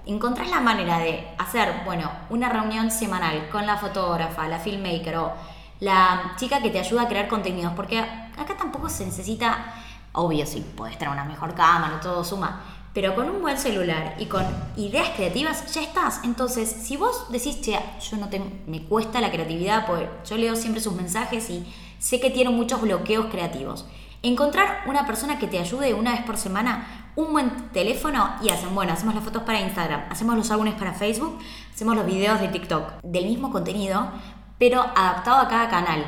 encontrás 0.05 0.49
la 0.49 0.59
manera 0.59 0.99
de 0.99 1.27
hacer, 1.37 1.81
bueno, 1.85 2.09
una 2.29 2.49
reunión 2.49 2.91
semanal 2.91 3.49
con 3.49 3.65
la 3.65 3.77
fotógrafa, 3.77 4.47
la 4.47 4.59
filmmaker 4.59 5.17
o 5.17 5.33
la 5.79 6.33
chica 6.37 6.61
que 6.61 6.69
te 6.69 6.79
ayuda 6.79 7.03
a 7.03 7.07
crear 7.07 7.27
contenidos, 7.27 7.73
porque 7.73 7.99
acá 7.99 8.55
tampoco 8.57 8.89
se 8.89 9.05
necesita, 9.05 9.73
obvio, 10.13 10.45
si 10.45 10.61
puedes 10.61 10.97
tener 10.97 11.13
una 11.13 11.25
mejor 11.25 11.55
cámara, 11.55 11.99
todo 11.99 12.23
suma, 12.23 12.61
pero 12.93 13.15
con 13.15 13.29
un 13.29 13.41
buen 13.41 13.57
celular 13.57 14.15
y 14.19 14.25
con 14.25 14.45
ideas 14.75 15.09
creativas 15.15 15.73
ya 15.73 15.81
estás. 15.81 16.21
Entonces, 16.23 16.69
si 16.69 16.97
vos 16.97 17.27
decís, 17.29 17.61
che, 17.61 17.79
yo 18.01 18.17
no 18.17 18.29
te, 18.29 18.41
me 18.67 18.83
cuesta 18.83 19.21
la 19.21 19.31
creatividad, 19.31 19.87
pues 19.87 20.07
yo 20.29 20.37
leo 20.37 20.55
siempre 20.55 20.81
sus 20.81 20.93
mensajes 20.93 21.49
y 21.49 21.65
sé 21.99 22.19
que 22.19 22.29
tiene 22.29 22.49
muchos 22.49 22.81
bloqueos 22.81 23.27
creativos. 23.27 23.85
Encontrar 24.23 24.83
una 24.87 25.07
persona 25.07 25.39
que 25.39 25.47
te 25.47 25.57
ayude 25.57 25.93
una 25.93 26.11
vez 26.11 26.21
por 26.23 26.37
semana, 26.37 27.00
un 27.15 27.33
buen 27.33 27.69
teléfono 27.69 28.35
y 28.41 28.49
hacen, 28.49 28.73
bueno, 28.73 28.93
hacemos 28.93 29.15
las 29.15 29.23
fotos 29.23 29.43
para 29.43 29.59
Instagram, 29.59 30.03
hacemos 30.09 30.35
los 30.35 30.49
álbumes 30.51 30.75
para 30.75 30.93
Facebook, 30.93 31.39
hacemos 31.73 31.95
los 31.95 32.05
videos 32.05 32.39
de 32.39 32.47
TikTok, 32.47 33.01
del 33.03 33.25
mismo 33.25 33.51
contenido, 33.51 34.09
pero 34.57 34.81
adaptado 34.81 35.37
a 35.37 35.47
cada 35.47 35.69
canal. 35.69 36.05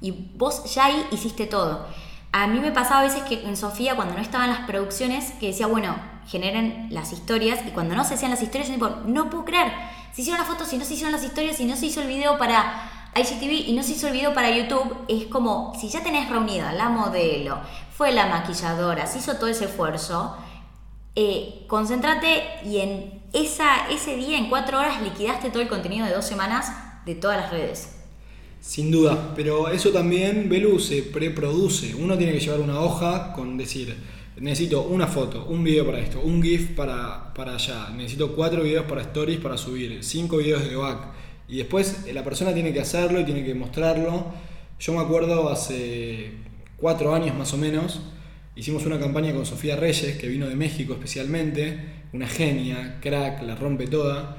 Y 0.00 0.12
vos 0.36 0.72
ya 0.74 0.86
ahí 0.86 1.06
hiciste 1.10 1.46
todo. 1.46 1.86
A 2.32 2.46
mí 2.46 2.60
me 2.60 2.70
pasaba 2.70 3.00
a 3.00 3.04
veces 3.04 3.22
que 3.22 3.46
en 3.46 3.56
Sofía, 3.56 3.96
cuando 3.96 4.14
no 4.14 4.20
estaban 4.20 4.50
las 4.50 4.60
producciones, 4.60 5.32
que 5.40 5.48
decía, 5.48 5.66
bueno, 5.66 5.96
generen 6.26 6.88
las 6.90 7.12
historias, 7.12 7.60
y 7.66 7.70
cuando 7.70 7.94
no 7.94 8.04
se 8.04 8.14
hacían 8.14 8.30
las 8.30 8.42
historias, 8.42 8.68
yo 8.68 9.02
no 9.06 9.30
puedo 9.30 9.44
creer, 9.44 9.72
se 10.12 10.22
hicieron 10.22 10.38
las 10.38 10.48
fotos, 10.48 10.68
si 10.68 10.78
no 10.78 10.84
se 10.84 10.94
hicieron 10.94 11.12
las 11.12 11.24
historias, 11.24 11.56
si 11.56 11.64
no 11.64 11.76
se 11.76 11.86
hizo 11.86 12.00
el 12.00 12.08
video 12.08 12.38
para 12.38 12.90
IGTV 13.14 13.68
y 13.68 13.72
no 13.72 13.82
se 13.82 13.92
hizo 13.92 14.08
el 14.08 14.12
video 14.12 14.34
para 14.34 14.50
YouTube, 14.50 15.04
es 15.08 15.26
como 15.26 15.72
si 15.80 15.88
ya 15.88 16.02
tenés 16.02 16.28
reunida 16.28 16.72
la 16.72 16.88
modelo, 16.88 17.58
fue 17.96 18.12
la 18.12 18.26
maquilladora, 18.26 19.06
se 19.06 19.18
hizo 19.18 19.36
todo 19.36 19.48
ese 19.48 19.64
esfuerzo, 19.64 20.36
eh, 21.16 21.64
concéntrate 21.66 22.44
y 22.64 22.78
en 22.78 23.22
esa, 23.32 23.90
ese 23.90 24.16
día, 24.16 24.38
en 24.38 24.48
cuatro 24.48 24.78
horas, 24.78 25.02
liquidaste 25.02 25.50
todo 25.50 25.62
el 25.62 25.68
contenido 25.68 26.06
de 26.06 26.12
dos 26.12 26.24
semanas 26.24 26.70
de 27.04 27.14
todas 27.14 27.40
las 27.40 27.50
redes. 27.50 27.96
Sin 28.60 28.90
duda, 28.90 29.32
pero 29.34 29.68
eso 29.68 29.90
también, 29.90 30.48
Belu, 30.48 30.78
se 30.78 31.02
preproduce. 31.02 31.94
Uno 31.94 32.16
tiene 32.16 32.32
que 32.32 32.40
llevar 32.40 32.60
una 32.60 32.80
hoja 32.80 33.32
con 33.32 33.56
decir, 33.56 33.96
necesito 34.38 34.82
una 34.82 35.06
foto, 35.06 35.46
un 35.46 35.64
video 35.64 35.86
para 35.86 36.00
esto, 36.00 36.20
un 36.20 36.42
GIF 36.42 36.74
para, 36.74 37.32
para 37.34 37.54
allá, 37.54 37.90
necesito 37.96 38.34
cuatro 38.34 38.62
videos 38.62 38.84
para 38.86 39.02
stories 39.02 39.40
para 39.40 39.56
subir, 39.56 40.02
cinco 40.02 40.38
videos 40.38 40.68
de 40.68 40.76
back 40.76 40.98
y 41.48 41.58
después 41.58 42.04
eh, 42.06 42.12
la 42.12 42.24
persona 42.24 42.52
tiene 42.52 42.72
que 42.72 42.80
hacerlo 42.80 43.20
y 43.20 43.24
tiene 43.24 43.44
que 43.44 43.54
mostrarlo. 43.54 44.26
Yo 44.78 44.92
me 44.92 45.00
acuerdo 45.00 45.48
hace 45.48 46.32
cuatro 46.76 47.14
años 47.14 47.36
más 47.36 47.52
o 47.54 47.56
menos, 47.56 48.00
hicimos 48.56 48.84
una 48.86 48.98
campaña 48.98 49.32
con 49.32 49.46
Sofía 49.46 49.76
Reyes, 49.76 50.16
que 50.16 50.28
vino 50.28 50.48
de 50.48 50.56
México 50.56 50.94
especialmente, 50.94 51.78
una 52.12 52.26
genia, 52.26 52.98
crack, 53.00 53.42
la 53.42 53.54
rompe 53.54 53.86
toda. 53.86 54.38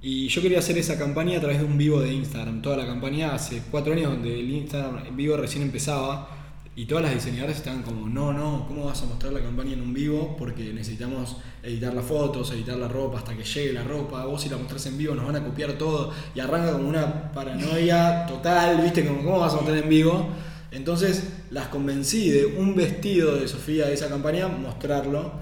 Y 0.00 0.28
yo 0.28 0.40
quería 0.40 0.60
hacer 0.60 0.78
esa 0.78 0.98
campaña 0.98 1.38
a 1.38 1.40
través 1.40 1.58
de 1.58 1.64
un 1.64 1.76
vivo 1.76 2.00
de 2.00 2.12
Instagram. 2.12 2.62
Toda 2.62 2.78
la 2.78 2.86
campaña 2.86 3.34
hace 3.34 3.62
cuatro 3.70 3.92
años 3.92 4.12
donde 4.12 4.40
el 4.40 4.50
Instagram 4.50 5.16
vivo 5.16 5.36
recién 5.36 5.62
empezaba 5.62 6.38
y 6.78 6.86
todas 6.86 7.02
las 7.02 7.14
diseñadoras 7.14 7.56
estaban 7.56 7.82
como, 7.82 8.08
no, 8.08 8.32
no, 8.32 8.64
¿cómo 8.68 8.84
vas 8.84 9.02
a 9.02 9.06
mostrar 9.06 9.32
la 9.32 9.40
campaña 9.40 9.72
en 9.72 9.82
un 9.82 9.92
vivo? 9.92 10.36
Porque 10.38 10.72
necesitamos 10.72 11.36
editar 11.60 11.92
las 11.92 12.04
fotos, 12.04 12.52
editar 12.52 12.76
la 12.76 12.86
ropa 12.86 13.18
hasta 13.18 13.36
que 13.36 13.42
llegue 13.42 13.72
la 13.72 13.82
ropa. 13.82 14.24
Vos 14.24 14.40
si 14.40 14.48
la 14.48 14.56
mostrás 14.56 14.86
en 14.86 14.96
vivo 14.96 15.12
nos 15.16 15.26
van 15.26 15.34
a 15.34 15.44
copiar 15.44 15.72
todo. 15.72 16.12
Y 16.36 16.38
arranca 16.38 16.72
como 16.72 16.88
una 16.88 17.32
paranoia 17.32 18.24
total, 18.26 18.80
¿viste? 18.80 19.04
Como, 19.04 19.24
¿cómo 19.24 19.40
vas 19.40 19.52
a 19.54 19.56
mostrar 19.56 19.76
en 19.76 19.88
vivo? 19.88 20.28
Entonces 20.70 21.24
las 21.50 21.68
convencí 21.68 22.30
de 22.30 22.46
un 22.46 22.74
vestido 22.74 23.36
de 23.36 23.48
Sofía 23.48 23.86
de 23.86 23.94
esa 23.94 24.08
campaña, 24.08 24.48
mostrarlo 24.48 25.32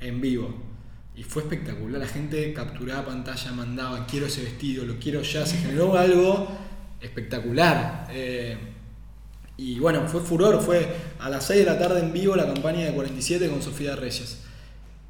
en 0.00 0.20
vivo. 0.20 0.54
Y 1.14 1.22
fue 1.22 1.42
espectacular. 1.42 2.00
La 2.00 2.06
gente 2.06 2.52
capturaba 2.52 3.06
pantalla, 3.06 3.52
mandaba, 3.52 4.06
quiero 4.06 4.26
ese 4.26 4.42
vestido, 4.42 4.84
lo 4.84 4.98
quiero 4.98 5.22
ya. 5.22 5.46
Se 5.46 5.56
generó 5.56 5.96
algo 5.96 6.48
espectacular. 7.00 8.06
Eh, 8.10 8.56
y 9.56 9.78
bueno, 9.78 10.06
fue 10.06 10.20
furor, 10.20 10.60
fue 10.60 10.86
a 11.18 11.30
las 11.30 11.46
6 11.46 11.60
de 11.60 11.66
la 11.66 11.78
tarde 11.78 12.00
en 12.00 12.12
vivo 12.12 12.36
la 12.36 12.46
campaña 12.46 12.84
de 12.84 12.92
47 12.92 13.48
con 13.48 13.62
Sofía 13.62 13.96
Reyes. 13.96 14.42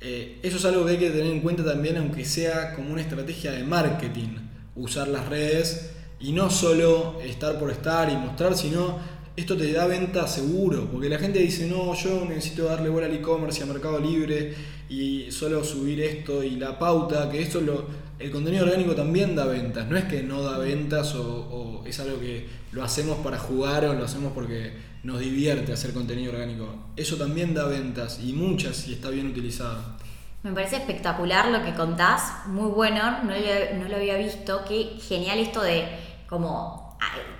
Eh, 0.00 0.38
eso 0.42 0.58
es 0.58 0.64
algo 0.64 0.84
que 0.84 0.92
hay 0.92 0.98
que 0.98 1.10
tener 1.10 1.32
en 1.32 1.40
cuenta 1.40 1.64
también, 1.64 1.96
aunque 1.96 2.24
sea 2.24 2.74
como 2.74 2.92
una 2.92 3.02
estrategia 3.02 3.50
de 3.50 3.64
marketing, 3.64 4.36
usar 4.76 5.08
las 5.08 5.28
redes 5.28 5.90
y 6.20 6.32
no 6.32 6.48
solo 6.50 7.20
estar 7.22 7.58
por 7.58 7.70
estar 7.70 8.08
y 8.10 8.16
mostrar, 8.16 8.56
sino 8.56 8.98
esto 9.36 9.56
te 9.56 9.70
da 9.70 9.86
venta 9.86 10.26
seguro, 10.26 10.88
porque 10.90 11.10
la 11.10 11.18
gente 11.18 11.38
dice, 11.38 11.66
no, 11.66 11.94
yo 11.94 12.24
necesito 12.24 12.64
darle 12.64 12.88
bola 12.88 13.06
al 13.06 13.14
e-commerce 13.14 13.60
y 13.60 13.62
a 13.62 13.66
Mercado 13.66 14.00
Libre 14.00 14.54
y 14.88 15.30
solo 15.30 15.62
subir 15.62 16.00
esto 16.00 16.42
y 16.42 16.52
la 16.52 16.78
pauta, 16.78 17.30
que 17.30 17.42
esto 17.42 17.60
lo, 17.60 17.84
el 18.18 18.30
contenido 18.30 18.64
orgánico 18.64 18.94
también 18.94 19.36
da 19.36 19.44
ventas, 19.44 19.86
no 19.88 19.96
es 19.98 20.04
que 20.04 20.22
no 20.22 20.42
da 20.42 20.56
ventas 20.56 21.14
o, 21.14 21.82
es 21.86 22.00
algo 22.00 22.18
que 22.18 22.46
lo 22.72 22.82
hacemos 22.82 23.18
para 23.18 23.38
jugar 23.38 23.84
o 23.84 23.92
lo 23.92 24.04
hacemos 24.04 24.32
porque 24.32 24.72
nos 25.04 25.20
divierte 25.20 25.72
hacer 25.72 25.92
contenido 25.92 26.32
orgánico. 26.32 26.74
Eso 26.96 27.16
también 27.16 27.54
da 27.54 27.66
ventas 27.66 28.18
y 28.24 28.32
muchas 28.32 28.76
si 28.76 28.94
está 28.94 29.10
bien 29.10 29.28
utilizado. 29.28 29.96
Me 30.42 30.52
parece 30.52 30.76
espectacular 30.76 31.48
lo 31.48 31.62
que 31.62 31.74
contás, 31.74 32.46
muy 32.46 32.70
bueno, 32.70 33.22
no 33.22 33.30
lo, 33.30 33.78
no 33.82 33.88
lo 33.88 33.96
había 33.96 34.16
visto, 34.16 34.62
qué 34.66 34.96
genial 35.00 35.38
esto 35.38 35.62
de 35.62 35.84
como 36.28 36.85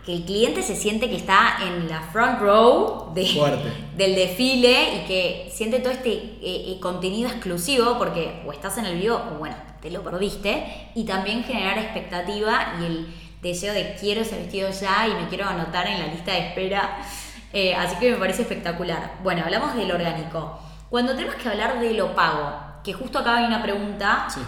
que 0.04 0.14
el 0.14 0.24
cliente 0.24 0.62
se 0.62 0.76
siente 0.76 1.10
que 1.10 1.16
está 1.16 1.58
en 1.62 1.88
la 1.88 2.00
front 2.00 2.40
row 2.40 3.12
de, 3.12 3.24
del 3.96 4.14
desfile 4.14 4.96
y 4.96 5.06
que 5.06 5.50
siente 5.52 5.80
todo 5.80 5.92
este 5.92 6.12
eh, 6.12 6.40
eh, 6.42 6.78
contenido 6.80 7.28
exclusivo 7.28 7.98
porque 7.98 8.42
o 8.46 8.52
estás 8.52 8.78
en 8.78 8.86
el 8.86 8.98
vivo 8.98 9.20
o 9.32 9.38
bueno, 9.38 9.56
te 9.82 9.90
lo 9.90 10.02
perdiste 10.02 10.90
y 10.94 11.04
también 11.04 11.42
generar 11.42 11.78
expectativa 11.78 12.76
y 12.80 12.84
el 12.84 13.14
deseo 13.42 13.74
de 13.74 13.96
quiero 14.00 14.20
ese 14.20 14.36
vestido 14.36 14.70
ya 14.70 15.08
y 15.08 15.14
me 15.14 15.28
quiero 15.28 15.46
anotar 15.46 15.86
en 15.88 15.98
la 15.98 16.06
lista 16.06 16.32
de 16.32 16.48
espera. 16.48 16.98
Eh, 17.52 17.74
así 17.74 17.96
que 17.96 18.12
me 18.12 18.16
parece 18.16 18.42
espectacular. 18.42 19.14
Bueno, 19.22 19.42
hablamos 19.44 19.74
del 19.74 19.90
orgánico. 19.90 20.58
Cuando 20.90 21.14
tenemos 21.14 21.36
que 21.36 21.48
hablar 21.48 21.80
de 21.80 21.94
lo 21.94 22.14
pago, 22.14 22.52
que 22.84 22.92
justo 22.92 23.18
acá 23.18 23.38
hay 23.38 23.44
una 23.46 23.62
pregunta. 23.62 24.26
Sí 24.28 24.40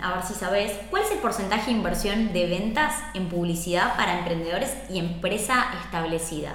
a 0.00 0.14
ver 0.14 0.24
si 0.24 0.34
sabes, 0.34 0.72
¿cuál 0.90 1.02
es 1.02 1.10
el 1.10 1.18
porcentaje 1.18 1.70
de 1.70 1.76
inversión 1.76 2.32
de 2.32 2.46
ventas 2.46 2.94
en 3.14 3.28
publicidad 3.28 3.96
para 3.96 4.18
emprendedores 4.18 4.72
y 4.90 4.98
empresa 4.98 5.66
establecida? 5.84 6.54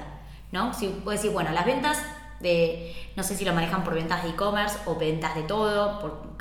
¿No? 0.51 0.73
Si 0.73 0.88
puedes 0.88 1.21
decir, 1.21 1.33
bueno, 1.33 1.51
las 1.51 1.65
ventas 1.65 2.01
de, 2.39 2.95
no 3.15 3.23
sé 3.23 3.35
si 3.35 3.45
lo 3.45 3.53
manejan 3.53 3.83
por 3.83 3.93
ventas 3.93 4.23
de 4.23 4.29
e-commerce 4.29 4.77
o 4.85 4.95
ventas 4.95 5.35
de 5.35 5.43
todo, 5.43 5.99
por 5.99 6.38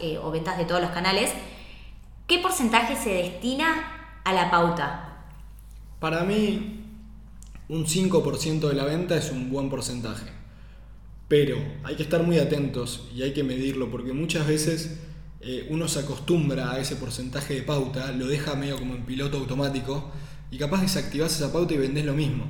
eh, 0.00 0.18
o 0.18 0.30
ventas 0.30 0.58
de 0.58 0.64
todos 0.64 0.80
los 0.80 0.90
canales, 0.90 1.32
¿qué 2.26 2.38
porcentaje 2.38 2.96
se 2.96 3.10
destina 3.10 4.20
a 4.24 4.32
la 4.32 4.50
pauta? 4.50 5.24
Para 5.98 6.24
mí, 6.24 6.84
un 7.68 7.86
5% 7.86 8.68
de 8.68 8.74
la 8.74 8.84
venta 8.84 9.16
es 9.16 9.30
un 9.30 9.50
buen 9.50 9.68
porcentaje. 9.68 10.26
Pero 11.28 11.56
hay 11.84 11.94
que 11.94 12.02
estar 12.02 12.22
muy 12.22 12.38
atentos 12.38 13.08
y 13.14 13.22
hay 13.22 13.32
que 13.32 13.44
medirlo 13.44 13.90
porque 13.90 14.12
muchas 14.12 14.46
veces 14.46 14.98
eh, 15.40 15.66
uno 15.70 15.88
se 15.88 16.00
acostumbra 16.00 16.72
a 16.72 16.78
ese 16.78 16.96
porcentaje 16.96 17.54
de 17.54 17.62
pauta, 17.62 18.12
lo 18.12 18.26
deja 18.26 18.54
medio 18.54 18.78
como 18.78 18.94
en 18.94 19.06
piloto 19.06 19.38
automático 19.38 20.10
y 20.50 20.58
capaz 20.58 20.82
desactivás 20.82 21.34
esa 21.34 21.52
pauta 21.52 21.74
y 21.74 21.78
vendés 21.78 22.04
lo 22.04 22.12
mismo. 22.12 22.44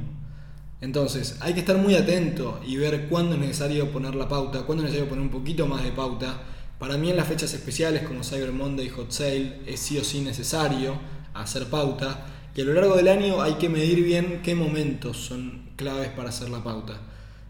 Entonces, 0.81 1.37
hay 1.41 1.55
que 1.55 1.61
estar 1.61 1.77
muy 1.77 1.95
atento 1.95 2.61
y 2.67 2.77
ver 2.77 3.09
cuándo 3.09 3.35
es 3.35 3.41
necesario 3.41 3.93
poner 3.93 4.15
la 4.15 4.29
pauta, 4.29 4.63
cuándo 4.63 4.83
es 4.83 4.91
necesario 4.91 5.09
poner 5.09 5.25
un 5.25 5.31
poquito 5.31 5.67
más 5.67 5.85
de 5.85 5.93
pauta. 5.93 6.43
Para 6.79 6.97
mí 6.97 7.11
en 7.11 7.17
las 7.17 7.29
fechas 7.29 7.53
especiales 7.53 8.03
como 8.03 8.25
Cyber 8.25 8.53
Monday 8.53 8.87
y 8.87 8.89
Hot 8.91 9.13
Sale 9.13 9.61
es 9.67 9.79
sí 9.79 9.99
o 9.99 10.05
sí 10.05 10.23
necesario 10.23 10.99
hacer 11.35 11.67
pauta 11.67 12.27
y 12.57 12.63
a 12.63 12.65
lo 12.65 12.73
largo 12.73 12.97
del 12.97 13.09
año 13.09 13.41
hay 13.41 13.55
que 13.55 13.69
medir 13.69 14.03
bien 14.03 14.41
qué 14.43 14.55
momentos 14.55 15.19
son 15.19 15.71
claves 15.77 16.09
para 16.09 16.31
hacer 16.31 16.51
la 16.51 16.65
pauta. 16.65 17.01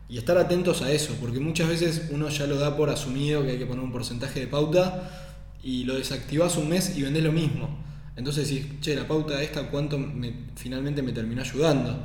Y 0.09 0.18
estar 0.18 0.36
atentos 0.36 0.82
a 0.82 0.91
eso, 0.93 1.14
porque 1.20 1.38
muchas 1.38 1.68
veces 1.68 2.09
uno 2.11 2.28
ya 2.28 2.47
lo 2.47 2.57
da 2.59 2.76
por 2.76 2.91
asumido 2.91 3.43
que 3.43 3.53
hay 3.53 3.59
que 3.59 3.66
poner 3.66 3.84
un 3.84 3.93
porcentaje 3.93 4.41
de 4.41 4.47
pauta 4.49 5.30
y 5.63 5.85
lo 5.85 5.95
desactivás 5.95 6.57
un 6.57 6.69
mes 6.69 6.97
y 6.97 7.03
vendés 7.03 7.23
lo 7.23 7.33
mismo. 7.33 7.69
Entonces 8.17 8.49
decís, 8.49 8.81
che, 8.81 8.95
la 8.95 9.07
pauta 9.07 9.43
esta, 9.43 9.71
¿cuánto 9.71 9.99
me, 9.99 10.33
finalmente 10.57 11.03
me 11.03 11.13
terminó 11.13 11.43
ayudando? 11.43 12.03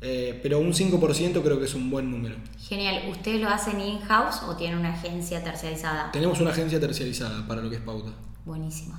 Eh, 0.00 0.38
pero 0.42 0.58
un 0.58 0.72
5% 0.72 1.42
creo 1.42 1.58
que 1.58 1.64
es 1.64 1.74
un 1.74 1.90
buen 1.90 2.10
número. 2.10 2.36
Genial. 2.58 3.08
¿Ustedes 3.10 3.40
lo 3.40 3.48
hacen 3.48 3.80
in-house 3.80 4.42
o 4.42 4.56
tienen 4.56 4.78
una 4.78 4.92
agencia 4.92 5.42
terciarizada? 5.42 6.12
Tenemos 6.12 6.40
una 6.40 6.50
agencia 6.50 6.78
terciarizada 6.78 7.46
para 7.46 7.62
lo 7.62 7.70
que 7.70 7.76
es 7.76 7.82
pauta. 7.82 8.10
Buenísimo. 8.44 8.98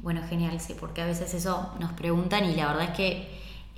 Bueno, 0.00 0.22
genial, 0.28 0.60
sí, 0.60 0.74
porque 0.78 1.02
a 1.02 1.06
veces 1.06 1.34
eso 1.34 1.72
nos 1.80 1.92
preguntan 1.92 2.44
y 2.44 2.54
la 2.54 2.66
verdad 2.68 2.84
es 2.84 2.96
que 2.96 3.28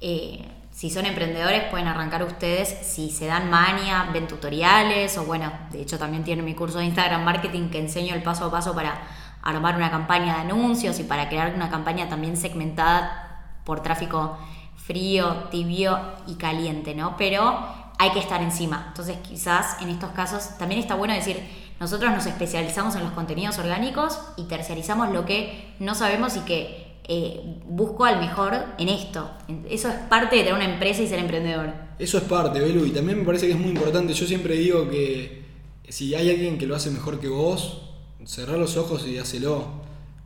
eh, 0.01 0.45
si 0.71 0.91
son 0.91 1.07
emprendedores 1.07 1.65
pueden 1.65 1.87
arrancar 1.87 2.23
ustedes, 2.23 2.69
si 2.83 3.11
se 3.11 3.27
dan 3.27 3.51
mania, 3.51 4.09
ven 4.13 4.27
tutoriales 4.27 5.17
o 5.19 5.25
bueno, 5.25 5.53
de 5.73 5.83
hecho 5.83 5.99
también 5.99 6.25
tienen 6.25 6.45
mi 6.45 6.55
curso 6.55 6.79
de 6.79 6.87
Instagram 6.87 7.25
Marketing 7.25 7.69
que 7.69 7.79
enseño 7.79 8.15
el 8.15 8.23
paso 8.23 8.47
a 8.47 8.51
paso 8.51 8.75
para 8.75 9.03
armar 9.43 9.77
una 9.77 9.91
campaña 9.91 10.35
de 10.35 10.41
anuncios 10.41 10.99
y 11.01 11.05
para 11.05 11.29
crear 11.29 11.55
una 11.55 11.71
campaña 11.71 12.09
también 12.09 12.37
segmentada 12.37 13.61
por 13.65 13.83
tráfico 13.83 14.39
frío, 14.77 15.45
tibio 15.51 15.99
y 16.27 16.35
caliente, 16.35 16.95
¿no? 16.95 17.17
Pero 17.17 17.59
hay 17.99 18.11
que 18.11 18.19
estar 18.19 18.43
encima. 18.43 18.87
Entonces 18.89 19.17
quizás 19.19 19.81
en 19.81 19.91
estos 19.91 20.11
casos 20.11 20.59
también 20.59 20.81
está 20.81 20.95
bueno 20.95 21.15
decir, 21.15 21.39
nosotros 21.79 22.11
nos 22.13 22.27
especializamos 22.27 22.95
en 22.95 23.05
los 23.05 23.13
contenidos 23.13 23.59
orgánicos 23.59 24.19
y 24.37 24.45
terciarizamos 24.45 25.11
lo 25.13 25.25
que 25.25 25.75
no 25.79 25.95
sabemos 25.95 26.37
y 26.37 26.41
que 26.41 26.91
eh, 27.09 27.41
busco 27.67 28.05
al 28.05 28.21
mejor 28.21 28.55
en 28.79 28.89
esto. 28.89 29.31
Eso 29.69 29.89
es 29.89 29.95
parte 29.95 30.37
de 30.37 30.43
tener 30.43 30.55
una 30.55 30.73
empresa 30.73 31.03
y 31.03 31.09
ser 31.09 31.19
emprendedor. 31.19 31.73
Eso 31.99 32.19
es 32.19 32.25
parte, 32.25 32.61
Belu, 32.61 32.85
y 32.85 32.91
también 32.91 33.19
me 33.19 33.25
parece 33.25 33.47
que 33.47 33.53
es 33.53 33.59
muy 33.59 33.71
importante. 33.71 34.13
Yo 34.13 34.27
siempre 34.27 34.55
digo 34.55 34.89
que 34.89 35.45
si 35.89 36.15
hay 36.15 36.31
alguien 36.31 36.59
que 36.59 36.67
lo 36.67 36.77
hace 36.77 36.91
mejor 36.91 37.19
que 37.19 37.29
vos, 37.29 37.90
cerrar 38.27 38.59
los 38.59 38.77
ojos 38.77 39.07
y 39.07 39.19
hacelo. 39.19 39.67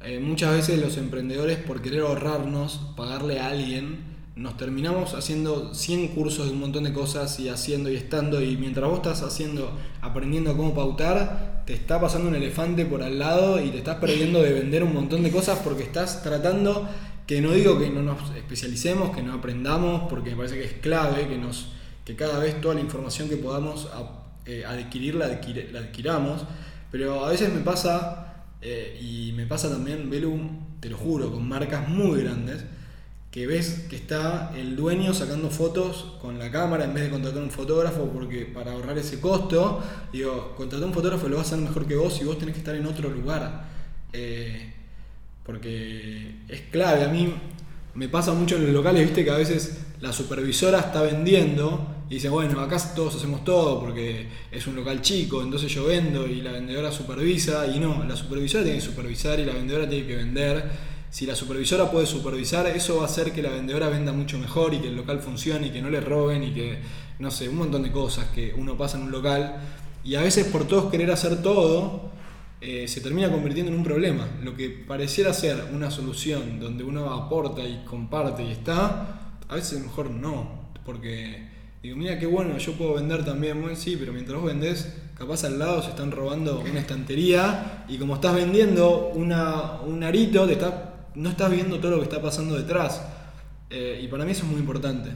Eh, 0.02 0.18
muchas 0.20 0.52
veces 0.52 0.80
los 0.80 0.96
emprendedores, 0.96 1.58
por 1.58 1.80
querer 1.80 2.00
ahorrarnos, 2.00 2.80
pagarle 2.96 3.40
a 3.40 3.48
alguien, 3.48 4.14
nos 4.36 4.56
terminamos 4.56 5.14
haciendo 5.14 5.74
100 5.74 6.08
cursos 6.08 6.46
de 6.46 6.52
un 6.52 6.60
montón 6.60 6.84
de 6.84 6.92
cosas 6.92 7.38
y 7.38 7.48
haciendo 7.48 7.90
y 7.90 7.96
estando. 7.96 8.42
Y 8.42 8.56
mientras 8.56 8.88
vos 8.88 8.96
estás 8.98 9.22
haciendo, 9.22 9.70
aprendiendo 10.02 10.56
cómo 10.56 10.74
pautar, 10.74 11.62
te 11.66 11.72
está 11.72 12.00
pasando 12.00 12.28
un 12.28 12.34
elefante 12.34 12.84
por 12.84 13.02
al 13.02 13.18
lado 13.18 13.62
y 13.62 13.70
te 13.70 13.78
estás 13.78 13.96
perdiendo 13.96 14.42
de 14.42 14.52
vender 14.52 14.82
un 14.82 14.92
montón 14.92 15.22
de 15.22 15.30
cosas 15.30 15.60
porque 15.60 15.84
estás 15.84 16.22
tratando, 16.22 16.88
que 17.26 17.40
no 17.40 17.52
digo 17.52 17.78
que 17.78 17.88
no 17.90 18.02
nos 18.02 18.34
especialicemos, 18.36 19.14
que 19.14 19.22
no 19.22 19.34
aprendamos, 19.34 20.10
porque 20.10 20.30
me 20.30 20.36
parece 20.36 20.56
que 20.56 20.64
es 20.64 20.72
clave 20.74 21.28
que, 21.28 21.38
nos, 21.38 21.72
que 22.04 22.16
cada 22.16 22.38
vez 22.38 22.60
toda 22.60 22.74
la 22.74 22.80
información 22.80 23.28
que 23.28 23.36
podamos 23.36 23.88
eh, 24.46 24.64
adquirir 24.66 25.14
la, 25.14 25.28
la 25.28 25.78
adquiramos 25.78 26.44
pero 26.94 27.24
a 27.24 27.30
veces 27.30 27.52
me 27.52 27.58
pasa, 27.58 28.44
eh, 28.62 28.96
y 29.02 29.32
me 29.32 29.46
pasa 29.46 29.68
también, 29.68 30.08
Belu, 30.08 30.38
te 30.78 30.88
lo 30.88 30.96
juro, 30.96 31.32
con 31.32 31.48
marcas 31.48 31.88
muy 31.88 32.22
grandes, 32.22 32.64
que 33.32 33.48
ves 33.48 33.86
que 33.90 33.96
está 33.96 34.52
el 34.56 34.76
dueño 34.76 35.12
sacando 35.12 35.50
fotos 35.50 36.14
con 36.22 36.38
la 36.38 36.52
cámara 36.52 36.84
en 36.84 36.94
vez 36.94 37.02
de 37.02 37.10
contratar 37.10 37.42
un 37.42 37.50
fotógrafo 37.50 38.08
porque 38.10 38.46
para 38.46 38.70
ahorrar 38.70 38.96
ese 38.96 39.18
costo, 39.18 39.82
digo, 40.12 40.54
contratar 40.56 40.86
un 40.86 40.94
fotógrafo 40.94 41.28
lo 41.28 41.34
va 41.34 41.42
a 41.42 41.44
hacer 41.44 41.58
mejor 41.58 41.84
que 41.84 41.96
vos 41.96 42.20
y 42.20 42.24
vos 42.26 42.38
tenés 42.38 42.54
que 42.54 42.60
estar 42.60 42.76
en 42.76 42.86
otro 42.86 43.08
lugar. 43.10 43.64
Eh, 44.12 44.72
porque 45.42 46.42
es 46.46 46.60
clave, 46.70 47.02
a 47.02 47.08
mí 47.08 47.34
me 47.94 48.08
pasa 48.08 48.32
mucho 48.32 48.56
en 48.56 48.64
los 48.64 48.72
locales, 48.72 49.04
viste 49.04 49.24
que 49.24 49.30
a 49.30 49.36
veces 49.36 49.78
la 50.00 50.12
supervisora 50.12 50.80
está 50.80 51.02
vendiendo 51.02 51.86
y 52.10 52.14
dice, 52.14 52.28
bueno, 52.28 52.60
acá 52.60 52.76
todos 52.94 53.14
hacemos 53.14 53.44
todo 53.44 53.80
porque 53.80 54.28
es 54.50 54.66
un 54.66 54.76
local 54.76 55.00
chico, 55.00 55.42
entonces 55.42 55.72
yo 55.72 55.86
vendo 55.86 56.26
y 56.26 56.42
la 56.42 56.52
vendedora 56.52 56.90
supervisa 56.92 57.66
y 57.66 57.78
no, 57.78 58.04
la 58.04 58.16
supervisora 58.16 58.64
tiene 58.64 58.78
que 58.78 58.84
supervisar 58.84 59.38
y 59.40 59.44
la 59.44 59.54
vendedora 59.54 59.88
tiene 59.88 60.06
que 60.06 60.16
vender. 60.16 60.94
Si 61.10 61.26
la 61.26 61.36
supervisora 61.36 61.92
puede 61.92 62.06
supervisar, 62.06 62.66
eso 62.66 62.96
va 62.96 63.02
a 63.02 63.06
hacer 63.06 63.30
que 63.30 63.40
la 63.40 63.50
vendedora 63.50 63.88
venda 63.88 64.12
mucho 64.12 64.36
mejor 64.36 64.74
y 64.74 64.80
que 64.80 64.88
el 64.88 64.96
local 64.96 65.20
funcione 65.20 65.68
y 65.68 65.70
que 65.70 65.80
no 65.80 65.88
le 65.88 66.00
roben 66.00 66.42
y 66.42 66.52
que, 66.52 66.78
no 67.20 67.30
sé, 67.30 67.48
un 67.48 67.56
montón 67.56 67.84
de 67.84 67.92
cosas 67.92 68.26
que 68.34 68.52
uno 68.56 68.76
pasa 68.76 68.98
en 68.98 69.04
un 69.04 69.12
local. 69.12 69.56
Y 70.02 70.16
a 70.16 70.22
veces 70.22 70.46
por 70.48 70.66
todos 70.66 70.90
querer 70.90 71.12
hacer 71.12 71.40
todo, 71.40 72.10
eh, 72.66 72.88
se 72.88 73.02
termina 73.02 73.30
convirtiendo 73.30 73.70
en 73.70 73.76
un 73.76 73.84
problema. 73.84 74.26
Lo 74.42 74.56
que 74.56 74.70
pareciera 74.70 75.34
ser 75.34 75.68
una 75.74 75.90
solución 75.90 76.58
donde 76.58 76.82
uno 76.82 77.12
aporta 77.12 77.62
y 77.62 77.84
comparte 77.84 78.42
y 78.42 78.52
está, 78.52 79.36
a 79.46 79.54
veces 79.54 79.82
mejor 79.82 80.08
no, 80.08 80.70
porque 80.82 81.46
digo, 81.82 81.94
mira 81.94 82.18
qué 82.18 82.24
bueno, 82.24 82.56
yo 82.56 82.72
puedo 82.72 82.94
vender 82.94 83.22
también, 83.22 83.60
bueno, 83.60 83.76
sí, 83.76 83.96
pero 83.98 84.14
mientras 84.14 84.40
vos 84.40 84.46
vendés, 84.46 84.96
capaz 85.14 85.44
al 85.44 85.58
lado 85.58 85.82
se 85.82 85.90
están 85.90 86.10
robando 86.10 86.60
una 86.60 86.80
estantería 86.80 87.84
y 87.86 87.98
como 87.98 88.14
estás 88.14 88.34
vendiendo 88.34 89.10
una, 89.14 89.82
un 89.82 90.02
arito, 90.02 90.46
te 90.46 90.56
no 91.16 91.28
estás 91.28 91.50
viendo 91.50 91.78
todo 91.80 91.90
lo 91.90 91.98
que 91.98 92.04
está 92.04 92.22
pasando 92.22 92.56
detrás. 92.56 93.02
Eh, 93.68 94.00
y 94.02 94.08
para 94.08 94.24
mí 94.24 94.32
eso 94.32 94.44
es 94.44 94.50
muy 94.50 94.60
importante. 94.60 95.10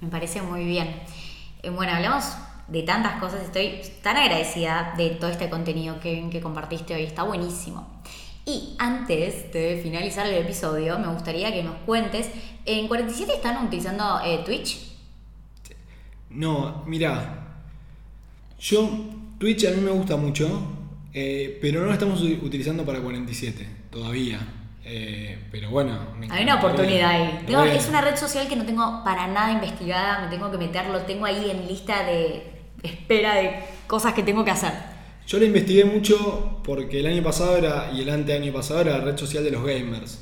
Me 0.00 0.08
parece 0.08 0.40
muy 0.40 0.64
bien. 0.64 0.88
Eh, 1.62 1.68
bueno, 1.68 1.92
hablamos 1.92 2.24
de 2.72 2.82
tantas 2.82 3.20
cosas. 3.20 3.42
Estoy 3.42 3.80
tan 4.02 4.16
agradecida 4.16 4.94
de 4.96 5.10
todo 5.10 5.30
este 5.30 5.50
contenido 5.50 6.00
que, 6.00 6.28
que 6.30 6.40
compartiste 6.40 6.94
hoy. 6.94 7.02
Está 7.02 7.22
buenísimo. 7.22 7.86
Y 8.44 8.74
antes 8.78 9.52
de 9.52 9.78
finalizar 9.82 10.26
el 10.26 10.34
episodio, 10.34 10.98
me 10.98 11.06
gustaría 11.08 11.52
que 11.52 11.62
nos 11.62 11.76
cuentes, 11.86 12.28
¿en 12.64 12.88
47 12.88 13.34
están 13.34 13.64
utilizando 13.64 14.20
eh, 14.24 14.42
Twitch? 14.44 14.78
No, 16.30 16.82
mira, 16.86 17.60
yo 18.58 18.88
Twitch 19.38 19.66
a 19.66 19.70
mí 19.70 19.80
me 19.80 19.92
gusta 19.92 20.16
mucho, 20.16 20.60
eh, 21.12 21.58
pero 21.60 21.80
no 21.80 21.86
lo 21.86 21.92
estamos 21.92 22.20
utilizando 22.20 22.84
para 22.84 23.00
47 23.00 23.64
todavía. 23.90 24.40
Eh, 24.84 25.38
pero 25.52 25.70
bueno, 25.70 25.96
hay 26.28 26.42
una 26.42 26.56
oportunidad 26.56 27.10
ahí. 27.10 27.44
es 27.76 27.88
una 27.88 28.00
red 28.00 28.16
social 28.16 28.48
que 28.48 28.56
no 28.56 28.64
tengo 28.64 29.04
para 29.04 29.28
nada 29.28 29.52
investigada, 29.52 30.22
me 30.22 30.28
tengo 30.28 30.50
que 30.50 30.58
meterlo, 30.58 31.02
tengo 31.02 31.24
ahí 31.24 31.50
en 31.50 31.68
lista 31.68 32.04
de 32.04 32.61
espera 32.82 33.34
de 33.36 33.52
cosas 33.86 34.14
que 34.14 34.22
tengo 34.22 34.44
que 34.44 34.50
hacer. 34.50 34.72
Yo 35.26 35.38
la 35.38 35.44
investigué 35.46 35.84
mucho 35.84 36.60
porque 36.64 37.00
el 37.00 37.06
año 37.06 37.22
pasado 37.22 37.56
era, 37.56 37.90
y 37.92 38.00
el 38.02 38.10
anteaño 38.10 38.52
pasado 38.52 38.80
era 38.82 38.98
la 38.98 39.04
red 39.04 39.16
social 39.16 39.44
de 39.44 39.50
los 39.52 39.64
gamers. 39.64 40.18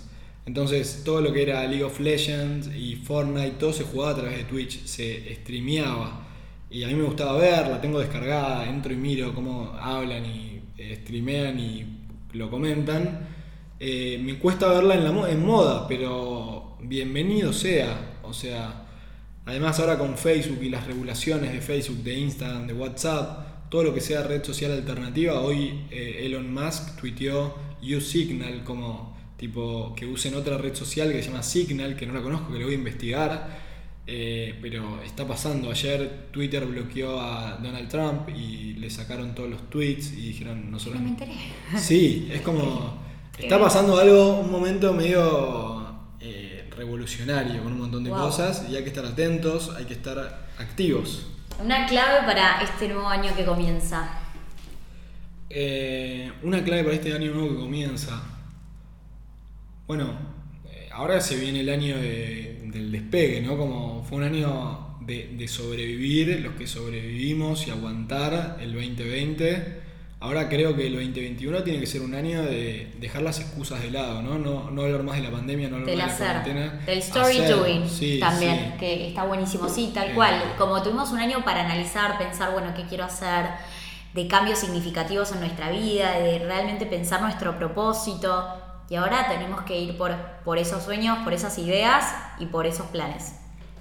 Entonces 0.47 1.03
todo 1.05 1.21
lo 1.21 1.33
que 1.33 1.43
era 1.43 1.67
League 1.67 1.85
of 1.85 2.01
Legends 2.01 2.69
y 2.75 2.97
Fortnite, 2.97 3.53
todo 3.59 3.73
se 3.73 3.85
jugaba 3.85 4.13
a 4.13 4.17
través 4.17 4.37
de 4.39 4.45
Twitch, 4.45 4.85
se 4.85 5.35
streameaba. 5.37 6.27
Y 6.71 6.85
a 6.85 6.89
mí 6.89 6.95
me 6.95 7.05
gustaba 7.05 7.39
ver, 7.39 7.69
la 7.69 7.81
tengo 7.81 7.99
descargada, 7.99 8.69
entro 8.69 8.93
y 8.93 8.97
miro 8.97 9.35
cómo 9.35 9.73
hablan 9.81 10.25
y 10.27 10.61
eh, 10.79 10.97
streamean 11.03 11.59
y 11.59 11.87
lo 12.33 12.51
comentan. 12.51 13.29
eh, 13.79 14.19
me 14.23 14.39
cuesta 14.39 14.69
verla 14.69 14.95
en, 14.95 15.05
la, 15.05 15.31
en 15.31 15.45
moda, 15.45 15.87
pero 15.89 16.77
bienvenido 16.83 17.53
sea. 17.53 18.19
O 18.23 18.33
sea, 18.33 18.80
además 19.47 19.79
ahora 19.81 19.99
con 19.99 20.17
Facebook 20.17 20.59
y 20.63 20.69
las 20.69 20.87
regulaciones 20.87 21.53
de 21.53 21.61
Facebook, 21.61 22.03
de 22.03 22.19
Instagram, 22.19 22.67
de 22.67 22.75
WhatsApp, 22.75 23.69
todo 23.71 23.85
lo 23.85 23.95
que 23.95 24.01
sea 24.01 24.23
red 24.23 24.43
social 24.45 24.73
alternativa, 24.73 25.41
hoy 25.41 25.85
eh, 25.91 26.23
Elon 26.25 26.53
Musk 26.53 26.97
tuiteó 27.01 27.57
Use 27.83 28.01
Signal 28.01 28.65
como 28.65 29.17
tipo 29.37 29.95
que 29.97 30.05
usen 30.05 30.35
otra 30.35 30.59
red 30.59 30.75
social 30.75 31.11
que 31.11 31.23
se 31.23 31.31
llama 31.31 31.43
Signal, 31.43 31.97
que 31.97 32.07
no 32.07 32.13
la 32.13 32.21
conozco, 32.21 32.53
que 32.53 32.59
lo 32.59 32.67
voy 32.67 32.75
a 32.75 32.79
investigar. 32.79 33.71
Eh, 34.13 34.59
pero 34.61 35.01
está 35.05 35.27
pasando. 35.27 35.71
Ayer 35.71 36.27
Twitter 36.33 36.65
bloqueó 36.67 37.21
a 37.21 37.59
Donald 37.63 37.89
Trump 37.89 38.29
y 38.31 38.75
le 38.75 38.91
sacaron 38.91 39.37
todos 39.37 39.49
los 39.49 39.71
tweets 39.71 40.13
y 40.15 40.29
dijeron 40.29 40.71
nosotros. 40.71 41.01
No 41.01 41.05
me 41.05 41.11
enteré. 41.11 41.35
Sí, 41.79 42.29
es 42.33 42.41
como. 42.41 42.99
Está 43.39 43.59
pasando 43.59 43.97
algo, 43.97 44.41
un 44.41 44.51
momento 44.51 44.93
medio 44.93 45.80
revolucionario 46.81 47.63
con 47.63 47.73
un 47.73 47.81
montón 47.81 48.05
de 48.05 48.11
cosas 48.11 48.65
y 48.71 48.75
hay 48.75 48.83
que 48.83 48.89
estar 48.89 49.05
atentos, 49.05 49.71
hay 49.77 49.85
que 49.85 49.93
estar 49.93 50.47
activos. 50.59 51.27
Una 51.63 51.87
clave 51.87 52.27
para 52.27 52.63
este 52.63 52.89
nuevo 52.89 53.07
año 53.07 53.37
que 53.37 53.45
comienza. 53.45 54.19
Eh, 55.51 56.33
una 56.43 56.65
clave 56.65 56.85
para 56.85 56.95
este 56.95 57.13
año 57.13 57.33
nuevo 57.35 57.51
que 57.51 57.57
comienza. 57.57 58.23
Bueno, 59.87 60.17
eh, 60.73 60.89
ahora 60.91 61.21
se 61.21 61.37
viene 61.37 61.61
el 61.61 61.69
año 61.69 61.99
del 61.99 62.91
despegue, 62.91 63.43
¿no? 63.43 63.59
Como 63.59 64.03
fue 64.05 64.17
un 64.17 64.25
año 64.25 64.97
de, 65.03 65.35
de 65.37 65.49
sobrevivir, 65.49 66.41
los 66.41 66.55
que 66.55 66.67
sobrevivimos 66.67 67.67
y 67.67 67.73
aguantar 67.73 68.57
el 68.59 68.73
2020 68.73 69.80
Ahora 70.23 70.51
creo 70.51 70.77
que 70.77 70.87
el 70.87 70.93
2021 70.97 71.63
tiene 71.63 71.81
que 71.81 71.87
ser 71.87 72.03
un 72.03 72.15
año 72.15 72.43
de 72.43 72.93
dejar 73.01 73.23
las 73.23 73.41
excusas 73.41 73.81
de 73.81 73.91
lado, 73.91 74.21
¿no? 74.21 74.39
No, 74.39 74.71
no 74.71 74.83
hablar 74.83 75.03
más 75.03 75.17
de 75.17 75.23
la 75.23 75.31
pandemia, 75.31 75.71
no 75.71 75.77
hablar 75.77 75.97
más 75.97 76.19
de 76.19 76.25
la 76.27 76.33
cuarentena. 76.43 76.83
Del 76.85 76.99
story 76.99 77.39
doing 77.47 78.21
también, 78.21 78.77
que 78.79 79.09
está 79.09 79.25
buenísimo. 79.25 79.67
Sí, 79.71 79.93
tal 79.95 80.13
cual. 80.15 80.43
Como 80.59 80.83
tuvimos 80.83 81.11
un 81.11 81.21
año 81.21 81.43
para 81.43 81.65
analizar, 81.65 82.19
pensar, 82.19 82.53
bueno, 82.53 82.75
qué 82.77 82.85
quiero 82.85 83.05
hacer, 83.05 83.47
de 84.13 84.29
cambios 84.29 84.59
significativos 84.59 85.33
en 85.33 85.41
nuestra 85.41 85.71
vida, 85.71 86.19
de 86.19 86.39
realmente 86.41 86.85
pensar 86.85 87.23
nuestro 87.23 87.57
propósito. 87.57 88.47
Y 88.91 88.97
ahora 88.97 89.27
tenemos 89.27 89.63
que 89.63 89.81
ir 89.81 89.97
por, 89.97 90.15
por 90.45 90.59
esos 90.59 90.83
sueños, 90.83 91.17
por 91.25 91.33
esas 91.33 91.57
ideas 91.57 92.05
y 92.39 92.45
por 92.45 92.67
esos 92.67 92.87
planes. 92.89 93.40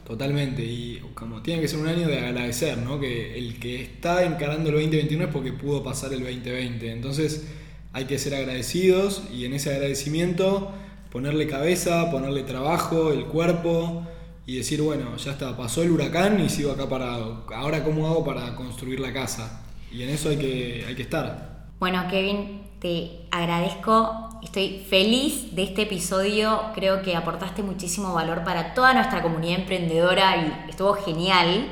Totalmente, 0.10 0.64
y 0.64 1.00
como 1.14 1.44
tiene 1.44 1.62
que 1.62 1.68
ser 1.68 1.78
un 1.78 1.88
año 1.88 2.08
de 2.08 2.18
agradecer, 2.18 2.80
¿no? 2.80 3.00
Que 3.00 3.38
el 3.38 3.60
que 3.60 3.84
está 3.84 4.24
encarando 4.24 4.70
el 4.70 4.76
2021 4.78 5.26
es 5.26 5.30
porque 5.30 5.54
pudo 5.54 5.84
pasar 5.84 6.12
el 6.14 6.22
2020. 6.22 6.92
Entonces 6.92 7.48
hay 7.94 8.06
que 8.06 8.18
ser 8.18 8.34
agradecidos 8.34 9.22
y 9.32 9.46
en 9.46 9.54
ese 9.54 9.70
agradecimiento 9.72 10.72
ponerle 11.12 11.46
cabeza, 11.46 12.10
ponerle 12.10 12.42
trabajo, 12.42 13.12
el 13.14 13.26
cuerpo 13.26 14.02
y 14.48 14.58
decir, 14.58 14.82
bueno, 14.82 15.16
ya 15.16 15.34
está, 15.34 15.56
pasó 15.56 15.84
el 15.84 15.92
huracán 15.92 16.44
y 16.44 16.50
sigo 16.50 16.72
acá 16.72 16.90
parado. 16.90 17.46
Ahora, 17.54 17.84
¿cómo 17.84 18.08
hago 18.08 18.26
para 18.26 18.56
construir 18.56 19.00
la 19.00 19.14
casa? 19.14 19.64
Y 19.92 20.02
en 20.02 20.10
eso 20.10 20.30
hay 20.30 20.38
que, 20.38 20.86
hay 20.88 20.96
que 20.96 21.04
estar. 21.04 21.68
Bueno, 21.80 22.04
Kevin, 22.10 22.64
te 22.80 23.28
agradezco, 23.30 24.29
estoy 24.42 24.86
feliz 24.90 25.56
de 25.56 25.64
este 25.64 25.84
episodio, 25.84 26.72
creo 26.74 27.02
que 27.02 27.16
aportaste 27.16 27.64
muchísimo 27.64 28.14
valor 28.14 28.44
para 28.44 28.74
toda 28.74 28.94
nuestra 28.94 29.22
comunidad 29.22 29.60
emprendedora 29.60 30.38
y 30.38 30.70
estuvo 30.70 30.94
genial. 30.94 31.68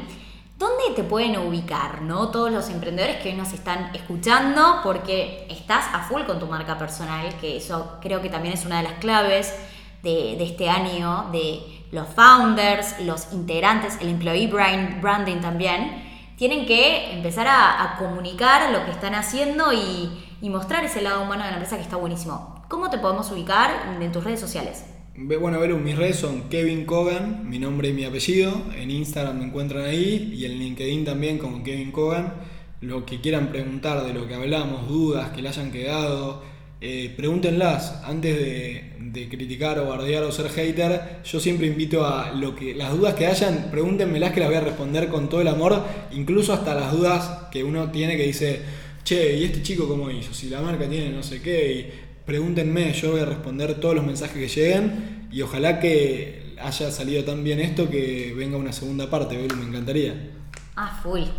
¿Dónde 0.58 0.84
te 0.96 1.04
pueden 1.04 1.38
ubicar, 1.38 2.02
no? 2.02 2.30
Todos 2.30 2.52
los 2.52 2.70
emprendedores 2.70 3.18
que 3.18 3.30
hoy 3.30 3.36
nos 3.36 3.54
están 3.54 3.96
escuchando, 3.96 4.80
porque 4.84 5.46
estás 5.50 5.86
a 5.94 6.00
full 6.00 6.24
con 6.24 6.40
tu 6.40 6.48
marca 6.48 6.78
personal, 6.78 7.28
que 7.40 7.58
eso 7.58 7.98
creo 8.02 8.22
que 8.22 8.30
también 8.30 8.56
es 8.56 8.66
una 8.66 8.78
de 8.78 8.84
las 8.84 8.94
claves 8.94 9.54
de, 10.02 10.44
este 10.44 10.70
año, 10.70 11.30
de 11.32 11.62
los 11.92 12.08
founders, 12.08 13.00
los 13.02 13.32
integrantes, 13.34 13.98
el 14.02 14.10
employee 14.10 14.48
branding 14.48 15.42
también, 15.42 16.04
tienen 16.38 16.66
que 16.66 17.14
empezar 17.14 17.48
a 17.48 17.96
comunicar 18.00 18.72
lo 18.72 18.84
que 18.86 18.92
están 18.92 19.14
haciendo 19.16 19.74
y, 19.74 20.28
y 20.42 20.50
mostrar 20.50 20.84
ese 20.86 21.02
lado 21.02 21.24
humano 21.24 21.44
de 21.44 21.50
la 21.50 21.58
empresa 21.58 21.78
que 21.78 21.84
está 21.84 21.98
buenísimo. 21.98 22.57
¿Cómo 22.70 22.90
te 22.90 22.98
podemos 22.98 23.32
ubicar 23.32 23.98
en 24.02 24.12
tus 24.12 24.26
redes 24.26 24.42
sociales? 24.42 24.84
Bueno, 25.16 25.60
mis 25.78 25.96
redes 25.96 26.18
son 26.18 26.50
Kevin 26.50 26.86
Kogan, 26.86 27.50
mi 27.50 27.60
nombre 27.60 27.88
y 27.88 27.94
mi 27.94 28.04
apellido. 28.04 28.62
En 28.76 28.92
Instagram 28.92 29.40
me 29.40 29.46
encuentran 29.46 29.86
ahí 29.86 30.34
y 30.36 30.44
en 30.44 30.60
LinkedIn 30.60 31.06
también 31.06 31.38
como 31.38 31.64
Kevin 31.64 31.94
Kogan. 31.94 32.34
Lo 32.82 33.06
que 33.06 33.22
quieran 33.22 33.48
preguntar 33.48 34.04
de 34.06 34.14
lo 34.14 34.28
que 34.28 34.36
hablamos, 34.36 34.90
dudas 34.90 35.30
que 35.30 35.42
le 35.42 35.48
hayan 35.48 35.72
quedado, 35.72 36.44
eh, 36.82 37.14
pregúntenlas 37.16 38.02
antes 38.04 38.38
de, 38.38 38.96
de, 39.00 39.30
criticar 39.30 39.80
o 39.80 39.88
bardear 39.88 40.24
o 40.24 40.32
ser 40.34 40.50
hater. 40.50 41.22
Yo 41.24 41.40
siempre 41.40 41.68
invito 41.68 42.06
a 42.06 42.34
lo 42.34 42.54
que 42.54 42.76
las 42.76 42.92
dudas 42.92 43.14
que 43.14 43.28
hayan, 43.28 43.70
pregúntenmelas 43.72 44.34
que 44.34 44.42
las 44.42 44.50
voy 44.50 44.58
a 44.58 44.62
responder 44.62 45.08
con 45.08 45.30
todo 45.30 45.40
el 45.40 45.48
amor, 45.48 45.84
incluso 46.12 46.52
hasta 46.52 46.76
las 46.76 46.92
dudas 46.92 47.48
que 47.50 47.64
uno 47.64 47.92
tiene 47.92 48.18
que 48.18 48.24
dice 48.24 48.62
che, 49.08 49.38
¿y 49.38 49.46
este 49.46 49.64
chico 49.64 49.88
cómo 49.88 50.12
hizo? 50.12 50.34
Si 50.34 50.50
la 50.50 50.60
marca 50.60 50.86
tiene 50.90 51.12
no 51.12 51.24
sé 51.24 51.42
qué, 51.42 51.72
y 51.72 52.07
pregúntenme, 52.28 52.92
yo 52.92 53.12
voy 53.12 53.22
a 53.22 53.26
responder 53.26 53.76
todos 53.76 53.96
los 53.96 54.06
mensajes 54.06 54.36
que 54.36 54.48
lleguen 54.50 55.28
y 55.32 55.42
ojalá 55.42 55.80
que 55.80 56.56
haya 56.62 56.92
salido 56.92 57.24
tan 57.24 57.44
bien 57.44 57.60
esto 57.60 57.90
que 57.90 58.34
venga 58.38 58.58
una 58.58 58.74
segunda 58.74 59.10
parte, 59.10 59.38
me 59.38 59.64
encantaría. 59.64 60.32
Ah, 60.76 61.00
full. 61.02 61.22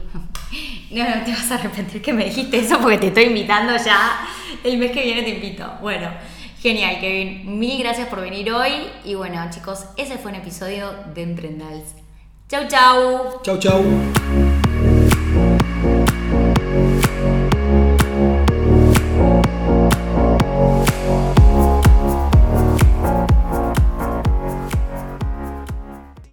No, 0.90 1.04
no 1.04 1.22
te 1.22 1.32
vas 1.32 1.50
a 1.50 1.56
arrepentir 1.56 2.00
que 2.00 2.14
me 2.14 2.24
dijiste 2.24 2.60
eso 2.60 2.80
porque 2.80 2.96
te 2.96 3.08
estoy 3.08 3.24
invitando 3.24 3.76
ya. 3.76 4.26
El 4.64 4.78
mes 4.78 4.90
que 4.90 5.02
viene 5.02 5.22
te 5.22 5.34
invito. 5.34 5.70
Bueno, 5.82 6.08
genial, 6.62 6.98
Kevin. 6.98 7.58
Mil 7.58 7.78
gracias 7.78 8.08
por 8.08 8.22
venir 8.22 8.50
hoy. 8.50 8.72
Y 9.04 9.14
bueno, 9.14 9.38
chicos, 9.50 9.84
ese 9.98 10.16
fue 10.16 10.30
un 10.30 10.38
episodio 10.38 10.90
de 11.14 11.22
Emprendals. 11.22 11.94
Chau, 12.48 12.66
chau. 12.66 13.42
Chau, 13.42 13.58
chau. 13.58 13.84